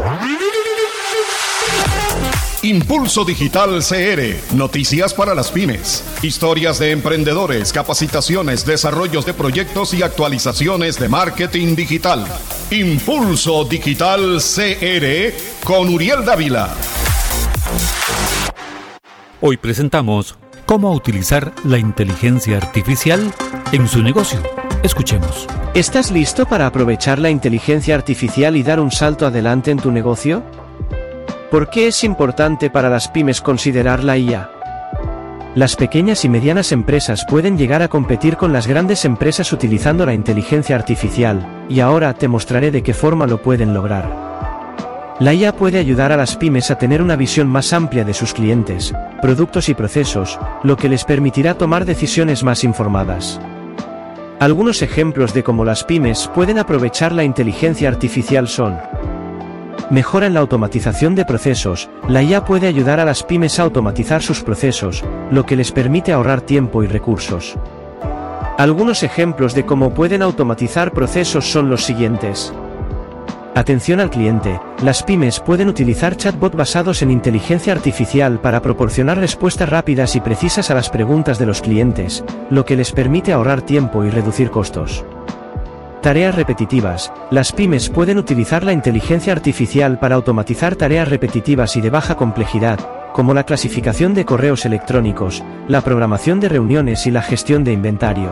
Impulso 2.61 3.23
Digital 3.23 3.79
CR, 3.81 4.53
noticias 4.53 5.13
para 5.13 5.33
las 5.33 5.49
pymes, 5.49 6.03
historias 6.21 6.77
de 6.77 6.91
emprendedores, 6.91 7.71
capacitaciones, 7.71 8.65
desarrollos 8.65 9.25
de 9.25 9.33
proyectos 9.33 9.93
y 9.93 10.03
actualizaciones 10.03 10.99
de 10.99 11.07
marketing 11.07 11.77
digital. 11.77 12.25
Impulso 12.69 13.63
Digital 13.63 14.39
CR 14.39 15.33
con 15.63 15.87
Uriel 15.87 16.25
Dávila. 16.25 16.75
Hoy 19.39 19.55
presentamos 19.55 20.37
cómo 20.65 20.91
utilizar 20.91 21.53
la 21.63 21.77
inteligencia 21.77 22.57
artificial 22.57 23.33
en 23.71 23.87
su 23.87 24.03
negocio. 24.03 24.43
Escuchemos. 24.83 25.47
¿Estás 25.75 26.11
listo 26.11 26.45
para 26.45 26.65
aprovechar 26.65 27.19
la 27.19 27.29
inteligencia 27.29 27.95
artificial 27.95 28.57
y 28.57 28.63
dar 28.63 28.81
un 28.81 28.91
salto 28.91 29.25
adelante 29.25 29.71
en 29.71 29.77
tu 29.77 29.91
negocio? 29.91 30.43
¿Por 31.51 31.71
qué 31.71 31.87
es 31.87 32.03
importante 32.03 32.69
para 32.69 32.89
las 32.89 33.07
pymes 33.07 33.41
considerar 33.41 34.03
la 34.03 34.19
IA? 34.19 34.51
Las 35.55 35.75
pequeñas 35.75 36.23
y 36.23 36.29
medianas 36.29 36.71
empresas 36.71 37.25
pueden 37.27 37.57
llegar 37.57 37.81
a 37.81 37.87
competir 37.87 38.37
con 38.37 38.53
las 38.53 38.67
grandes 38.67 39.03
empresas 39.03 39.51
utilizando 39.51 40.05
la 40.05 40.13
inteligencia 40.13 40.75
artificial, 40.75 41.65
y 41.67 41.79
ahora 41.79 42.13
te 42.13 42.27
mostraré 42.27 42.69
de 42.69 42.83
qué 42.83 42.93
forma 42.93 43.25
lo 43.25 43.41
pueden 43.41 43.73
lograr. 43.73 44.29
La 45.19 45.33
IA 45.33 45.51
puede 45.53 45.79
ayudar 45.79 46.11
a 46.11 46.17
las 46.17 46.37
pymes 46.37 46.69
a 46.69 46.77
tener 46.77 47.01
una 47.01 47.15
visión 47.15 47.47
más 47.47 47.73
amplia 47.73 48.05
de 48.05 48.13
sus 48.13 48.31
clientes, 48.31 48.93
productos 49.19 49.69
y 49.69 49.73
procesos, 49.73 50.37
lo 50.61 50.77
que 50.77 50.87
les 50.87 51.03
permitirá 51.03 51.55
tomar 51.55 51.83
decisiones 51.83 52.43
más 52.43 52.63
informadas. 52.63 53.41
Algunos 54.39 54.83
ejemplos 54.83 55.33
de 55.33 55.43
cómo 55.43 55.65
las 55.65 55.83
pymes 55.83 56.29
pueden 56.33 56.59
aprovechar 56.59 57.11
la 57.11 57.23
inteligencia 57.23 57.89
artificial 57.89 58.47
son, 58.47 58.77
Mejora 59.89 60.27
en 60.27 60.35
la 60.35 60.41
automatización 60.41 61.15
de 61.15 61.25
procesos, 61.25 61.89
la 62.07 62.21
IA 62.21 62.45
puede 62.45 62.67
ayudar 62.67 62.99
a 62.99 63.05
las 63.05 63.23
pymes 63.23 63.57
a 63.57 63.63
automatizar 63.63 64.21
sus 64.21 64.43
procesos, 64.43 65.03
lo 65.31 65.47
que 65.47 65.55
les 65.55 65.71
permite 65.71 66.13
ahorrar 66.13 66.41
tiempo 66.41 66.83
y 66.83 66.87
recursos. 66.87 67.57
Algunos 68.59 69.01
ejemplos 69.01 69.55
de 69.55 69.65
cómo 69.65 69.95
pueden 69.95 70.21
automatizar 70.21 70.91
procesos 70.91 71.51
son 71.51 71.71
los 71.71 71.85
siguientes. 71.85 72.53
Atención 73.55 73.99
al 73.99 74.11
cliente, 74.11 74.61
las 74.83 75.01
pymes 75.01 75.39
pueden 75.39 75.69
utilizar 75.69 76.15
chatbot 76.15 76.55
basados 76.55 77.01
en 77.01 77.09
inteligencia 77.09 77.73
artificial 77.73 78.39
para 78.39 78.61
proporcionar 78.61 79.17
respuestas 79.17 79.69
rápidas 79.69 80.15
y 80.15 80.21
precisas 80.21 80.69
a 80.69 80.75
las 80.75 80.91
preguntas 80.91 81.39
de 81.39 81.47
los 81.47 81.61
clientes, 81.61 82.23
lo 82.51 82.63
que 82.63 82.75
les 82.75 82.91
permite 82.91 83.33
ahorrar 83.33 83.63
tiempo 83.63 84.05
y 84.05 84.11
reducir 84.11 84.51
costos. 84.51 85.03
Tareas 86.01 86.33
repetitivas. 86.33 87.11
Las 87.29 87.51
pymes 87.51 87.89
pueden 87.89 88.17
utilizar 88.17 88.63
la 88.63 88.71
inteligencia 88.71 89.33
artificial 89.33 89.99
para 89.99 90.15
automatizar 90.15 90.77
tareas 90.77 91.09
repetitivas 91.09 91.75
y 91.75 91.81
de 91.81 91.89
baja 91.89 92.15
complejidad, 92.15 92.79
como 93.11 93.33
la 93.33 93.43
clasificación 93.43 94.13
de 94.13 94.23
correos 94.23 94.65
electrónicos, 94.65 95.43
la 95.67 95.81
programación 95.81 96.39
de 96.39 96.47
reuniones 96.47 97.05
y 97.05 97.11
la 97.11 97.21
gestión 97.21 97.65
de 97.65 97.73
inventario. 97.73 98.31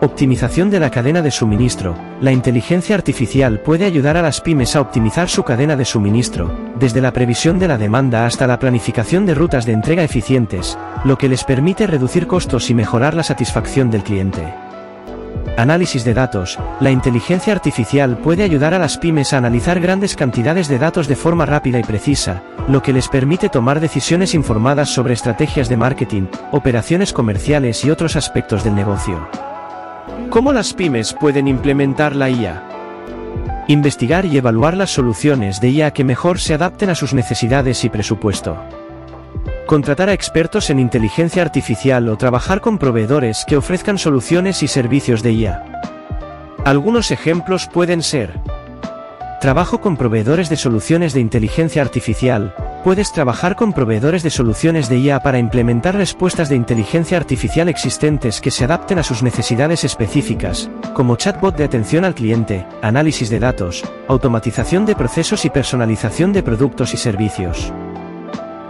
Optimización 0.00 0.70
de 0.70 0.78
la 0.78 0.90
cadena 0.90 1.22
de 1.22 1.32
suministro. 1.32 1.96
La 2.20 2.30
inteligencia 2.30 2.94
artificial 2.94 3.58
puede 3.58 3.84
ayudar 3.84 4.16
a 4.16 4.22
las 4.22 4.40
pymes 4.40 4.76
a 4.76 4.80
optimizar 4.80 5.28
su 5.28 5.42
cadena 5.42 5.74
de 5.74 5.84
suministro, 5.84 6.54
desde 6.78 7.00
la 7.00 7.12
previsión 7.12 7.58
de 7.58 7.66
la 7.66 7.78
demanda 7.78 8.26
hasta 8.26 8.46
la 8.46 8.60
planificación 8.60 9.26
de 9.26 9.34
rutas 9.34 9.66
de 9.66 9.72
entrega 9.72 10.04
eficientes, 10.04 10.78
lo 11.04 11.18
que 11.18 11.28
les 11.28 11.42
permite 11.42 11.88
reducir 11.88 12.28
costos 12.28 12.70
y 12.70 12.74
mejorar 12.74 13.14
la 13.14 13.24
satisfacción 13.24 13.90
del 13.90 14.04
cliente. 14.04 14.63
Análisis 15.56 16.04
de 16.04 16.14
datos. 16.14 16.58
La 16.80 16.90
inteligencia 16.90 17.52
artificial 17.52 18.18
puede 18.18 18.42
ayudar 18.42 18.74
a 18.74 18.78
las 18.80 18.98
pymes 18.98 19.32
a 19.32 19.38
analizar 19.38 19.78
grandes 19.78 20.16
cantidades 20.16 20.66
de 20.66 20.80
datos 20.80 21.06
de 21.06 21.14
forma 21.14 21.46
rápida 21.46 21.78
y 21.78 21.84
precisa, 21.84 22.42
lo 22.66 22.82
que 22.82 22.92
les 22.92 23.08
permite 23.08 23.48
tomar 23.48 23.78
decisiones 23.78 24.34
informadas 24.34 24.88
sobre 24.88 25.14
estrategias 25.14 25.68
de 25.68 25.76
marketing, 25.76 26.24
operaciones 26.50 27.12
comerciales 27.12 27.84
y 27.84 27.90
otros 27.90 28.16
aspectos 28.16 28.64
del 28.64 28.74
negocio. 28.74 29.28
¿Cómo 30.28 30.52
las 30.52 30.74
pymes 30.74 31.12
pueden 31.12 31.46
implementar 31.46 32.16
la 32.16 32.30
IA? 32.30 32.64
Investigar 33.68 34.26
y 34.26 34.36
evaluar 34.36 34.76
las 34.76 34.90
soluciones 34.90 35.60
de 35.60 35.70
IA 35.70 35.92
que 35.92 36.02
mejor 36.02 36.40
se 36.40 36.54
adapten 36.54 36.90
a 36.90 36.96
sus 36.96 37.14
necesidades 37.14 37.84
y 37.84 37.90
presupuesto. 37.90 38.83
Contratar 39.66 40.10
a 40.10 40.12
expertos 40.12 40.68
en 40.68 40.78
inteligencia 40.78 41.42
artificial 41.42 42.08
o 42.10 42.18
trabajar 42.18 42.60
con 42.60 42.76
proveedores 42.76 43.44
que 43.46 43.56
ofrezcan 43.56 43.96
soluciones 43.96 44.62
y 44.62 44.68
servicios 44.68 45.22
de 45.22 45.32
IA. 45.32 45.80
Algunos 46.64 47.10
ejemplos 47.10 47.68
pueden 47.72 48.02
ser 48.02 48.40
Trabajo 49.44 49.82
con 49.82 49.98
proveedores 49.98 50.48
de 50.48 50.56
soluciones 50.56 51.12
de 51.12 51.20
inteligencia 51.20 51.82
artificial. 51.82 52.54
Puedes 52.82 53.12
trabajar 53.12 53.56
con 53.56 53.74
proveedores 53.74 54.22
de 54.22 54.30
soluciones 54.30 54.88
de 54.88 54.98
IA 54.98 55.20
para 55.20 55.38
implementar 55.38 55.96
respuestas 55.96 56.48
de 56.48 56.56
inteligencia 56.56 57.18
artificial 57.18 57.68
existentes 57.68 58.40
que 58.40 58.50
se 58.50 58.64
adapten 58.64 58.98
a 58.98 59.02
sus 59.02 59.22
necesidades 59.22 59.84
específicas, 59.84 60.70
como 60.94 61.16
chatbot 61.16 61.56
de 61.58 61.64
atención 61.64 62.06
al 62.06 62.14
cliente, 62.14 62.66
análisis 62.80 63.28
de 63.28 63.38
datos, 63.38 63.84
automatización 64.08 64.86
de 64.86 64.96
procesos 64.96 65.44
y 65.44 65.50
personalización 65.50 66.32
de 66.32 66.42
productos 66.42 66.94
y 66.94 66.96
servicios. 66.96 67.70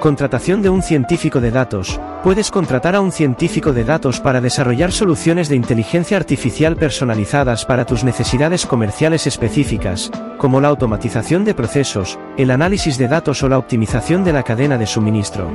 Contratación 0.04 0.60
de 0.60 0.68
un 0.68 0.82
científico 0.82 1.40
de 1.40 1.50
datos. 1.50 1.98
Puedes 2.22 2.50
contratar 2.50 2.94
a 2.94 3.00
un 3.00 3.10
científico 3.10 3.72
de 3.72 3.84
datos 3.84 4.20
para 4.20 4.42
desarrollar 4.42 4.92
soluciones 4.92 5.48
de 5.48 5.56
inteligencia 5.56 6.18
artificial 6.18 6.76
personalizadas 6.76 7.64
para 7.64 7.86
tus 7.86 8.04
necesidades 8.04 8.66
comerciales 8.66 9.26
específicas, 9.26 10.10
como 10.36 10.60
la 10.60 10.68
automatización 10.68 11.46
de 11.46 11.54
procesos, 11.54 12.18
el 12.36 12.50
análisis 12.50 12.98
de 12.98 13.08
datos 13.08 13.42
o 13.42 13.48
la 13.48 13.56
optimización 13.56 14.24
de 14.24 14.34
la 14.34 14.42
cadena 14.42 14.76
de 14.76 14.86
suministro. 14.86 15.48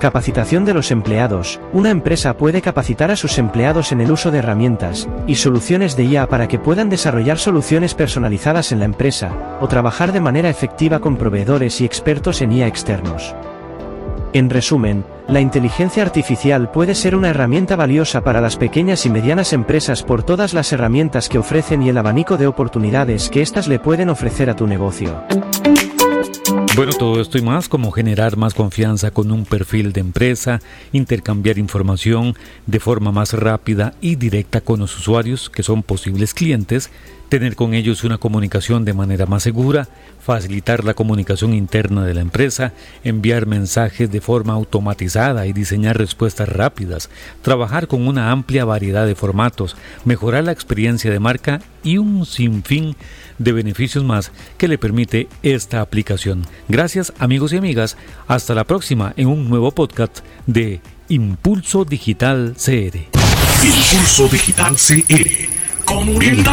Capacitación 0.00 0.66
de 0.66 0.74
los 0.74 0.90
empleados. 0.90 1.58
Una 1.72 1.90
empresa 1.90 2.36
puede 2.36 2.60
capacitar 2.60 3.10
a 3.10 3.16
sus 3.16 3.38
empleados 3.38 3.92
en 3.92 4.02
el 4.02 4.10
uso 4.10 4.30
de 4.30 4.38
herramientas 4.38 5.08
y 5.26 5.36
soluciones 5.36 5.96
de 5.96 6.04
IA 6.04 6.28
para 6.28 6.48
que 6.48 6.58
puedan 6.58 6.90
desarrollar 6.90 7.38
soluciones 7.38 7.94
personalizadas 7.94 8.72
en 8.72 8.80
la 8.80 8.84
empresa, 8.84 9.58
o 9.60 9.68
trabajar 9.68 10.12
de 10.12 10.20
manera 10.20 10.50
efectiva 10.50 10.98
con 11.00 11.16
proveedores 11.16 11.80
y 11.80 11.86
expertos 11.86 12.42
en 12.42 12.52
IA 12.52 12.66
externos. 12.66 13.34
En 14.34 14.50
resumen, 14.50 15.02
la 15.28 15.40
inteligencia 15.40 16.02
artificial 16.02 16.70
puede 16.70 16.94
ser 16.94 17.16
una 17.16 17.30
herramienta 17.30 17.74
valiosa 17.74 18.22
para 18.22 18.42
las 18.42 18.58
pequeñas 18.58 19.06
y 19.06 19.10
medianas 19.10 19.54
empresas 19.54 20.02
por 20.02 20.22
todas 20.22 20.52
las 20.52 20.74
herramientas 20.74 21.30
que 21.30 21.38
ofrecen 21.38 21.82
y 21.82 21.88
el 21.88 21.96
abanico 21.96 22.36
de 22.36 22.46
oportunidades 22.46 23.30
que 23.30 23.40
éstas 23.40 23.66
le 23.66 23.78
pueden 23.78 24.10
ofrecer 24.10 24.50
a 24.50 24.56
tu 24.56 24.66
negocio. 24.66 25.22
Bueno, 26.76 26.92
todo 26.92 27.22
esto 27.22 27.38
y 27.38 27.40
más, 27.40 27.70
como 27.70 27.90
generar 27.90 28.36
más 28.36 28.52
confianza 28.52 29.10
con 29.10 29.32
un 29.32 29.46
perfil 29.46 29.94
de 29.94 30.02
empresa, 30.02 30.60
intercambiar 30.92 31.56
información 31.56 32.36
de 32.66 32.80
forma 32.80 33.12
más 33.12 33.32
rápida 33.32 33.94
y 34.02 34.16
directa 34.16 34.60
con 34.60 34.80
los 34.80 34.94
usuarios 34.98 35.48
que 35.48 35.62
son 35.62 35.82
posibles 35.82 36.34
clientes, 36.34 36.90
tener 37.30 37.56
con 37.56 37.72
ellos 37.72 38.04
una 38.04 38.18
comunicación 38.18 38.84
de 38.84 38.92
manera 38.92 39.24
más 39.24 39.42
segura, 39.42 39.88
facilitar 40.20 40.84
la 40.84 40.92
comunicación 40.92 41.54
interna 41.54 42.04
de 42.04 42.12
la 42.12 42.20
empresa, 42.20 42.74
enviar 43.04 43.46
mensajes 43.46 44.10
de 44.10 44.20
forma 44.20 44.52
automatizada 44.52 45.46
y 45.46 45.54
diseñar 45.54 45.96
respuestas 45.96 46.48
rápidas, 46.48 47.08
trabajar 47.40 47.88
con 47.88 48.06
una 48.06 48.30
amplia 48.30 48.66
variedad 48.66 49.06
de 49.06 49.14
formatos, 49.14 49.76
mejorar 50.04 50.44
la 50.44 50.52
experiencia 50.52 51.10
de 51.10 51.20
marca 51.20 51.62
y 51.82 51.96
un 51.96 52.26
sinfín 52.26 52.90
de 52.90 52.96
beneficios 53.38 54.04
más 54.04 54.32
que 54.58 54.68
le 54.68 54.78
permite 54.78 55.28
esta 55.42 55.80
aplicación. 55.80 56.46
Gracias 56.68 57.12
amigos 57.18 57.52
y 57.52 57.56
amigas, 57.56 57.96
hasta 58.26 58.54
la 58.54 58.64
próxima 58.64 59.12
en 59.16 59.28
un 59.28 59.48
nuevo 59.48 59.70
podcast 59.70 60.20
de 60.46 60.80
Impulso 61.08 61.84
Digital 61.84 62.54
CR. 62.56 62.98
Impulso 63.62 64.28
Digital 64.28 64.74
CR. 64.76 66.18
Bien, 66.18 66.44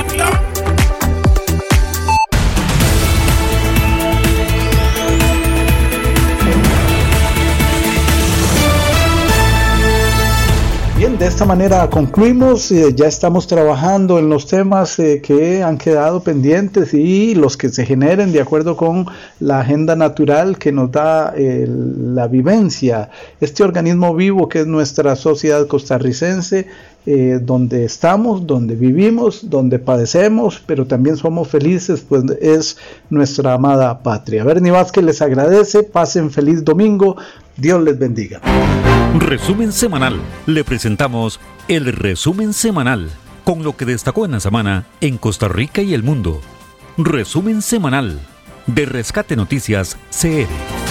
de 11.24 11.30
esta 11.30 11.46
manera 11.46 11.90
concluimos. 11.90 12.70
Eh, 12.70 12.94
ya 12.94 13.08
estamos 13.08 13.48
trabajando 13.48 14.20
en 14.20 14.28
los 14.28 14.46
temas 14.46 15.00
eh, 15.00 15.22
que 15.22 15.64
han 15.64 15.78
quedado 15.78 16.22
pendientes 16.22 16.94
y 16.94 17.34
los 17.34 17.56
que 17.56 17.70
se 17.70 17.86
generen 17.86 18.34
de 18.34 18.42
acuerdo 18.42 18.76
con 18.76 19.06
la 19.40 19.62
agenda 19.62 19.96
natural 19.96 20.58
que 20.58 20.74
nos 20.74 20.92
da 20.92 21.34
eh, 21.34 21.66
la 21.66 22.28
vivencia. 22.28 23.10
Este 23.40 23.64
organismo 23.64 24.14
vivo 24.14 24.50
que 24.50 24.60
es 24.60 24.68
nuestra 24.68 25.16
sociedad 25.16 25.66
costarricense, 25.66 26.68
donde 27.06 27.84
estamos, 27.84 28.48
donde 28.48 28.76
vivimos, 28.76 29.50
donde 29.50 29.78
padecemos, 29.78 30.64
pero 30.66 30.88
también 30.88 31.18
somos 31.18 31.50
felices, 31.50 32.00
pues 32.08 32.24
es 32.40 32.78
nuestra 33.10 33.56
amada 33.56 34.02
patria. 34.02 34.46
Bernie 34.46 34.72
Vázquez 34.72 35.04
les 35.04 35.22
agradece. 35.22 35.84
Pasen 35.84 36.32
feliz 36.32 36.64
domingo. 36.64 37.18
Dios 37.58 37.84
les 37.84 37.98
bendiga. 37.98 38.42
Resumen 39.20 39.72
semanal. 39.72 40.20
Le 40.46 40.64
presentamos 40.64 41.40
el 41.68 41.86
resumen 41.94 42.54
semanal 42.54 43.10
con 43.44 43.64
lo 43.64 43.76
que 43.76 43.86
destacó 43.86 44.26
en 44.26 44.32
la 44.32 44.40
semana 44.40 44.86
en 45.02 45.18
Costa 45.18 45.48
Rica 45.48 45.82
y 45.82 45.94
el 45.94 46.04
mundo. 46.04 46.42
Resumen 46.98 47.62
semanal 47.62 48.20
de 48.68 48.86
Rescate 48.86 49.36
Noticias 49.36 49.98
CR. 50.10 50.83